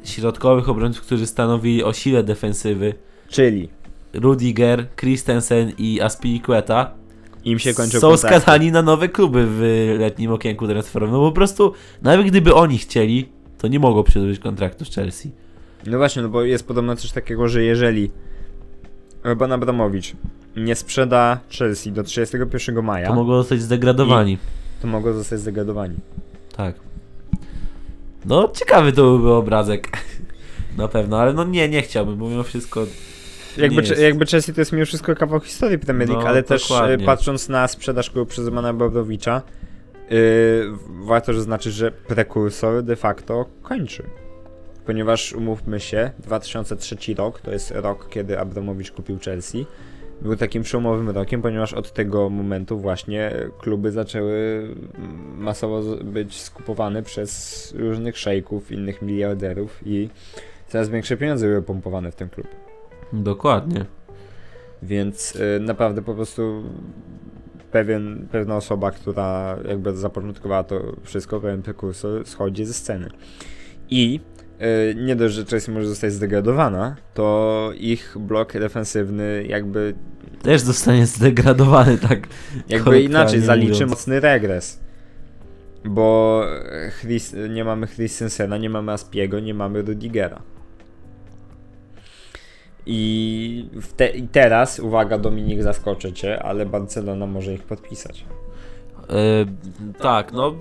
środkowych 0.10 0.70
obrońców, 0.70 1.05
którzy 1.05 1.28
stanowili 1.28 1.84
o 1.84 1.93
sile 1.93 2.24
defensywy, 2.24 2.93
czyli 3.30 3.70
Rudiger, 4.14 4.88
Christensen 4.95 5.72
i 5.78 6.01
Aspilicueta, 6.01 6.91
im 7.45 7.60
się 7.60 7.74
kończą 7.74 7.99
są 7.99 8.18
skazani 8.18 8.72
na 8.72 8.82
nowe 8.82 9.10
kluby 9.10 9.45
w 9.49 9.62
letnim 9.99 10.32
okienku 10.32 10.68
transferowym. 10.68 11.16
No 11.16 11.22
po 11.22 11.32
prostu, 11.32 11.74
nawet 12.01 12.28
gdyby 12.28 12.53
oni 12.53 12.78
chcieli, 12.78 13.30
to 13.58 13.68
nie 13.68 13.80
mogą 13.80 14.03
przedłużyć 14.03 14.39
kontraktu 14.39 14.86
z 14.86 14.95
Chelsea. 14.95 15.32
No 15.88 15.97
właśnie, 15.97 16.22
no 16.22 16.30
bo 16.30 16.43
jest 16.43 16.68
podobno 16.68 16.95
coś 16.95 17.12
takiego, 17.12 17.47
że 17.47 17.64
jeżeli 17.64 18.12
Roman 19.24 19.51
Abramowicz 19.51 20.14
nie 20.58 20.76
sprzeda 20.76 21.39
Chelsea 21.49 21.91
do 21.91 22.03
31 22.03 22.86
maja, 22.86 23.08
To 23.08 23.16
mogą 23.16 23.34
zostać 23.38 23.62
zdegradowani. 23.62 24.38
to 24.82 24.88
mogą 24.88 25.14
zostać 25.14 25.39
zdegradowani. 25.39 25.95
Tak. 26.55 26.76
No, 28.28 28.51
ciekawy 28.53 28.91
to 28.91 29.01
byłby 29.01 29.32
obrazek. 29.32 29.88
Na 30.78 30.88
pewno, 30.88 31.19
ale 31.19 31.34
no 31.34 31.43
nie, 31.43 31.69
nie 31.69 31.82
chciałbym, 31.82 32.17
bo 32.17 32.30
mimo 32.30 32.43
wszystko 32.43 32.86
Jakby, 33.57 33.82
jest. 33.82 34.01
jakby 34.01 34.25
Chelsea 34.25 34.53
to 34.53 34.61
jest 34.61 34.71
mimo 34.71 34.86
wszystko 34.86 35.15
kawał 35.15 35.39
historii 35.39 35.80
Premier 35.80 36.09
League, 36.09 36.23
No, 36.23 36.30
ale 36.30 36.43
też 36.43 36.61
dokładnie. 36.61 37.03
e, 37.03 37.05
patrząc 37.05 37.49
na 37.49 37.67
sprzedaż 37.67 38.09
klubu 38.09 38.30
przez 38.30 38.45
Romana 38.45 38.69
Abramowicza, 38.69 39.41
yy, 40.09 40.17
warto 40.88 41.34
zaznaczyć, 41.34 41.73
że 41.73 41.91
prekursor 41.91 42.84
de 42.84 42.95
facto 42.95 43.45
kończy. 43.61 44.03
Ponieważ 44.86 45.34
umówmy 45.34 45.80
się, 45.80 46.11
2003 46.19 46.97
rok 47.17 47.41
to 47.41 47.51
jest 47.51 47.71
rok, 47.71 48.09
kiedy 48.09 48.39
Abramowicz 48.39 48.91
kupił 48.91 49.19
Chelsea. 49.19 49.65
Był 50.22 50.36
takim 50.36 50.63
przełomowym 50.63 51.09
rokiem, 51.09 51.41
ponieważ 51.41 51.74
od 51.74 51.93
tego 51.93 52.30
momentu 52.30 52.80
właśnie 52.80 53.32
kluby 53.59 53.91
zaczęły 53.91 54.68
masowo 55.38 55.82
być 56.03 56.41
skupowane 56.41 57.03
przez 57.03 57.74
różnych 57.78 58.18
szejków, 58.18 58.72
innych 58.72 59.01
miliarderów 59.01 59.80
i 59.86 60.09
coraz 60.68 60.89
większe 60.89 61.18
pieniądze 61.18 61.47
były 61.47 61.61
pompowane 61.61 62.11
w 62.11 62.15
ten 62.15 62.30
klub. 62.30 62.47
dokładnie. 63.13 63.86
Więc 64.84 65.36
y, 65.36 65.59
naprawdę 65.59 66.01
po 66.01 66.13
prostu 66.13 66.63
pewien, 67.72 68.28
pewna 68.32 68.55
osoba, 68.55 68.91
która 68.91 69.57
jakby 69.68 69.97
zapoczątkowała 69.97 70.63
to 70.63 70.82
wszystko, 71.03 71.39
pewien 71.39 71.61
prekursor 71.61 72.26
schodzi 72.28 72.65
ze 72.65 72.74
sceny. 72.74 73.09
I 73.89 74.20
nie 74.95 75.16
dość, 75.16 75.36
że 75.36 75.45
Chelsea 75.45 75.72
może 75.72 75.88
zostać 75.88 76.14
zdegradowana, 76.14 76.95
to 77.14 77.72
ich 77.78 78.16
blok 78.20 78.53
defensywny 78.53 79.45
jakby, 79.47 79.93
Też 80.41 80.62
zostanie 80.62 81.05
zdegradowany, 81.05 81.97
tak. 81.97 82.28
jakby 82.70 83.01
inaczej 83.01 83.41
zaliczy 83.41 83.72
mówiąc. 83.74 83.91
mocny 83.91 84.20
regres. 84.20 84.80
Bo 85.86 86.43
Chris, 87.01 87.36
nie 87.49 87.64
mamy 87.64 87.88
Christensena, 87.88 88.58
nie 88.58 88.70
mamy 88.70 88.91
Aspiego, 88.91 89.39
nie 89.39 89.53
mamy 89.53 89.82
Rudigera. 89.82 90.41
I, 92.86 93.70
te, 93.97 94.10
I 94.10 94.28
teraz, 94.28 94.80
uwaga 94.80 95.18
Dominik, 95.18 95.64
zaskoczę 95.64 96.14
cię, 96.14 96.43
ale 96.43 96.66
Barcelona 96.66 97.26
może 97.28 97.53
ich 97.53 97.64
podpisać. 97.64 98.26
E, 99.10 99.45
tak, 99.99 100.34
no 100.34 100.55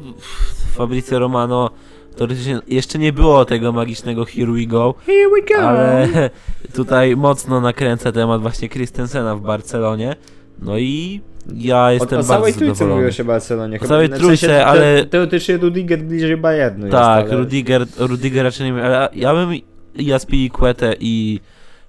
Fabrizio 0.73 1.19
Romano 1.19 1.71
teoretycznie 2.17 2.61
jeszcze 2.69 2.99
nie 2.99 3.13
było 3.13 3.45
tego 3.45 3.73
magicznego 3.73 4.25
Here 4.25 4.53
We 4.53 4.67
Go, 4.67 4.95
Here 5.07 5.29
we 5.31 5.55
go! 5.55 5.69
ale 5.69 6.09
tutaj 6.77 7.17
mocno 7.17 7.61
nakręca 7.61 8.13
temat 8.13 8.43
właśnie 8.43 8.69
Christensena 8.69 9.37
w 9.37 9.41
Barcelonie. 9.41 10.17
No 10.63 10.79
i 10.79 11.21
ja 11.55 11.85
o, 11.85 11.91
jestem 11.91 12.21
o 12.21 12.23
całej 12.23 12.43
bardzo 12.43 12.59
trójce 12.59 12.75
zadowolony. 12.75 12.95
mówiło 12.95 13.13
się 13.13 13.23
o 13.23 13.27
Barcelonie. 13.27 13.81
O 13.81 13.85
całej 13.87 14.09
trójce, 14.09 14.47
te- 14.47 14.67
ale- 14.67 15.05
Teoretycznie 15.05 15.57
Rudiger 15.57 16.03
bliżej 16.03 16.37
Bayernu 16.37 16.91
Tak, 16.91 17.21
jest, 17.21 17.33
ale... 17.33 17.43
Rudiger, 17.43 17.87
Rudiger 17.99 18.45
raczej 18.45 18.73
nie 18.73 18.83
ale 18.85 19.09
ja 19.15 19.35
bym 19.35 19.51
Jaspili 19.95 20.51
Quetę 20.51 20.95
i 21.01 21.41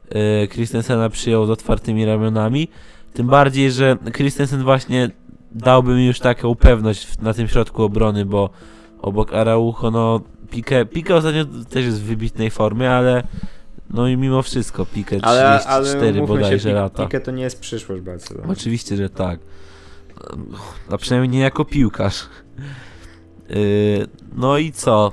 e, 0.09 0.47
Christensena 0.47 1.09
przyjął 1.09 1.45
z 1.45 1.49
otwartymi 1.49 2.05
ramionami. 2.05 2.67
Tym 3.13 3.27
bardziej, 3.27 3.71
że 3.71 3.97
Christensen 4.13 4.63
właśnie 4.63 5.09
dałby 5.51 5.95
mi 5.95 6.07
już 6.07 6.19
taką 6.19 6.55
pewność 6.55 7.07
na 7.21 7.33
tym 7.33 7.47
środku 7.47 7.83
obrony, 7.83 8.25
bo 8.25 8.49
obok 9.07 9.33
Araujo, 9.33 9.91
no 9.91 10.21
Pique, 10.51 10.85
Pique 10.85 11.15
ostatnio 11.15 11.45
też 11.45 11.85
jest 11.85 12.01
w 12.01 12.03
wybitnej 12.05 12.51
formie, 12.51 12.91
ale 12.91 13.23
no 13.89 14.07
i 14.07 14.17
mimo 14.17 14.41
wszystko 14.41 14.85
Pique 14.85 15.19
34 15.21 15.23
Ale, 15.23 15.65
ale 16.11 16.27
bodajże 16.27 16.59
się, 16.59 16.73
lata. 16.73 17.03
Pique 17.05 17.19
to 17.21 17.31
nie 17.31 17.43
jest 17.43 17.59
przyszłość 17.59 18.01
Barcelony. 18.01 18.47
Oczywiście, 18.51 18.95
że 18.97 19.09
tak. 19.09 19.39
A 20.91 20.97
przynajmniej 20.97 21.29
nie 21.29 21.39
jako 21.39 21.65
piłkarz. 21.65 22.25
Yy, 23.49 24.07
no 24.35 24.57
i 24.57 24.71
co? 24.71 25.11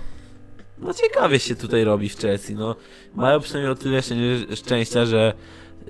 No 0.79 0.95
ciekawie 0.95 1.39
się 1.39 1.55
tutaj 1.57 1.85
robi 1.85 2.09
w 2.09 2.19
Chelsea, 2.19 2.55
no. 2.55 2.77
Mają 3.15 3.41
przynajmniej 3.41 3.73
o 3.73 3.75
tyle 3.75 3.99
szczę- 4.01 4.57
szczęścia, 4.57 5.07
że 5.07 5.33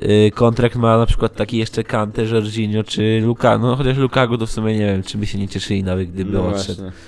y, 0.03 0.31
kontrakt 0.35 0.77
ma 0.77 0.99
na 0.99 1.07
przykład 1.07 1.35
taki 1.37 1.59
jeszcze 1.59 1.85
Kante, 1.85 2.25
Jorginho 2.25 2.85
czy 2.85 3.21
Luka, 3.23 3.59
no 3.59 3.77
chociaż 3.77 3.97
Lukaku 3.97 4.39
to 4.39 4.47
w 4.47 4.51
sumie 4.51 4.79
nie 4.79 4.87
wiem, 4.87 5.03
czy 5.03 5.19
by 5.19 5.27
się 5.27 5.39
nie 5.39 5.49
cieszyli 5.49 5.85
nawet 5.85 6.11
gdyby 6.11 6.33
No 6.33 6.49
odszedł. 6.49 6.81
właśnie. 6.83 6.99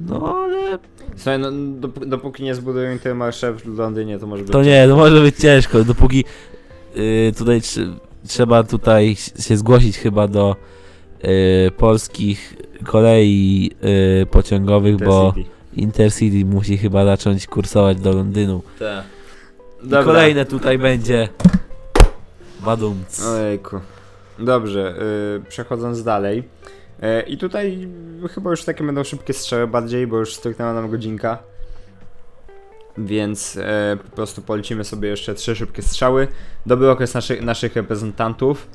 No 0.00 0.36
ale 0.44 0.78
Słuchaj, 1.16 1.38
no, 1.38 1.48
dop- 1.80 2.04
dopóki 2.06 2.42
nie 2.42 2.54
zbudują 2.54 2.92
Intermarché 2.92 3.52
w 3.52 3.78
Londynie, 3.78 4.18
to 4.18 4.26
może 4.26 4.42
być... 4.42 4.52
to 4.52 4.62
nie, 4.62 4.86
no 4.86 4.96
może 4.96 5.20
być 5.20 5.36
ciężko, 5.36 5.84
dopóki 5.84 6.24
y, 6.96 7.32
tutaj 7.38 7.60
tr- 7.60 7.94
trzeba 8.26 8.62
tutaj 8.62 9.16
się 9.40 9.56
zgłosić 9.56 9.98
chyba 9.98 10.28
do 10.28 10.56
y, 11.24 11.70
polskich 11.76 12.56
kolei 12.84 13.70
y, 14.22 14.26
pociągowych, 14.26 14.96
bo 14.96 15.32
Intercity. 15.36 15.56
Intercity 15.76 16.44
musi 16.44 16.78
chyba 16.78 17.04
zacząć 17.04 17.46
kursować 17.46 18.00
do 18.00 18.12
Londynu. 18.12 18.62
Tak. 18.78 20.04
Kolejne 20.04 20.44
tutaj 20.44 20.78
będzie. 20.78 21.28
Badumc. 22.64 23.26
Ojejku. 23.26 23.80
Dobrze, 24.38 24.94
y, 25.36 25.48
przechodząc 25.48 26.02
dalej. 26.02 26.42
Y, 27.02 27.22
I 27.22 27.38
tutaj 27.38 27.88
chyba 28.30 28.50
już 28.50 28.64
takie 28.64 28.84
będą 28.84 29.04
szybkie 29.04 29.32
strzały 29.32 29.66
bardziej, 29.66 30.06
bo 30.06 30.18
już 30.18 30.34
stryknęła 30.34 30.72
nam 30.72 30.90
godzinka. 30.90 31.38
Więc 32.98 33.56
e, 33.56 33.96
po 34.10 34.16
prostu 34.16 34.42
polecimy 34.42 34.84
sobie 34.84 35.08
jeszcze 35.08 35.34
trzy 35.34 35.56
szybkie 35.56 35.82
strzały. 35.82 36.28
Dobry 36.66 36.90
okres 36.90 37.14
naszych, 37.14 37.42
naszych 37.42 37.76
reprezentantów. 37.76 38.66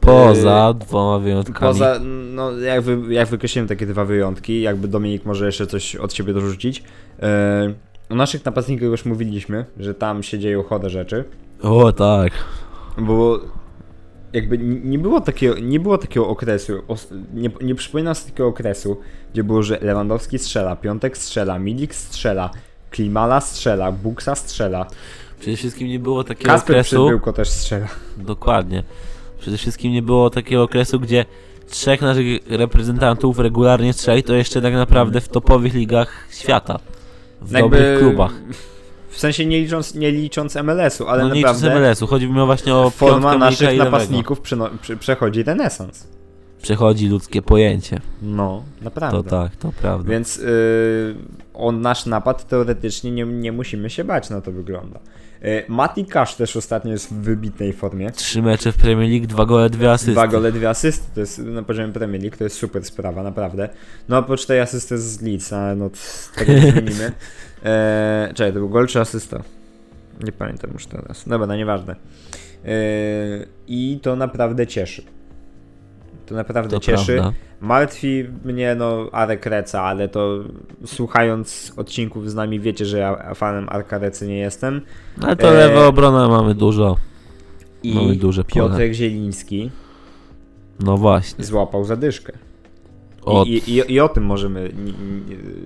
Poza 0.00 0.74
dwoma 0.74 1.18
wyjątkami. 1.18 1.72
Poza, 1.72 1.98
no 2.34 2.52
jak, 2.52 2.80
wy, 2.80 3.14
jak 3.14 3.28
wykreśliłem 3.28 3.68
takie 3.68 3.86
dwa 3.86 4.04
wyjątki, 4.04 4.62
jakby 4.62 4.88
Dominik 4.88 5.24
może 5.24 5.46
jeszcze 5.46 5.66
coś 5.66 5.96
od 5.96 6.12
siebie 6.12 6.32
dorzucić. 6.32 6.82
E, 7.22 7.74
o 8.10 8.14
naszych 8.14 8.44
napastnikach 8.44 8.88
już 8.88 9.04
mówiliśmy, 9.04 9.64
że 9.78 9.94
tam 9.94 10.22
się 10.22 10.38
dzieją 10.38 10.62
chore 10.62 10.90
rzeczy. 10.90 11.24
O 11.62 11.92
tak. 11.92 12.32
Bo 12.98 13.40
jakby 14.32 14.58
nie 14.58 14.98
było 14.98 15.20
takiego, 15.20 15.58
nie 15.58 15.80
było 15.80 15.98
takiego 15.98 16.28
okresu, 16.28 16.72
nie, 17.34 17.50
nie 17.60 17.74
przypominam 17.74 18.14
sobie 18.14 18.30
takiego 18.30 18.48
okresu, 18.48 18.96
gdzie 19.32 19.44
było, 19.44 19.62
że 19.62 19.78
Lewandowski 19.82 20.38
strzela, 20.38 20.76
Piątek 20.76 21.18
strzela, 21.18 21.58
Milik 21.58 21.94
strzela, 21.94 22.50
Klimala 22.90 23.40
strzela, 23.40 23.92
Buksa 23.92 24.34
strzela, 24.34 24.86
Przede 25.42 25.56
wszystkim 25.56 25.88
nie 25.88 25.98
było 25.98 26.24
takiego 26.24 26.50
Kasper 26.50 26.76
okresu. 26.76 26.96
Przybyłko 26.96 27.32
też 27.32 27.48
strzela. 27.48 27.86
Dokładnie. 28.16 28.82
Przede 29.38 29.56
wszystkim 29.56 29.92
nie 29.92 30.02
było 30.02 30.30
takiego 30.30 30.62
okresu, 30.62 31.00
gdzie 31.00 31.24
trzech 31.68 32.00
naszych 32.00 32.26
reprezentantów 32.50 33.38
regularnie 33.38 33.92
strzeli, 33.92 34.22
to 34.22 34.34
jeszcze 34.34 34.62
tak 34.62 34.74
naprawdę 34.74 35.20
w 35.20 35.28
topowych 35.28 35.74
ligach 35.74 36.26
świata. 36.30 36.78
W 37.40 37.52
Jakby- 37.52 37.60
dobrych 37.60 37.98
klubach. 37.98 38.32
W 39.12 39.18
sensie 39.18 39.46
nie 39.46 39.60
licząc, 39.60 39.94
nie 39.94 40.10
licząc 40.10 40.54
MLS-u, 40.54 41.06
ale 41.08 41.22
no 41.22 41.28
nie 41.28 41.34
licząc 41.34 41.62
naprawdę 41.62 41.80
MLS-u, 41.80 42.06
chodzi 42.06 42.28
mi 42.28 42.46
właśnie 42.46 42.74
o 42.74 42.90
forma 42.90 43.38
naszych 43.38 43.78
napastników 43.78 44.40
przyno- 44.40 44.70
przy, 44.82 44.96
przechodzi 44.96 45.42
renesans. 45.42 46.06
Przechodzi 46.62 47.08
ludzkie 47.08 47.42
pojęcie. 47.42 48.00
No, 48.22 48.64
naprawdę. 48.82 49.22
To 49.22 49.30
tak, 49.30 49.56
to 49.56 49.72
prawda. 49.80 50.10
Więc 50.10 50.36
yy, 50.36 51.14
o 51.54 51.72
nasz 51.72 52.06
napad 52.06 52.48
teoretycznie 52.48 53.10
nie, 53.10 53.24
nie 53.24 53.52
musimy 53.52 53.90
się 53.90 54.04
bać, 54.04 54.30
na 54.30 54.40
to 54.40 54.52
wygląda. 54.52 55.00
Yy, 55.42 55.64
Mati 55.68 56.04
Cash 56.04 56.34
też 56.34 56.56
ostatnio 56.56 56.92
jest 56.92 57.08
w 57.08 57.14
wybitnej 57.14 57.72
formie. 57.72 58.10
Trzy 58.10 58.42
mecze 58.42 58.72
w 58.72 58.76
Premier 58.76 59.10
League, 59.10 59.26
dwa 59.26 59.46
gole, 59.46 59.70
dwie 59.70 59.90
asysty. 59.90 60.12
Dwa 60.12 60.26
gole, 60.26 60.52
dwie 60.52 60.68
asysty, 60.68 61.06
to 61.14 61.20
jest 61.20 61.38
na 61.38 61.62
poziomie 61.62 61.92
Premier 61.92 62.22
League, 62.22 62.36
to 62.36 62.44
jest 62.44 62.56
super 62.56 62.84
sprawa, 62.84 63.22
naprawdę. 63.22 63.68
No 64.08 64.18
oprócz 64.18 64.46
tej 64.46 64.60
asysty 64.60 64.98
z 64.98 65.22
Leeds, 65.22 65.52
ale 65.52 65.76
no 65.76 65.90
tego 66.36 66.52
nie 66.52 66.60
zmienimy. 66.72 67.12
Eee, 67.64 68.34
czekaj, 68.34 68.52
to 68.52 68.58
był 68.58 68.68
gol 68.68 68.86
czy 68.86 69.00
asysta? 69.00 69.42
Nie 70.24 70.32
pamiętam 70.32 70.70
już 70.72 70.86
teraz. 70.86 71.28
Dobra, 71.28 71.46
no 71.46 71.56
nieważne. 71.56 71.96
Eee, 72.64 73.46
I 73.68 73.98
to 74.02 74.16
naprawdę 74.16 74.66
cieszy. 74.66 75.02
To 76.26 76.34
naprawdę 76.34 76.70
to 76.76 76.80
cieszy. 76.80 77.12
prawda. 77.14 77.32
Martwi 77.60 78.24
mnie 78.44 78.74
no 78.74 79.08
Arek 79.12 79.46
Reca, 79.46 79.82
ale 79.82 80.08
to 80.08 80.38
słuchając 80.86 81.72
odcinków 81.76 82.30
z 82.30 82.34
nami 82.34 82.60
wiecie, 82.60 82.84
że 82.86 82.98
ja 82.98 83.34
fanem 83.34 83.68
Arka 83.68 83.98
Recy 83.98 84.26
nie 84.28 84.38
jestem. 84.38 84.80
Ale 85.22 85.36
to 85.36 85.48
Eee, 85.48 85.54
lewa 85.56 85.86
obrona 85.86 86.28
mamy 86.28 86.54
dużo. 86.54 86.96
I 87.82 87.94
Mamy 87.94 88.16
duże 88.16 88.44
pole. 88.44 88.68
Piotrek 88.68 88.92
Zieliński 88.92 89.70
No 90.80 90.96
właśnie. 90.96 91.44
złapał 91.44 91.84
zadyszkę. 91.84 92.32
Od, 93.24 93.48
I, 93.48 93.70
i, 93.70 93.92
I 93.92 94.00
o 94.00 94.08
tym 94.08 94.24
możemy 94.24 94.72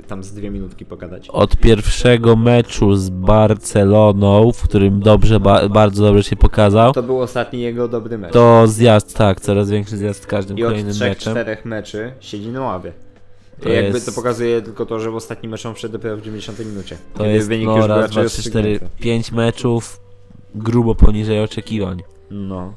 tam 0.07 0.25
z 0.25 0.33
dwie 0.33 0.51
minutki 0.51 0.85
pogadać. 0.85 1.29
od 1.29 1.57
pierwszego 1.57 2.37
meczu 2.37 2.95
z 2.97 3.11
Barceloną, 3.11 4.53
w 4.53 4.63
którym 4.63 5.01
dobrze, 5.01 5.41
ba, 5.41 5.69
bardzo 5.69 6.05
dobrze 6.05 6.23
się 6.25 6.37
pokazał, 6.37 6.93
To 6.93 7.03
był 7.03 7.21
ostatni 7.21 7.61
jego 7.61 7.89
dobry 7.89 8.19
mecz. 8.19 8.33
to 8.33 8.67
zjazd, 8.67 9.17
tak, 9.17 9.41
coraz 9.41 9.71
większy 9.71 9.97
zjazd 9.97 10.27
każdym 10.27 10.59
I 10.59 10.63
od 10.65 10.69
kolejnym 10.69 10.93
trzech, 10.95 11.09
meczem. 11.09 11.33
czterech 11.33 11.65
meczy 11.65 12.13
siedzi 12.21 12.49
na 12.49 12.61
ławie. 12.61 12.93
To 13.61 13.69
Jakby 13.69 13.93
jest- 13.95 14.07
to 14.07 14.13
pokazuje 14.13 14.63
tylko 14.63 14.87
to, 14.87 15.01
że 15.01 15.11
w 15.11 15.15
ostatnim 15.17 15.53
meczu 15.53 15.75
wszedł 15.75 15.93
dopiero 15.93 16.17
w 16.17 16.21
90 16.23 16.59
minucie. 16.59 16.97
To 17.15 17.27
jest 17.27 17.49
wynik 17.49 17.67
no, 17.67 17.77
już 17.77 17.87
raz, 17.87 18.11
dwa, 18.11 18.25
trzy, 18.25 18.43
cztery, 18.43 18.81
pięć 19.01 19.33
meczów 19.33 20.01
grubo 20.55 20.95
poniżej 20.95 21.41
oczekiwań. 21.41 22.03
No. 22.31 22.73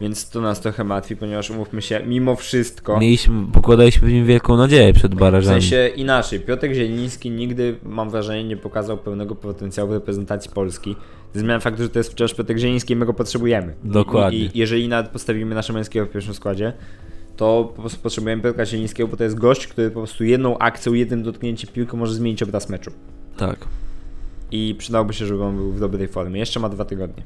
Więc 0.00 0.30
to 0.30 0.40
nas 0.40 0.60
trochę 0.60 0.84
martwi, 0.84 1.16
ponieważ 1.16 1.50
umówmy 1.50 1.82
się, 1.82 2.00
mimo 2.06 2.36
wszystko. 2.36 2.98
Mieliśmy, 3.00 3.46
pokładaliśmy 3.52 4.08
w 4.08 4.12
nim 4.12 4.26
wielką 4.26 4.56
nadzieję 4.56 4.92
przed 4.92 5.14
W 5.14 5.18
barażami. 5.18 5.62
sensie 5.62 5.88
inaczej, 5.96 6.40
Piotrek 6.40 6.74
Zieliński 6.74 7.30
nigdy, 7.30 7.76
mam 7.82 8.10
wrażenie, 8.10 8.44
nie 8.44 8.56
pokazał 8.56 8.98
pełnego 8.98 9.34
potencjału 9.34 9.90
w 9.90 9.92
reprezentacji 9.92 10.50
Polski. 10.50 10.96
Ze 11.34 11.40
zmianą 11.40 11.60
faktu, 11.60 11.82
że 11.82 11.88
to 11.88 11.98
jest 11.98 12.12
wciąż 12.12 12.34
Piotrek 12.34 12.58
Zieliński 12.58 12.92
i 12.92 12.96
my 12.96 13.06
go 13.06 13.14
potrzebujemy. 13.14 13.74
Dokładnie. 13.84 14.38
I, 14.38 14.42
I 14.42 14.58
jeżeli 14.58 14.88
nawet 14.88 15.08
postawimy 15.08 15.54
naszego 15.54 15.78
męskiego 15.78 16.06
w 16.06 16.10
pierwszym 16.10 16.34
składzie, 16.34 16.72
to 17.36 17.72
po 17.76 17.80
prostu 17.82 18.00
potrzebujemy 18.02 18.42
Piotrka 18.42 18.66
Zielińskiego, 18.66 19.08
bo 19.08 19.16
to 19.16 19.24
jest 19.24 19.38
gość, 19.38 19.66
który 19.66 19.90
po 19.90 20.00
prostu 20.00 20.24
jedną 20.24 20.58
akcją, 20.58 20.92
jednym 20.92 21.22
dotknięciem 21.22 21.70
piłki 21.72 21.96
może 21.96 22.14
zmienić 22.14 22.42
obraz 22.42 22.68
meczu. 22.68 22.90
Tak. 23.36 23.58
I 24.50 24.74
przydałoby 24.78 25.12
się, 25.12 25.26
żeby 25.26 25.44
on 25.44 25.56
był 25.56 25.72
w 25.72 25.80
dobrej 25.80 26.08
formie. 26.08 26.40
Jeszcze 26.40 26.60
ma 26.60 26.68
dwa 26.68 26.84
tygodnie. 26.84 27.22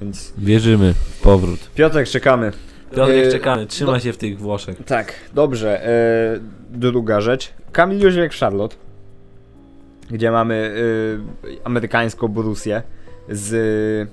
Więc 0.00 0.32
Wierzymy 0.38 0.94
w 0.94 1.20
powrót. 1.22 1.70
Piotrek, 1.74 2.08
czekamy. 2.08 2.52
Piotrek, 2.96 3.24
Yy, 3.24 3.32
czekamy, 3.32 3.66
trzyma 3.66 3.92
no- 3.92 4.00
się 4.00 4.12
w 4.12 4.16
tych 4.16 4.38
Włoszech. 4.38 4.84
Tak, 4.84 5.14
dobrze. 5.34 5.86
E, 5.86 6.40
druga 6.70 7.20
rzecz. 7.20 7.52
Kamil 7.72 8.00
Józef 8.00 8.34
Charlotte, 8.40 8.76
gdzie 10.10 10.30
mamy 10.30 10.74
e, 11.54 11.64
amerykańską 11.66 12.28
Borussię 12.28 12.82
z... 13.28 14.10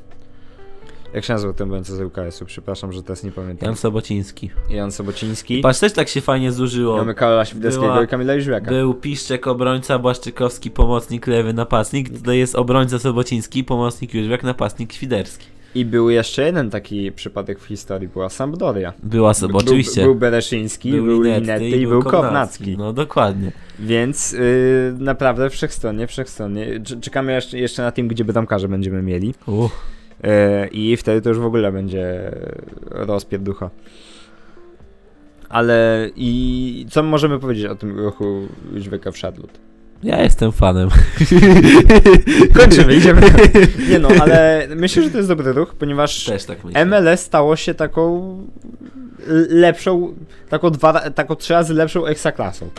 Jak 1.13 1.23
się 1.23 1.33
nazywał 1.33 1.53
ten 1.53 1.67
obrońca 1.67 1.95
z 1.95 2.01
UKS-u? 2.01 2.45
Przepraszam, 2.45 2.93
że 2.93 3.03
teraz 3.03 3.23
nie 3.23 3.31
pamiętam. 3.31 3.67
Jan 3.67 3.75
Sobociński. 3.75 4.51
Jan 4.69 4.91
Sobociński. 4.91 5.61
Patrz, 5.61 5.79
też 5.79 5.93
tak 5.93 6.07
się 6.07 6.21
fajnie 6.21 6.51
zużyło. 6.51 6.97
Mamy 6.97 7.13
Karola 7.13 7.45
Świderskiego 7.45 7.87
Była- 7.87 8.03
i 8.03 8.07
Kamila 8.07 8.33
Jóźwiaka. 8.33 8.71
Był 8.71 8.93
Piszczek, 8.93 9.47
obrońca, 9.47 9.99
Błaszczykowski, 9.99 10.71
pomocnik, 10.71 11.27
lewy 11.27 11.53
napastnik. 11.53 12.09
Tutaj 12.17 12.37
jest 12.37 12.55
obrońca 12.55 12.99
Sobociński, 12.99 13.63
pomocnik 13.63 14.13
Jóźwiak, 14.13 14.43
napastnik 14.43 14.93
Świderski. 14.93 15.45
I 15.75 15.85
był 15.85 16.09
jeszcze 16.09 16.43
jeden 16.43 16.69
taki 16.69 17.11
przypadek 17.11 17.59
w 17.59 17.65
historii, 17.65 18.07
była 18.07 18.29
Sampdoria. 18.29 18.93
Była 19.03 19.33
Był- 19.47 19.57
oczywiście. 19.57 20.03
Był 20.03 20.15
Bereszyński, 20.15 20.91
był, 20.91 21.21
Linetty 21.21 21.69
i 21.69 21.87
był 21.87 22.03
Kownacki. 22.03 22.77
No 22.77 22.93
dokładnie. 22.93 23.51
Więc 23.79 24.33
y, 24.33 24.93
naprawdę 24.99 25.49
wszechstronnie, 25.49 26.07
wszechstronnie. 26.07 26.79
Cz- 26.79 26.99
Czekamy 26.99 27.33
jeszcze, 27.33 27.57
jeszcze 27.57 27.81
na 27.83 27.91
tym, 27.91 28.07
gdzie 28.07 28.25
bramkarze 28.25 28.67
będziemy 28.67 29.01
mieli. 29.01 29.33
Uff. 29.47 29.71
E, 30.23 30.67
I 30.67 30.97
wtedy 30.97 31.21
to 31.21 31.29
już 31.29 31.39
w 31.39 31.45
ogóle 31.45 31.71
będzie 31.71 32.31
rozpierducha. 32.89 33.69
Ale 35.49 36.09
i 36.15 36.85
co 36.89 37.03
możemy 37.03 37.39
powiedzieć 37.39 37.65
o 37.65 37.75
tym 37.75 37.99
ruchu 37.99 38.47
Jóźwieka 38.73 39.11
w 39.11 39.17
Charlotte? 39.17 39.59
Ja 40.03 40.21
jestem 40.23 40.51
fanem. 40.51 40.89
Kończymy, 42.59 42.95
idziemy. 42.95 43.21
Nie 43.89 43.99
no, 43.99 44.09
ale 44.19 44.67
myślę, 44.75 45.03
że 45.03 45.09
to 45.09 45.17
jest 45.17 45.29
dobry 45.29 45.53
ruch, 45.53 45.75
ponieważ 45.75 46.25
Też 46.25 46.43
tak 46.45 46.63
myślę. 46.63 46.85
MLS 46.85 47.19
stało 47.21 47.55
się 47.55 47.73
taką 47.73 48.37
lepszą, 49.49 50.13
taką, 50.49 50.69
dwa, 50.69 51.09
taką 51.09 51.35
trzy 51.35 51.53
razy 51.53 51.73
lepszą 51.73 52.05
eksaklasą. 52.05 52.69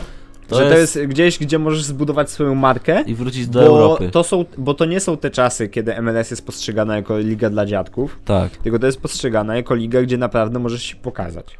To 0.47 0.55
że 0.57 0.69
to 0.69 0.77
jest- 0.77 0.95
jest 0.95 1.07
gdzieś, 1.09 1.39
gdzie 1.39 1.59
możesz 1.59 1.83
zbudować 1.83 2.29
swoją 2.31 2.55
markę. 2.55 3.01
I 3.05 3.15
wrócić 3.15 3.47
do 3.47 3.59
Bo 3.59 3.65
Europy. 3.65 4.09
to, 4.11 4.23
są, 4.23 4.45
bo 4.57 4.73
to 4.73 4.85
nie 4.85 4.99
są 4.99 5.17
te 5.17 5.29
czasy, 5.29 5.67
kiedy 5.69 6.01
MLS 6.01 6.31
jest 6.31 6.45
postrzegana 6.45 6.95
jako 6.95 7.17
liga 7.17 7.49
dla 7.49 7.65
dziadków, 7.65 8.19
Tak. 8.25 8.57
tylko 8.57 8.79
to 8.79 8.85
jest 8.85 9.01
postrzegana 9.01 9.55
jako 9.55 9.75
liga, 9.75 10.01
gdzie 10.01 10.17
naprawdę 10.17 10.59
możesz 10.59 10.83
się 10.83 10.95
pokazać. 10.95 11.57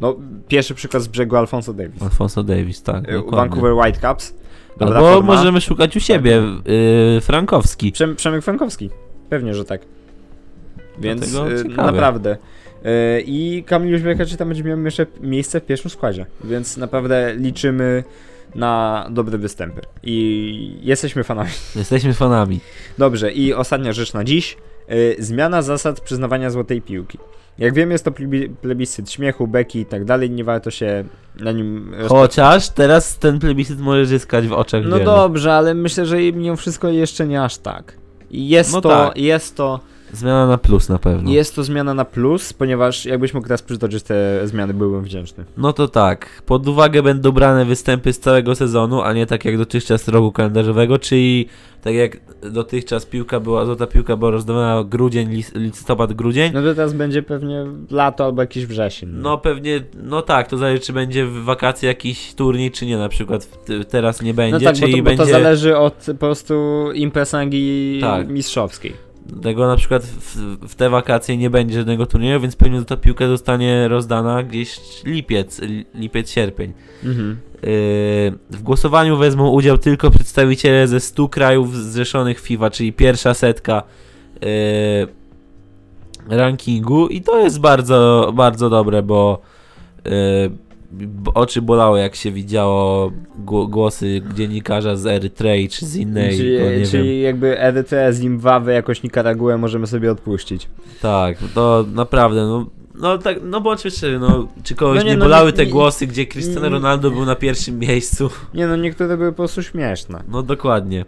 No, 0.00 0.16
pierwszy 0.48 0.74
przykład 0.74 1.02
z 1.02 1.08
brzegu 1.08 1.36
Alfonso 1.36 1.72
Davis. 1.74 2.02
Alfonso 2.02 2.42
Davis, 2.42 2.82
tak. 2.82 3.12
Dokładnie. 3.12 3.36
Vancouver 3.36 3.72
Whitecaps. 3.72 4.34
Dobra 4.78 4.96
Albo 4.98 5.14
forma. 5.14 5.34
możemy 5.34 5.60
szukać 5.60 5.96
u 5.96 6.00
siebie. 6.00 6.42
Yy, 7.14 7.20
Frankowski. 7.20 7.92
Przem, 7.92 8.16
Przemek 8.16 8.44
Frankowski. 8.44 8.90
Pewnie, 9.30 9.54
że 9.54 9.64
tak. 9.64 9.80
Więc 10.98 11.32
ciekawe. 11.32 11.92
naprawdę. 11.92 12.36
E, 12.84 13.20
I 13.20 13.64
Kamil 13.66 13.92
Jóźwiaka 13.92 14.26
czy 14.26 14.36
tam 14.36 14.48
będzie 14.48 14.64
miał 14.64 14.84
jeszcze 14.84 15.06
miejsce 15.20 15.60
w 15.60 15.66
pierwszym 15.66 15.90
składzie. 15.90 16.26
Więc 16.44 16.76
naprawdę 16.76 17.34
liczymy 17.36 18.04
na 18.54 19.06
dobre 19.10 19.38
występy. 19.38 19.80
I 20.02 20.78
jesteśmy 20.82 21.24
fanami. 21.24 21.50
Jesteśmy 21.76 22.14
fanami. 22.14 22.60
Dobrze, 22.98 23.32
i 23.32 23.54
ostatnia 23.54 23.92
rzecz 23.92 24.12
na 24.14 24.24
dziś. 24.24 24.56
Y, 24.92 25.16
zmiana 25.18 25.62
zasad 25.62 26.00
przyznawania 26.00 26.50
złotej 26.50 26.82
piłki. 26.82 27.18
Jak 27.58 27.74
wiem, 27.74 27.90
jest 27.90 28.04
to 28.04 28.10
plebi- 28.10 28.48
plebiscyt 28.62 29.10
śmiechu, 29.10 29.46
beki 29.46 29.78
i 29.80 29.86
tak 29.86 30.04
dalej, 30.04 30.30
nie 30.30 30.44
warto 30.44 30.70
się 30.70 31.04
na 31.40 31.52
nim... 31.52 31.92
Chociaż 32.08 32.68
teraz 32.68 33.18
ten 33.18 33.38
plebiscyt 33.38 33.80
może 33.80 34.06
zyskać 34.06 34.46
w 34.48 34.52
oczach 34.52 34.84
No 34.84 34.96
wielu. 34.98 35.04
dobrze, 35.10 35.54
ale 35.54 35.74
myślę, 35.74 36.06
że 36.06 36.16
mimo 36.18 36.56
wszystko 36.56 36.88
jeszcze 36.88 37.26
nie 37.26 37.42
aż 37.42 37.58
tak. 37.58 37.92
I 38.30 38.48
Jest 38.48 38.72
No 38.72 38.80
to, 38.80 38.88
tak. 38.88 39.16
jest 39.16 39.56
to, 39.56 39.80
Zmiana 40.12 40.46
na 40.46 40.58
plus 40.58 40.88
na 40.88 40.98
pewno. 40.98 41.30
jest 41.30 41.54
to 41.56 41.64
zmiana 41.64 41.94
na 41.94 42.04
plus, 42.04 42.52
ponieważ 42.52 43.04
jakbyś 43.04 43.34
mógł 43.34 43.46
teraz 43.46 43.62
przytoczyć 43.62 44.02
te 44.02 44.40
zmiany, 44.48 44.74
byłbym 44.74 45.02
wdzięczny. 45.04 45.44
No 45.56 45.72
to 45.72 45.88
tak. 45.88 46.42
Pod 46.46 46.68
uwagę 46.68 47.02
będą 47.02 47.32
brane 47.32 47.64
występy 47.64 48.12
z 48.12 48.20
całego 48.20 48.54
sezonu, 48.54 49.02
a 49.02 49.12
nie 49.12 49.26
tak 49.26 49.44
jak 49.44 49.58
dotychczas 49.58 50.08
roku 50.08 50.32
kalendarzowego, 50.32 50.98
czyli 50.98 51.46
tak 51.82 51.94
jak 51.94 52.20
dotychczas 52.52 53.06
piłka 53.06 53.40
była, 53.40 53.64
złota 53.64 53.86
piłka 53.86 54.16
była 54.16 54.30
rozdawana 54.30 54.84
grudzień, 54.84 55.28
lis- 55.30 55.54
listopad, 55.58 56.12
grudzień. 56.12 56.52
No 56.54 56.62
to 56.62 56.74
teraz 56.74 56.92
będzie 56.92 57.22
pewnie 57.22 57.66
lato 57.90 58.24
albo 58.24 58.42
jakiś 58.42 58.66
wrzesień. 58.66 59.08
No 59.12 59.38
pewnie, 59.38 59.80
no 60.02 60.22
tak, 60.22 60.48
to 60.48 60.56
zależy 60.58 60.80
czy 60.80 60.92
będzie 60.92 61.26
w 61.26 61.44
wakacje 61.44 61.88
jakiś 61.88 62.34
turniej, 62.34 62.70
czy 62.70 62.86
nie, 62.86 62.98
na 62.98 63.08
przykład 63.08 63.48
teraz 63.88 64.22
nie 64.22 64.32
No 64.32 64.36
będzie, 64.36 64.66
tak, 64.66 64.74
bo 64.74 64.80
czyli 64.80 64.92
to, 64.92 64.98
bo 64.98 65.04
będzie 65.04 65.24
to 65.24 65.30
zależy 65.30 65.76
od 65.76 66.06
po 66.06 66.14
prostu 66.14 66.54
impresangi 66.94 67.98
Tak. 68.00 68.28
mistrzowskiej. 68.28 69.07
Tego 69.42 69.66
na 69.66 69.76
przykład 69.76 70.02
w, 70.04 70.36
w 70.68 70.74
te 70.74 70.90
wakacje 70.90 71.36
nie 71.36 71.50
będzie 71.50 71.78
żadnego 71.78 72.06
turnieju, 72.06 72.40
więc 72.40 72.56
pewnie 72.56 72.84
ta 72.84 72.96
piłka 72.96 73.28
zostanie 73.28 73.88
rozdana 73.88 74.42
gdzieś 74.42 74.80
lipiec, 75.04 75.62
li- 75.62 75.86
lipiec, 75.94 76.30
sierpień. 76.30 76.72
Mhm. 77.04 77.30
Yy, 77.54 77.68
W 78.50 78.62
głosowaniu 78.62 79.16
wezmą 79.16 79.50
udział 79.50 79.78
tylko 79.78 80.10
przedstawiciele 80.10 80.88
ze 80.88 81.00
100 81.00 81.28
krajów 81.28 81.76
zrzeszonych 81.76 82.40
FIFA, 82.40 82.70
czyli 82.70 82.92
pierwsza 82.92 83.34
setka 83.34 83.82
yy, 84.40 84.48
rankingu 86.36 87.06
i 87.08 87.22
to 87.22 87.38
jest 87.38 87.60
bardzo, 87.60 88.32
bardzo 88.36 88.70
dobre, 88.70 89.02
bo 89.02 89.40
b- 90.04 90.10
oczy 91.34 91.62
bolało 91.62 91.96
jak 91.96 92.14
się 92.14 92.32
widziało 92.32 93.12
gło- 93.46 93.68
głosy 93.70 94.22
dziennikarza 94.34 94.96
z 94.96 95.06
Erytrei 95.06 95.68
czy 95.68 95.86
z 95.86 95.96
innej, 95.96 96.36
czyli, 96.36 96.50
nie 96.52 96.58
wiem. 96.70 96.86
czyli 96.90 97.20
jakby 97.22 97.60
Erytreę, 97.60 98.12
Zimbabwe, 98.12 98.72
jakoś 98.72 99.02
Nikaraguę 99.02 99.58
możemy 99.58 99.86
sobie 99.86 100.10
odpuścić. 100.12 100.68
Tak, 101.02 101.38
to 101.54 101.84
naprawdę, 101.94 102.40
no, 102.46 102.66
no 102.94 103.18
tak, 103.18 103.36
no 103.44 103.60
bądźmy 103.60 103.90
szczerzy, 103.90 104.18
no, 104.18 104.48
czy 104.62 104.74
kogoś 104.74 104.96
No 104.98 105.02
nie, 105.02 105.10
nie 105.10 105.16
no 105.16 105.24
bolały 105.24 105.46
nie- 105.50 105.56
te 105.56 105.66
nie- 105.66 105.72
głosy, 105.72 106.06
gdzie 106.06 106.26
Cristiano 106.26 106.68
Ronaldo 106.68 107.10
był 107.10 107.24
na 107.24 107.34
pierwszym 107.36 107.78
miejscu? 107.78 108.30
Nie 108.54 108.66
no, 108.66 108.76
niektóre 108.76 109.16
były 109.16 109.30
po 109.32 109.36
prostu 109.36 109.62
śmieszne. 109.62 110.22
No 110.28 110.42
dokładnie. 110.42 111.04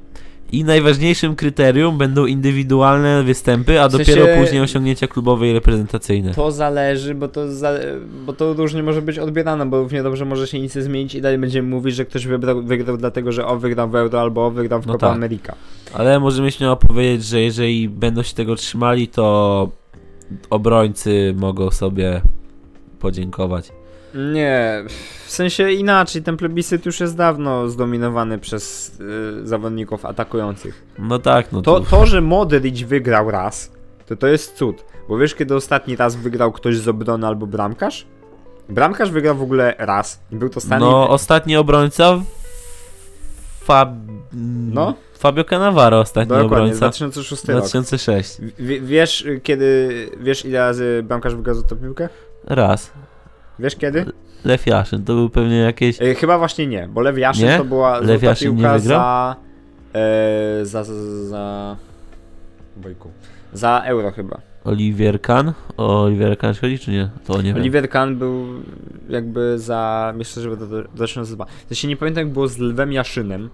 I 0.53 0.65
najważniejszym 0.65 1.37
kryterium 1.37 1.99
będą 1.99 2.27
indywidualne 2.27 3.23
występy, 3.23 3.81
a 3.81 3.89
W 3.89 3.93
sensie- 3.93 4.15
dopiero 4.17 4.41
później 4.43 4.61
osiągnięcia 4.63 5.07
klubowe 5.09 5.49
i 5.49 5.53
reprezentacyjne. 5.53 6.35
To 6.35 6.51
zależy, 6.53 7.15
bo 7.15 7.29
to, 7.29 7.53
za, 7.53 7.73
bo 8.27 8.33
to 8.33 8.53
różnie 8.53 8.83
może 8.83 9.03
być 9.03 9.19
odbierane, 9.19 9.67
bo 9.67 9.79
równie 9.79 10.03
dobrze 10.03 10.25
może 10.25 10.47
się 10.47 10.61
nic 10.61 10.77
nie 10.77 10.83
zmienić 10.83 11.15
i 11.15 11.21
dalej 11.21 11.39
będziemy 11.39 11.69
mówić, 11.69 11.95
że 11.95 12.05
ktoś 12.05 12.27
wybrał, 12.27 12.63
wygrał 12.63 12.97
dlatego, 12.97 13.33
że 13.33 13.47
o 13.47 13.59
wygrał 13.59 13.89
w 13.91 13.95
Euro 13.95 14.21
albo 14.21 14.47
o 14.47 14.51
wygrał 14.51 14.83
w 14.83 14.87
No 14.87 14.93
Copa 14.93 15.07
tak. 15.07 15.17
America. 15.17 15.55
Ale 15.95 16.21
możemy 16.21 16.51
śmiało 16.51 16.77
powiedzieć, 16.77 17.25
że 17.27 17.41
jeżeli 17.41 17.89
będą 17.89 18.23
się 18.23 18.35
tego 18.35 18.57
trzymali, 18.57 19.09
to 19.09 19.69
obrońcy 20.51 21.35
mogą 21.37 21.71
sobie 21.71 22.21
podziękować. 22.99 23.73
Nie, 24.15 24.85
w 25.27 25.31
sensie 25.31 25.73
inaczej, 25.73 26.23
ten 26.23 26.37
plebiscyt 26.37 26.87
już 26.87 27.01
jest 27.01 27.17
dawno 27.17 27.69
zdominowany 27.69 28.39
przez 28.39 28.93
y, 29.01 29.47
zawodników 29.47 30.05
atakujących. 30.05 30.87
No 30.99 31.19
tak, 31.19 31.53
no 31.53 31.63
To, 31.63 31.81
to, 31.81 31.87
to, 31.87 32.07
że 32.07 32.21
Modric 32.21 32.83
wygrał 32.83 33.31
raz, 33.31 33.73
to 34.07 34.17
to 34.17 34.27
jest 34.27 34.55
cud. 34.55 34.85
Bo 35.09 35.19
wiesz, 35.19 35.35
kiedy 35.35 35.55
ostatni 35.55 35.97
raz 35.97 36.17
wygrał 36.17 36.53
ktoś 36.53 36.77
z 36.77 36.89
obrony 36.89 37.27
albo 37.27 37.47
bramkarz? 37.47 38.07
Bramkarz 38.69 39.11
wygrał 39.11 39.37
w 39.37 39.43
ogóle 39.43 39.75
raz. 39.79 40.21
I 40.33 40.37
był 40.37 40.49
to 40.49 40.61
Stanley... 40.61 40.91
No 40.91 41.09
ostatni 41.09 41.57
obrońca 41.57 42.21
Fab... 43.61 43.89
No. 44.73 44.95
Fabio 45.19 45.45
Cannavaro 45.45 46.01
ostatni 46.01 46.29
Dokładnie, 46.29 46.47
obrońca. 46.47 46.79
2006 46.79 47.45
rok. 47.45 47.59
2006. 47.59 48.37
W, 48.59 48.87
wiesz, 48.87 49.27
kiedy... 49.43 50.11
Wiesz, 50.21 50.45
ile 50.45 50.59
razy 50.59 51.03
bramkarz 51.05 51.35
wygrał 51.35 51.55
za 51.55 51.63
tą 51.63 51.77
piłkę? 51.77 52.09
Raz. 52.45 52.93
Wiesz 53.61 53.77
kiedy? 53.77 54.05
Lech 54.45 54.67
Jaszyn, 54.67 55.05
to 55.05 55.15
był 55.15 55.31
pewnie 55.31 55.59
jakieś... 55.59 56.01
Y, 56.03 56.15
chyba 56.15 56.39
właśnie 56.39 56.67
nie, 56.67 56.89
bo 56.89 57.01
Lew 57.01 57.19
Jaszyn 57.19 57.45
Nie? 57.49 57.59
to 57.59 57.65
była 57.65 57.99
Lew 58.01 58.23
Jaszyn 58.23 58.51
nie 58.51 58.57
piłka 58.57 58.79
wygrał? 58.79 58.99
za, 59.01 59.37
e, 59.95 60.67
za... 60.67 60.85
za... 60.85 60.95
za... 61.25 61.77
Bojku. 62.77 63.11
Za 63.53 63.83
euro 63.85 64.11
chyba. 64.11 64.41
Olivier 64.65 65.21
Kahn? 65.21 65.49
O 65.77 66.03
Olivier 66.03 66.39
Kahn 66.39 66.55
chodzi, 66.61 66.79
czy 66.79 66.91
nie? 66.91 67.11
To 67.27 67.37
nie 67.43 67.43
wiem. 67.43 67.57
Oliver 67.57 67.89
Kahn 67.89 68.15
był 68.15 68.47
jakby 69.09 69.59
za... 69.59 70.13
Myślę, 70.17 70.43
że 70.43 70.57
do 70.57 70.67
2002. 70.83 71.45
W 71.45 71.69
sensie 71.69 71.89
nie 71.89 71.97
pamiętam 71.97 72.25
jak 72.25 72.33
było 72.33 72.49
z 72.49 72.59
Lwem 72.59 72.93
Jaszynem. 72.93 73.51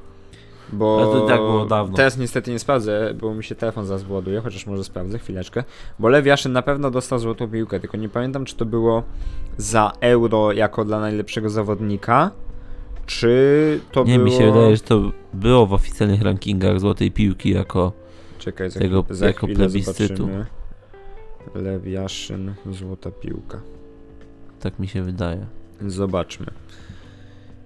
Bo 0.72 0.96
Ale 1.02 1.12
to 1.20 1.26
tak 1.26 1.36
było 1.40 1.66
dawno. 1.66 1.96
Teraz 1.96 2.18
niestety 2.18 2.50
nie 2.50 2.58
sprawdzę, 2.58 3.14
bo 3.20 3.34
mi 3.34 3.44
się 3.44 3.54
telefon 3.54 3.86
zaraz 3.86 4.02
wyładuje, 4.02 4.40
chociaż 4.40 4.66
może 4.66 4.84
sprawdzę 4.84 5.18
chwileczkę. 5.18 5.64
Bo 5.98 6.08
Lew 6.08 6.26
Jaszyn 6.26 6.52
na 6.52 6.62
pewno 6.62 6.90
dostał 6.90 7.18
złotą 7.18 7.48
piłkę, 7.50 7.80
tylko 7.80 7.96
nie 7.96 8.08
pamiętam 8.08 8.44
czy 8.44 8.56
to 8.56 8.64
było 8.64 9.02
za 9.56 9.92
euro 10.00 10.52
jako 10.52 10.84
dla 10.84 11.00
najlepszego 11.00 11.50
zawodnika, 11.50 12.30
czy 13.06 13.80
to 13.92 14.04
Nie, 14.04 14.14
było... 14.14 14.24
mi 14.24 14.32
się 14.32 14.52
wydaje, 14.52 14.76
że 14.76 14.82
to 14.82 15.12
było 15.34 15.66
w 15.66 15.72
oficjalnych 15.72 16.22
rankingach 16.22 16.80
złotej 16.80 17.10
piłki 17.10 17.50
jako... 17.50 17.92
Czekaj, 18.38 18.70
za, 18.70 18.80
tego- 18.80 19.04
za 19.10 19.26
jako 19.26 19.46
plebiscytu. 19.46 20.16
zobaczymy. 20.16 20.46
Lew 21.54 21.86
Jaszyn, 21.86 22.54
złota 22.70 23.10
piłka. 23.10 23.60
Tak 24.60 24.78
mi 24.78 24.88
się 24.88 25.02
wydaje. 25.02 25.46
Zobaczmy. 25.86 26.46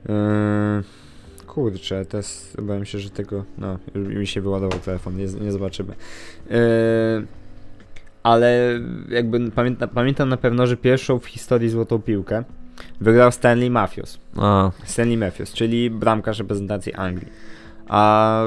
Yy, 0.09 0.15
kurczę, 1.51 2.05
teraz 2.05 2.57
obawiam 2.59 2.85
się, 2.85 2.99
że 2.99 3.11
tego. 3.11 3.45
No, 3.59 3.79
mi 3.95 4.27
się 4.27 4.41
wyładował 4.41 4.79
telefon, 4.79 5.17
nie, 5.17 5.27
nie 5.27 5.53
zobaczymy. 5.53 5.95
Yy, 6.51 6.57
ale 8.23 8.81
jakby 9.09 9.51
pamięta, 9.51 9.87
pamiętam 9.87 10.29
na 10.29 10.37
pewno, 10.37 10.67
że 10.67 10.77
pierwszą 10.77 11.19
w 11.19 11.27
historii 11.27 11.69
złotą 11.69 11.99
piłkę 11.99 12.45
wygrał 13.01 13.33
Stanley 13.33 13.71
Matthews. 13.71 14.19
A, 14.37 14.71
Stanley 14.85 15.17
Matthews, 15.17 15.53
czyli 15.53 15.91
bramkarz 15.91 16.39
reprezentacji 16.39 16.95
Anglii. 16.95 17.29
A 17.89 18.45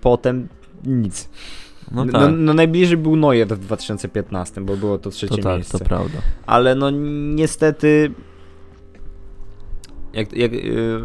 potem 0.00 0.48
nic. 0.84 1.28
no 1.92 2.04
no, 2.04 2.12
tak. 2.12 2.30
no 2.36 2.54
najbliżej 2.54 2.96
był 2.96 3.16
Neuer 3.16 3.48
w 3.48 3.58
2015, 3.58 4.60
bo 4.60 4.76
było 4.76 4.98
to 4.98 5.10
trzecie 5.10 5.36
to 5.36 5.42
tak, 5.42 5.54
miejsce 5.54 5.78
to 5.78 5.84
prawda. 5.84 6.18
ale 6.46 6.74
no 6.74 6.90
niestety 7.34 8.10
jak, 10.14 10.32
jak, 10.32 10.52
yy, 10.52 11.00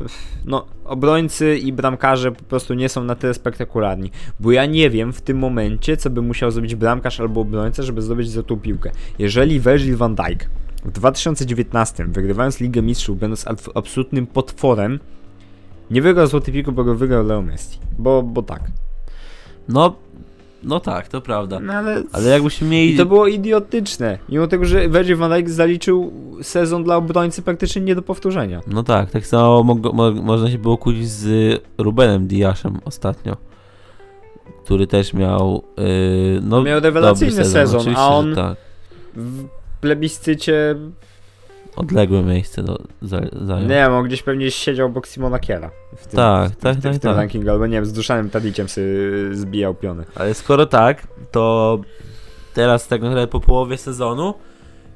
no, 0.46 0.66
obrońcy 0.86 1.58
i 1.58 1.74
bramkarze 1.74 2.32
po 2.32 2.44
prostu 2.44 2.74
nie 2.74 2.90
są 2.90 3.04
na 3.04 3.16
tyle 3.16 3.34
spektakularni, 3.34 4.12
bo 4.40 4.52
ja 4.52 4.66
nie 4.66 4.90
wiem 4.90 5.14
w 5.14 5.22
tym 5.22 5.38
momencie, 5.38 5.98
co 5.98 6.10
by 6.10 6.22
musiał 6.22 6.52
zrobić 6.52 6.76
bramkarz 6.76 7.20
albo 7.20 7.42
obrońca, 7.42 7.84
żeby 7.84 8.02
zdobyć 8.02 8.30
złotą 8.30 8.60
piłkę. 8.60 8.92
Jeżeli 9.20 9.60
Virgil 9.60 9.98
van 9.98 10.16
Dijk 10.16 10.50
w 10.86 10.92
2019, 10.92 12.06
wygrywając 12.06 12.60
Ligę 12.60 12.82
Mistrzów, 12.82 13.20
będąc 13.20 13.46
abs- 13.46 13.72
absolutnym 13.76 14.28
potworem, 14.28 15.00
nie 15.92 16.02
wygrał 16.02 16.28
złotej 16.28 16.54
piłki, 16.54 16.72
bo 16.72 16.84
go 16.84 16.96
wygrał 16.96 17.26
Leo 17.26 17.42
Messi, 17.42 17.80
bo, 18.00 18.24
bo 18.24 18.44
tak. 18.44 18.72
No, 19.68 19.96
no 20.64 20.80
tak, 20.80 21.08
to 21.08 21.22
prawda. 21.22 21.60
No 21.60 21.74
ale... 21.74 22.04
Ale 22.12 22.30
jakbyśmy 22.30 22.68
mieli... 22.68 22.94
I 22.94 22.98
to 22.98 23.06
było 23.06 23.28
idiotyczne, 23.28 24.18
mimo 24.30 24.48
tego, 24.48 24.66
że 24.66 24.90
Virgil 24.90 25.16
van 25.16 25.32
Dijk 25.32 25.50
zaliczył 25.50 26.14
sezon 26.42 26.84
dla 26.84 26.96
obrońcy 26.96 27.42
praktycznie 27.42 27.82
nie 27.82 27.96
do 27.96 28.02
powtórzenia. 28.02 28.62
No 28.68 28.84
tak, 28.84 29.12
tak 29.12 29.28
samo 29.28 29.64
mo- 29.64 29.94
mo- 29.94 30.12
można 30.12 30.52
się 30.52 30.58
było 30.58 30.78
kłócić 30.78 31.10
z 31.10 31.62
Rubenem 31.78 32.28
Diaszem 32.28 32.80
ostatnio, 32.86 33.38
który 34.64 34.88
też 34.88 35.14
miał 35.14 35.64
yy, 35.78 36.42
no, 36.44 36.64
Miał 36.64 36.80
rewelacyjny 36.80 37.46
sezon, 37.46 37.80
oczywiście, 37.80 38.02
a 38.02 38.08
on 38.08 38.36
tak, 38.36 38.58
w 39.16 39.46
plebiscycie, 39.82 40.76
odległe 41.78 42.24
miejsce 42.24 42.64
do, 42.64 42.78
za, 43.02 43.22
zajął. 43.42 43.62
nie 43.62 43.76
wiem, 43.76 43.94
on 43.94 44.06
gdzieś 44.06 44.24
pewnie 44.24 44.52
siedział 44.52 44.88
obok 44.88 45.08
Simona 45.08 45.40
Kiera. 45.40 45.72
W 45.98 46.08
tym, 46.08 46.18
Tak, 46.18 46.52
w, 46.52 46.56
tak, 46.56 46.78
w, 46.78 46.82
tak, 46.82 46.94
w 46.94 47.00
tym 47.00 47.10
tak. 47.12 47.18
rankingu, 47.18 47.50
albo 47.50 47.68
nie 47.68 47.74
wiem, 47.74 47.86
z 47.86 47.94
Duszanem 47.94 48.30
Tadiciem 48.30 48.70
sobie 48.70 48.86
zbijał 49.32 49.76
piony. 49.76 50.04
Ale 50.16 50.34
skoro 50.34 50.66
tak, 50.66 51.08
to 51.32 51.80
teraz 52.54 52.88
tak 52.88 53.02
naprawdę 53.02 53.28
po 53.28 53.40
połowie 53.40 53.78
sezonu 53.78 54.34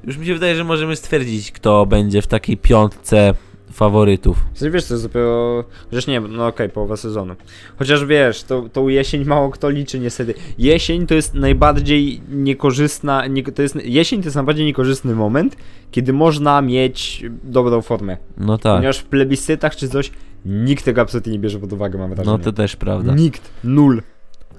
już 0.04 0.16
mi 0.18 0.26
się 0.26 0.34
wydaje, 0.34 0.56
że 0.56 0.64
możemy 0.64 0.96
stwierdzić, 0.96 1.52
kto 1.52 1.86
będzie 1.86 2.22
w 2.22 2.26
takiej 2.26 2.56
piątce 2.56 3.34
faworytów. 3.72 4.44
Sensie, 4.54 4.70
wiesz, 4.70 4.86
to 4.86 4.94
jest 4.94 5.06
dopiero, 5.06 5.64
chociaż 5.90 6.06
nie, 6.06 6.20
no 6.20 6.46
okej, 6.46 6.68
połowa 6.68 6.96
sezonu. 6.96 7.34
Chociaż 7.78 8.04
wiesz, 8.04 8.42
to, 8.42 8.68
to 8.72 8.88
jesień 8.88 9.24
mało 9.24 9.50
kto 9.50 9.70
liczy 9.70 10.00
niestety. 10.00 10.34
Jesień 10.58 11.06
to 11.06 11.14
jest 11.14 11.34
najbardziej 11.34 12.20
niekorzystna, 12.30 13.26
nie, 13.26 13.42
to 13.42 13.62
jest, 13.62 13.76
jesień 13.84 14.20
to 14.20 14.26
jest 14.26 14.36
najbardziej 14.36 14.66
niekorzystny 14.66 15.14
moment, 15.14 15.56
kiedy 15.90 16.12
można 16.12 16.62
mieć 16.62 17.24
dobrą 17.44 17.82
formę. 17.82 18.16
No 18.38 18.58
tak. 18.58 18.76
Ponieważ 18.76 18.98
w 18.98 19.04
plebiscytach 19.04 19.76
czy 19.76 19.88
coś 19.88 20.10
Nikt 20.44 20.84
tego 20.84 21.00
absolutnie 21.00 21.32
nie 21.32 21.38
bierze 21.38 21.58
pod 21.58 21.72
uwagę, 21.72 21.98
mam 21.98 22.14
wrażenie. 22.14 22.38
No 22.38 22.44
to 22.44 22.52
też 22.52 22.76
prawda. 22.76 23.14
Nikt. 23.14 23.50
Nul. 23.64 24.02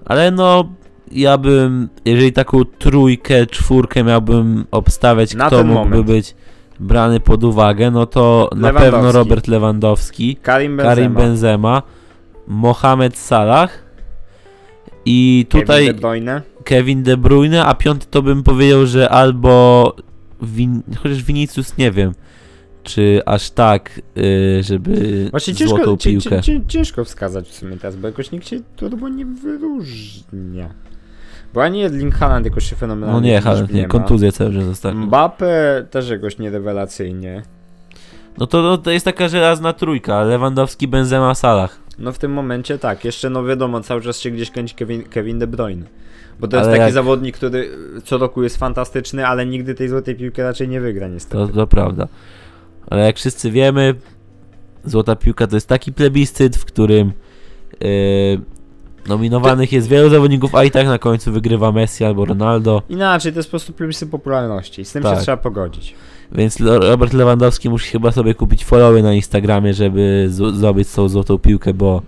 Ale 0.06 0.32
no, 0.32 0.70
ja 1.12 1.38
bym, 1.38 1.90
jeżeli 2.06 2.34
taką 2.34 2.66
trójkę, 2.66 3.48
czwórkę 3.48 4.04
miałbym 4.04 4.66
obstawiać, 4.72 5.36
Na 5.36 5.48
kto 5.48 5.64
mógłby 5.64 5.90
moment. 5.90 6.08
być 6.08 6.36
brany 6.80 7.20
pod 7.20 7.44
uwagę, 7.44 7.92
no 7.92 8.06
to 8.06 8.50
na 8.56 8.74
pewno 8.74 9.12
Robert 9.12 9.48
Lewandowski, 9.48 10.36
Karim 10.36 10.78
Benzema. 10.78 10.96
Karim 10.96 11.14
Benzema, 11.14 11.82
Mohamed 12.48 13.18
Salah 13.18 13.84
i 15.06 15.46
tutaj 15.50 15.86
Kevin 15.86 15.96
De 15.96 16.02
Bruyne. 16.02 16.42
Kevin 16.64 17.04
De 17.04 17.18
Bruyne, 17.18 17.66
a 17.66 17.76
piąty 17.76 18.06
to 18.10 18.22
bym 18.22 18.44
powiedział, 18.44 18.86
że 18.86 19.10
albo 19.10 19.96
Win... 20.42 20.82
chociaż 20.98 21.24
Vinicius 21.24 21.78
nie 21.78 21.92
wiem, 21.92 22.14
czy 22.84 23.22
aż 23.26 23.52
tak, 23.52 24.02
y, 24.18 24.64
żeby 24.64 25.28
Właśnie 25.32 25.54
złotą 25.54 25.98
ciężko, 25.98 25.98
cię, 25.98 26.10
piłkę. 26.10 26.30
cię, 26.30 26.60
cię, 26.60 26.62
ciężko 26.68 27.04
wskazać 27.06 27.50
w 27.50 27.56
sumie 27.56 27.78
teraz, 27.78 27.96
bo 27.96 28.08
jakoś 28.08 28.32
nikt 28.32 28.48
się 28.48 28.60
turbo 28.76 29.10
nie 29.10 29.26
wyróżnia. 29.26 30.74
Bo 31.54 31.64
ani 31.64 31.84
Erling 31.84 32.16
Haaland 32.16 32.46
jakoś 32.46 32.70
się 32.70 32.76
fenomenalnie 32.76 33.14
No 33.22 33.36
nie, 33.36 33.42
Haaland, 33.42 33.74
nie, 33.74 33.82
ma. 33.82 33.88
kontuzję 33.88 34.32
cały 34.32 34.54
czas 34.54 34.64
ostatnio. 34.64 35.02
Mbappe 35.02 35.86
też 35.92 36.10
jakoś 36.10 36.38
nie 36.40 36.50
rewelacyjnie. 36.50 37.44
No 38.38 38.48
to, 38.48 38.62
no, 38.62 38.78
to 38.78 38.92
jest 38.92 39.06
taka 39.06 39.28
żelazna 39.28 39.74
trójka, 39.74 40.24
Lewandowski, 40.24 40.88
Benzema, 40.88 41.36
Salah. 41.36 41.78
No 42.00 42.12
w 42.12 42.18
tym 42.20 42.32
momencie 42.34 42.78
tak, 42.80 43.06
jeszcze 43.06 43.30
no 43.30 43.44
wiadomo, 43.46 43.82
cały 43.82 44.02
czas 44.02 44.20
się 44.20 44.32
gdzieś 44.32 44.52
kręci 44.52 44.76
Kevin, 44.76 45.04
Kevin 45.04 45.40
De 45.40 45.48
Bruyne. 45.48 45.86
Bo 46.40 46.48
to 46.48 46.58
jest 46.58 46.68
Ale 46.68 46.78
taki 46.78 46.86
jak- 46.86 46.94
zawodnik, 46.94 47.36
który 47.38 47.70
co 48.04 48.18
roku 48.18 48.44
jest 48.44 48.58
fantastyczny, 48.58 49.28
ale 49.28 49.46
nigdy 49.46 49.76
tej 49.76 49.90
złotej 49.90 50.16
piłki 50.16 50.42
raczej 50.42 50.68
nie 50.68 50.82
wygra 50.82 51.08
niestety. 51.08 51.36
To, 51.38 51.48
to 51.48 51.68
prawda. 51.68 52.08
Ale 52.88 53.06
jak 53.06 53.18
wszyscy 53.18 53.52
wiemy, 53.52 53.96
złota 54.86 55.16
piłka 55.16 55.48
to 55.48 55.56
jest 55.56 55.68
taki 55.68 55.94
plebiscyt, 55.94 56.58
w 56.58 56.66
którym 56.66 57.12
yy, 57.82 58.42
nominowanych 59.08 59.72
jest 59.72 59.88
wielu 59.88 60.10
zawodników, 60.10 60.56
a 60.56 60.64
i 60.64 60.72
tak 60.72 60.88
na 60.88 60.98
końcu 61.00 61.32
wygrywa 61.32 61.72
Messi 61.72 62.04
albo 62.06 62.26
Ronaldo. 62.26 62.82
Inaczej, 62.90 63.32
to 63.34 63.40
jest 63.40 63.50
po 63.50 63.52
prostu 63.52 63.74
plebiscyt 63.74 64.10
popularności. 64.10 64.86
Z 64.86 64.92
tym 64.92 65.04
się 65.04 65.10
Tak. 65.10 65.20
trzeba 65.22 65.38
pogodzić. 65.38 65.96
Więc 66.32 66.60
Robert 66.60 67.14
Lewandowski 67.14 67.70
musi 67.70 67.92
chyba 67.92 68.12
sobie 68.12 68.34
kupić 68.36 68.66
followy 68.66 69.04
na 69.04 69.14
Instagramie, 69.14 69.74
żeby 69.74 70.28
zdobyć 70.30 70.92
tą 70.92 71.10
złotą 71.10 71.38
piłkę, 71.38 71.74
bo 71.74 72.02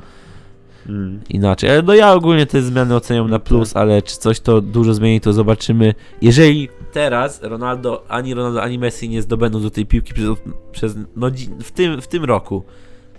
Mm. 0.90 1.20
inaczej. 1.30 1.70
Ale 1.70 1.82
no 1.82 1.94
ja 1.94 2.14
ogólnie 2.14 2.46
te 2.46 2.62
zmiany 2.62 2.96
oceniam 2.96 3.30
na 3.30 3.40
plus, 3.40 3.76
ale 3.76 4.02
czy 4.02 4.18
coś 4.18 4.40
to 4.40 4.62
dużo 4.62 4.94
zmieni, 4.94 5.22
to 5.22 5.34
zobaczymy. 5.34 5.94
Jeżeli 6.22 6.70
teraz 6.92 7.40
Ronaldo, 7.44 8.04
ani 8.08 8.34
Ronaldo, 8.34 8.62
ani 8.64 8.80
Messi 8.80 9.10
nie 9.10 9.22
zdobędą 9.22 9.60
złotej 9.60 9.86
piłki 9.86 10.14
przez, 10.14 10.30
przez 10.72 10.96
no, 11.16 11.28
w, 11.60 11.72
tym, 11.72 12.02
w 12.02 12.08
tym 12.08 12.24
roku, 12.26 12.64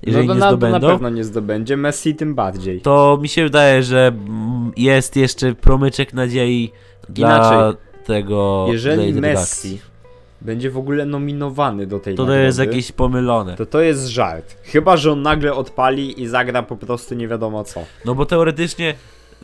jeżeli 0.02 0.26
no 0.28 0.34
nie 0.34 0.40
Ronaldo 0.40 0.66
na 0.66 0.70
zdobędą, 0.70 0.92
pewno 0.92 1.10
nie 1.10 1.24
zdobędzie, 1.24 1.76
Messi 1.76 2.14
tym 2.14 2.34
bardziej. 2.34 2.80
to 2.80 3.18
mi 3.22 3.28
się 3.28 3.44
wydaje, 3.44 3.82
że 3.82 4.06
mm, 4.06 4.72
jest 4.76 5.16
jeszcze 5.16 5.54
promyczek 5.54 6.12
nadziei 6.14 6.72
dla 7.08 7.36
Inaczej. 7.36 7.80
tego 8.06 8.62
dla 8.64 8.72
Jeżeli 8.72 8.96
tej 9.12 9.12
Messi 9.12 9.22
redakcji. 9.22 9.80
będzie 10.40 10.70
w 10.70 10.78
ogóle 10.78 11.06
nominowany 11.06 11.86
do 11.86 11.98
tej 11.98 12.14
To 12.14 12.22
to 12.22 12.26
nagrody, 12.26 12.44
jest 12.46 12.58
jakieś 12.58 12.92
pomylone. 12.92 13.56
to 13.56 13.66
to 13.66 13.80
jest 13.80 14.06
żart. 14.06 14.56
Chyba, 14.62 14.96
że 14.96 15.12
on 15.12 15.22
nagle 15.22 15.54
odpali 15.54 16.22
i 16.22 16.26
zagra 16.28 16.62
po 16.62 16.76
prostu 16.76 17.14
nie 17.14 17.28
wiadomo 17.28 17.64
co. 17.64 17.80
No 18.04 18.14
bo 18.14 18.26
teoretycznie 18.26 18.94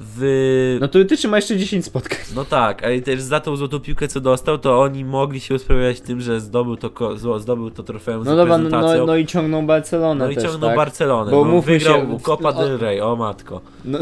w... 0.05 0.77
No 0.81 0.89
teoretycznie 0.89 1.31
ma 1.31 1.37
jeszcze 1.37 1.57
10 1.57 1.85
spotkań. 1.85 2.19
No 2.35 2.45
tak, 2.45 2.85
ale 2.85 3.01
też 3.01 3.20
za 3.20 3.41
tą 3.41 3.57
złotą 3.57 3.81
piłkę 3.81 4.09
co 4.09 4.20
dostał, 4.20 4.59
to 4.59 4.81
oni 4.81 5.05
mogli 5.05 5.41
się 5.41 5.55
usprawiedliwiać 5.55 6.01
tym, 6.01 6.20
że 6.20 6.41
zdobył 6.41 6.77
to, 6.77 6.91
ko- 6.91 7.39
zdobył 7.39 7.70
to 7.70 7.83
trofeum 7.83 8.24
No 8.24 8.35
z 8.35 8.37
dobra, 8.37 8.59
no, 8.59 8.69
no, 8.70 9.07
no 9.07 9.16
i 9.16 9.27
ciągną 9.27 9.66
Barcelonę 9.66 10.24
No 10.24 10.31
i 10.31 10.35
też, 10.35 10.45
ciągnął 10.45 10.70
tak? 10.70 10.77
Barcelonę. 10.77 11.31
Bo 11.31 11.45
no, 11.45 11.61
wygrał 11.61 12.01
się, 12.01 12.19
Copa 12.23 12.53
del 12.53 12.79
Rey, 12.79 13.01
o 13.01 13.16
matko. 13.16 13.61
No, 13.85 13.99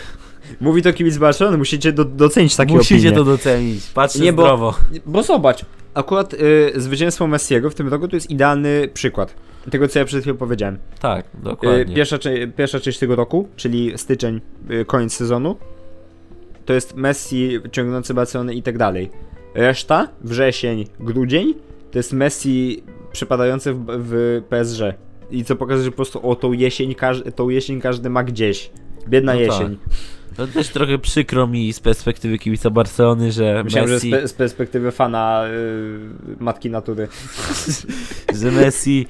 mówi 0.60 0.82
to 0.82 0.92
kibic 0.92 1.18
Barcelony, 1.18 1.58
musicie 1.58 1.92
do, 1.92 2.04
docenić 2.04 2.56
takie 2.56 2.74
Musicie 2.74 2.94
opinie. 2.94 3.12
to 3.12 3.24
docenić, 3.24 3.86
patrzcie 3.94 4.20
Nie, 4.20 4.32
bo- 4.32 4.42
zdrowo. 4.42 4.74
Bo 5.06 5.22
zobacz, 5.22 5.64
akurat 5.94 6.34
y, 6.34 6.72
zwycięstwo 6.76 7.26
Messiego 7.26 7.70
w 7.70 7.74
tym 7.74 7.88
roku 7.88 8.08
to 8.08 8.16
jest 8.16 8.30
idealny 8.30 8.88
przykład 8.94 9.34
tego, 9.70 9.88
co 9.88 9.98
ja 9.98 10.04
przed 10.04 10.20
chwilą 10.20 10.36
powiedziałem. 10.36 10.78
Tak, 11.00 11.24
Y, 11.26 11.42
dokładnie. 11.42 11.94
pierwsza, 11.94 12.18
pierwsza 12.56 12.80
część 12.80 12.98
tego 12.98 13.16
roku, 13.16 13.48
czyli 13.56 13.92
styczeń, 13.98 14.40
y, 14.70 14.84
koniec 14.84 15.12
sezonu, 15.14 15.56
to 16.64 16.72
jest 16.72 16.96
Messi 16.96 17.58
ciągnący 17.72 18.14
Barcelonę 18.14 18.54
i 18.54 18.62
tak 18.62 18.78
dalej. 18.78 19.10
Reszta, 19.54 20.08
wrzesień, 20.20 20.84
grudzień, 21.00 21.54
to 21.90 21.98
jest 21.98 22.12
Messi 22.12 22.82
przypadający 23.12 23.72
w, 23.72 23.84
w 23.88 24.42
PSG. 24.48 24.80
I 25.30 25.44
co 25.44 25.56
pokazuje, 25.56 25.84
że 25.84 25.90
po 25.90 25.96
prostu 25.96 26.30
o 26.30 26.36
tą 26.36 26.52
jesień, 26.52 26.94
każ- 26.94 27.22
tą 27.34 27.48
jesień 27.48 27.80
każdy 27.80 28.10
ma 28.10 28.24
gdzieś. 28.24 28.70
Biedna 29.08 29.34
No 29.34 29.40
jesień. 29.40 29.78
To 30.36 30.46
też 30.46 30.68
trochę 30.68 30.98
przykro 30.98 31.46
mi 31.46 31.72
z 31.72 31.80
perspektywy 31.80 32.38
kibica 32.38 32.70
Barcelony, 32.70 33.32
że 33.32 33.64
Myślałem, 33.64 33.90
Messi, 33.90 34.10
że 34.10 34.18
z, 34.18 34.22
pe- 34.24 34.28
z 34.28 34.32
perspektywy 34.32 34.90
fana 34.90 35.44
y, 35.46 36.42
matki 36.44 36.70
natury. 36.70 37.08
że 38.40 38.50
Messi 38.50 39.06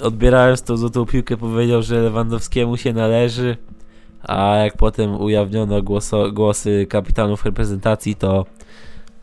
odbierając 0.00 0.62
tą 0.62 0.76
złotą 0.76 1.06
piłkę 1.06 1.36
powiedział, 1.36 1.82
że 1.82 2.00
Lewandowskiemu 2.00 2.76
się 2.76 2.92
należy, 2.92 3.56
a 4.22 4.56
jak 4.56 4.76
potem 4.76 5.20
ujawniono 5.20 5.82
głoso, 5.82 6.32
głosy 6.32 6.86
kapitanów 6.88 7.44
reprezentacji, 7.44 8.16
to 8.16 8.46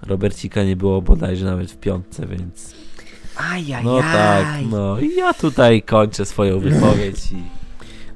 Robercika 0.02 0.64
nie 0.64 0.76
było 0.76 1.02
bodajże 1.02 1.46
nawet 1.46 1.72
w 1.72 1.78
piątce, 1.78 2.28
więc 2.28 2.76
Ajajaj. 3.52 3.86
no 3.86 4.00
tak, 4.02 4.48
no 4.72 5.00
i 5.00 5.16
ja 5.16 5.34
tutaj 5.34 5.82
kończę 5.82 6.26
swoją 6.26 6.60
wypowiedź 6.60 7.32
i 7.32 7.58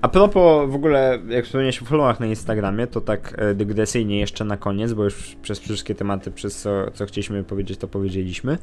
A 0.01 0.07
propos 0.07 0.71
w 0.71 0.75
ogóle, 0.75 1.19
jak 1.29 1.45
wspomniałeś 1.45 1.81
o 1.81 1.85
followach 1.85 2.19
na 2.19 2.25
Instagramie, 2.25 2.87
to 2.87 3.01
tak 3.01 3.35
e, 3.37 3.53
dygresyjnie 3.53 4.19
jeszcze 4.19 4.45
na 4.45 4.57
koniec, 4.57 4.93
bo 4.93 5.03
już 5.03 5.35
przez 5.41 5.59
wszystkie 5.59 5.95
tematy, 5.95 6.31
przez 6.31 6.61
co, 6.61 6.91
co 6.93 7.05
chcieliśmy 7.05 7.43
powiedzieć, 7.43 7.79
to 7.79 7.87
powiedzieliśmy. 7.87 8.57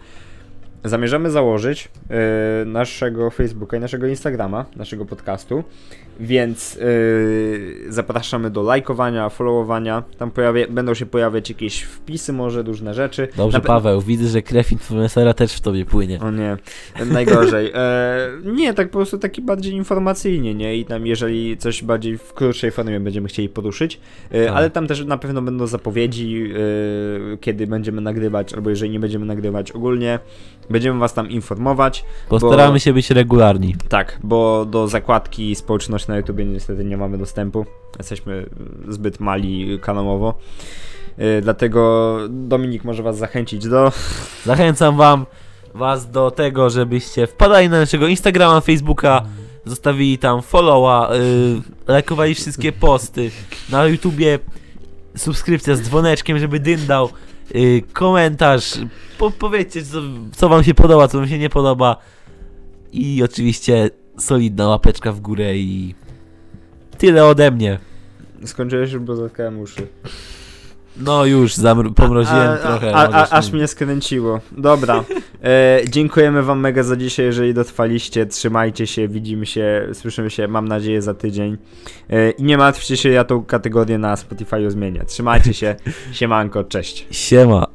Zamierzamy 0.84 1.30
założyć 1.30 1.88
e, 2.10 2.64
naszego 2.64 3.30
Facebooka 3.30 3.76
i 3.76 3.80
naszego 3.80 4.06
Instagrama, 4.06 4.64
naszego 4.76 5.04
podcastu, 5.04 5.64
więc 6.20 6.78
e, 7.88 7.92
zapraszamy 7.92 8.50
do 8.50 8.62
lajkowania, 8.62 9.28
followowania. 9.28 10.02
Tam 10.18 10.30
pojawia, 10.30 10.66
będą 10.70 10.94
się 10.94 11.06
pojawiać 11.06 11.48
jakieś 11.48 11.82
wpisy, 11.82 12.32
może 12.32 12.62
różne 12.62 12.94
rzeczy. 12.94 13.28
dobrze 13.36 13.58
Na 13.58 13.64
Paweł, 13.64 14.00
widzę, 14.00 14.28
że 14.28 14.42
krew 14.42 14.72
influencera 14.72 15.34
też 15.34 15.52
w 15.52 15.60
tobie 15.60 15.84
płynie. 15.84 16.20
O 16.20 16.30
nie, 16.30 16.56
najgorzej. 17.06 17.72
E, 17.74 18.28
nie, 18.44 18.74
tak 18.74 18.90
po 18.90 18.98
prostu 18.98 19.18
taki 19.18 19.42
bardziej 19.42 19.72
informacyjnie, 19.72 20.54
nie? 20.54 20.76
I 20.76 20.84
tam 20.84 21.06
jeżeli 21.06 21.56
coś 21.56 21.82
bardziej 21.82 22.18
w 22.18 22.32
krótszej 22.32 22.70
formie 22.70 23.00
będziemy 23.00 23.28
chcieli 23.28 23.48
poruszyć, 23.48 24.00
e, 24.30 24.46
Tak. 24.46 24.56
ale 24.56 24.70
tam 24.70 24.86
też 24.86 25.04
na 25.04 25.18
pewno 25.18 25.42
będą 25.42 25.66
zapowiedzi, 25.66 26.50
e, 27.34 27.36
kiedy 27.36 27.66
będziemy 27.66 28.00
nagrywać, 28.00 28.54
albo 28.54 28.70
jeżeli 28.70 28.90
nie 28.90 29.00
będziemy 29.00 29.26
nagrywać 29.26 29.72
ogólnie, 29.72 30.18
będziemy 30.70 31.00
was 31.00 31.14
tam 31.14 31.30
informować. 31.30 32.04
Postaramy 32.28 32.72
bo- 32.72 32.78
się 32.78 32.92
być 32.92 33.10
regularni. 33.10 33.76
Tak, 33.88 34.18
bo 34.22 34.64
do 34.64 34.88
zakładki 34.88 35.54
społeczności 35.54 36.08
na 36.08 36.16
YouTube 36.16 36.38
niestety 36.46 36.84
nie 36.84 36.96
mamy 36.96 37.18
dostępu. 37.18 37.66
Jesteśmy 37.98 38.46
zbyt 38.88 39.20
mali 39.20 39.78
kanałowo. 39.82 40.34
E, 41.18 41.40
dlatego 41.40 42.18
Dominik 42.28 42.84
może 42.84 43.02
was 43.02 43.18
zachęcić 43.18 43.68
do 43.68 43.92
Zachęcam 44.44 44.96
wam 44.96 45.26
was 45.74 46.10
do 46.10 46.30
tego, 46.30 46.70
żebyście 46.70 47.26
wpadali 47.26 47.68
na 47.68 47.80
naszego 47.80 48.06
Instagrama, 48.06 48.60
Facebooka, 48.60 49.22
zostawili 49.64 50.18
tam 50.18 50.42
followa, 50.42 51.10
yy, 51.12 51.62
lajkowali 51.86 52.34
wszystkie 52.34 52.72
posty. 52.72 53.30
Na 53.70 53.86
YouTubie 53.86 54.38
subskrypcja 55.16 55.76
z 55.76 55.80
dzwoneczkiem, 55.82 56.38
żeby 56.38 56.60
dyndał, 56.60 57.08
yy, 57.54 57.82
komentarz, 57.92 58.78
po, 59.18 59.30
powiedzcie 59.30 59.82
co, 59.82 60.00
co 60.36 60.48
wam 60.48 60.64
się 60.64 60.74
podoba, 60.74 61.08
co 61.08 61.18
wam 61.18 61.28
się 61.28 61.38
nie 61.38 61.50
podoba 61.50 61.96
i 62.92 63.22
oczywiście 63.24 63.90
solidna 64.18 64.68
łapeczka 64.68 65.12
w 65.12 65.20
górę 65.20 65.56
i 65.56 65.94
tyle 66.98 67.24
ode 67.24 67.50
mnie. 67.50 67.78
Skończyłeś 68.44 68.96
bo 68.96 69.16
zatkałem 69.16 69.60
uszy. 69.60 69.86
No 71.00 71.24
już, 71.24 71.54
zamr- 71.54 71.94
pomroziłem 71.94 72.48
A- 72.48 72.52
a- 72.52 72.56
trochę. 72.58 72.94
A, 72.94 73.04
a, 73.08 73.10
możesz 73.10 73.32
aż 73.32 73.52
mnie 73.52 73.66
skręciło. 73.66 74.40
Dobra. 74.52 75.04
E, 75.44 75.80
dziękujemy 75.88 76.42
wam 76.42 76.60
mega 76.60 76.82
za 76.82 76.96
dzisiaj, 76.96 77.26
jeżeli 77.26 77.54
dotrwaliście. 77.54 78.26
Trzymajcie 78.26 78.86
się, 78.86 79.08
widzimy 79.08 79.46
się, 79.46 79.88
słyszymy 79.92 80.30
się, 80.30 80.48
mam 80.48 80.68
nadzieję, 80.68 81.02
za 81.02 81.14
tydzień. 81.14 81.56
E, 82.10 82.30
I 82.30 82.42
nie 82.42 82.58
martwcie 82.58 82.96
się, 82.96 83.08
ja 83.08 83.24
tą 83.24 83.44
kategorię 83.44 83.98
na 83.98 84.16
Spotify 84.16 84.70
zmienię. 84.70 85.04
Trzymajcie 85.06 85.54
się. 85.54 85.76
Siemanko, 86.12 86.64
cześć. 86.64 87.06
Siema. 87.10 87.66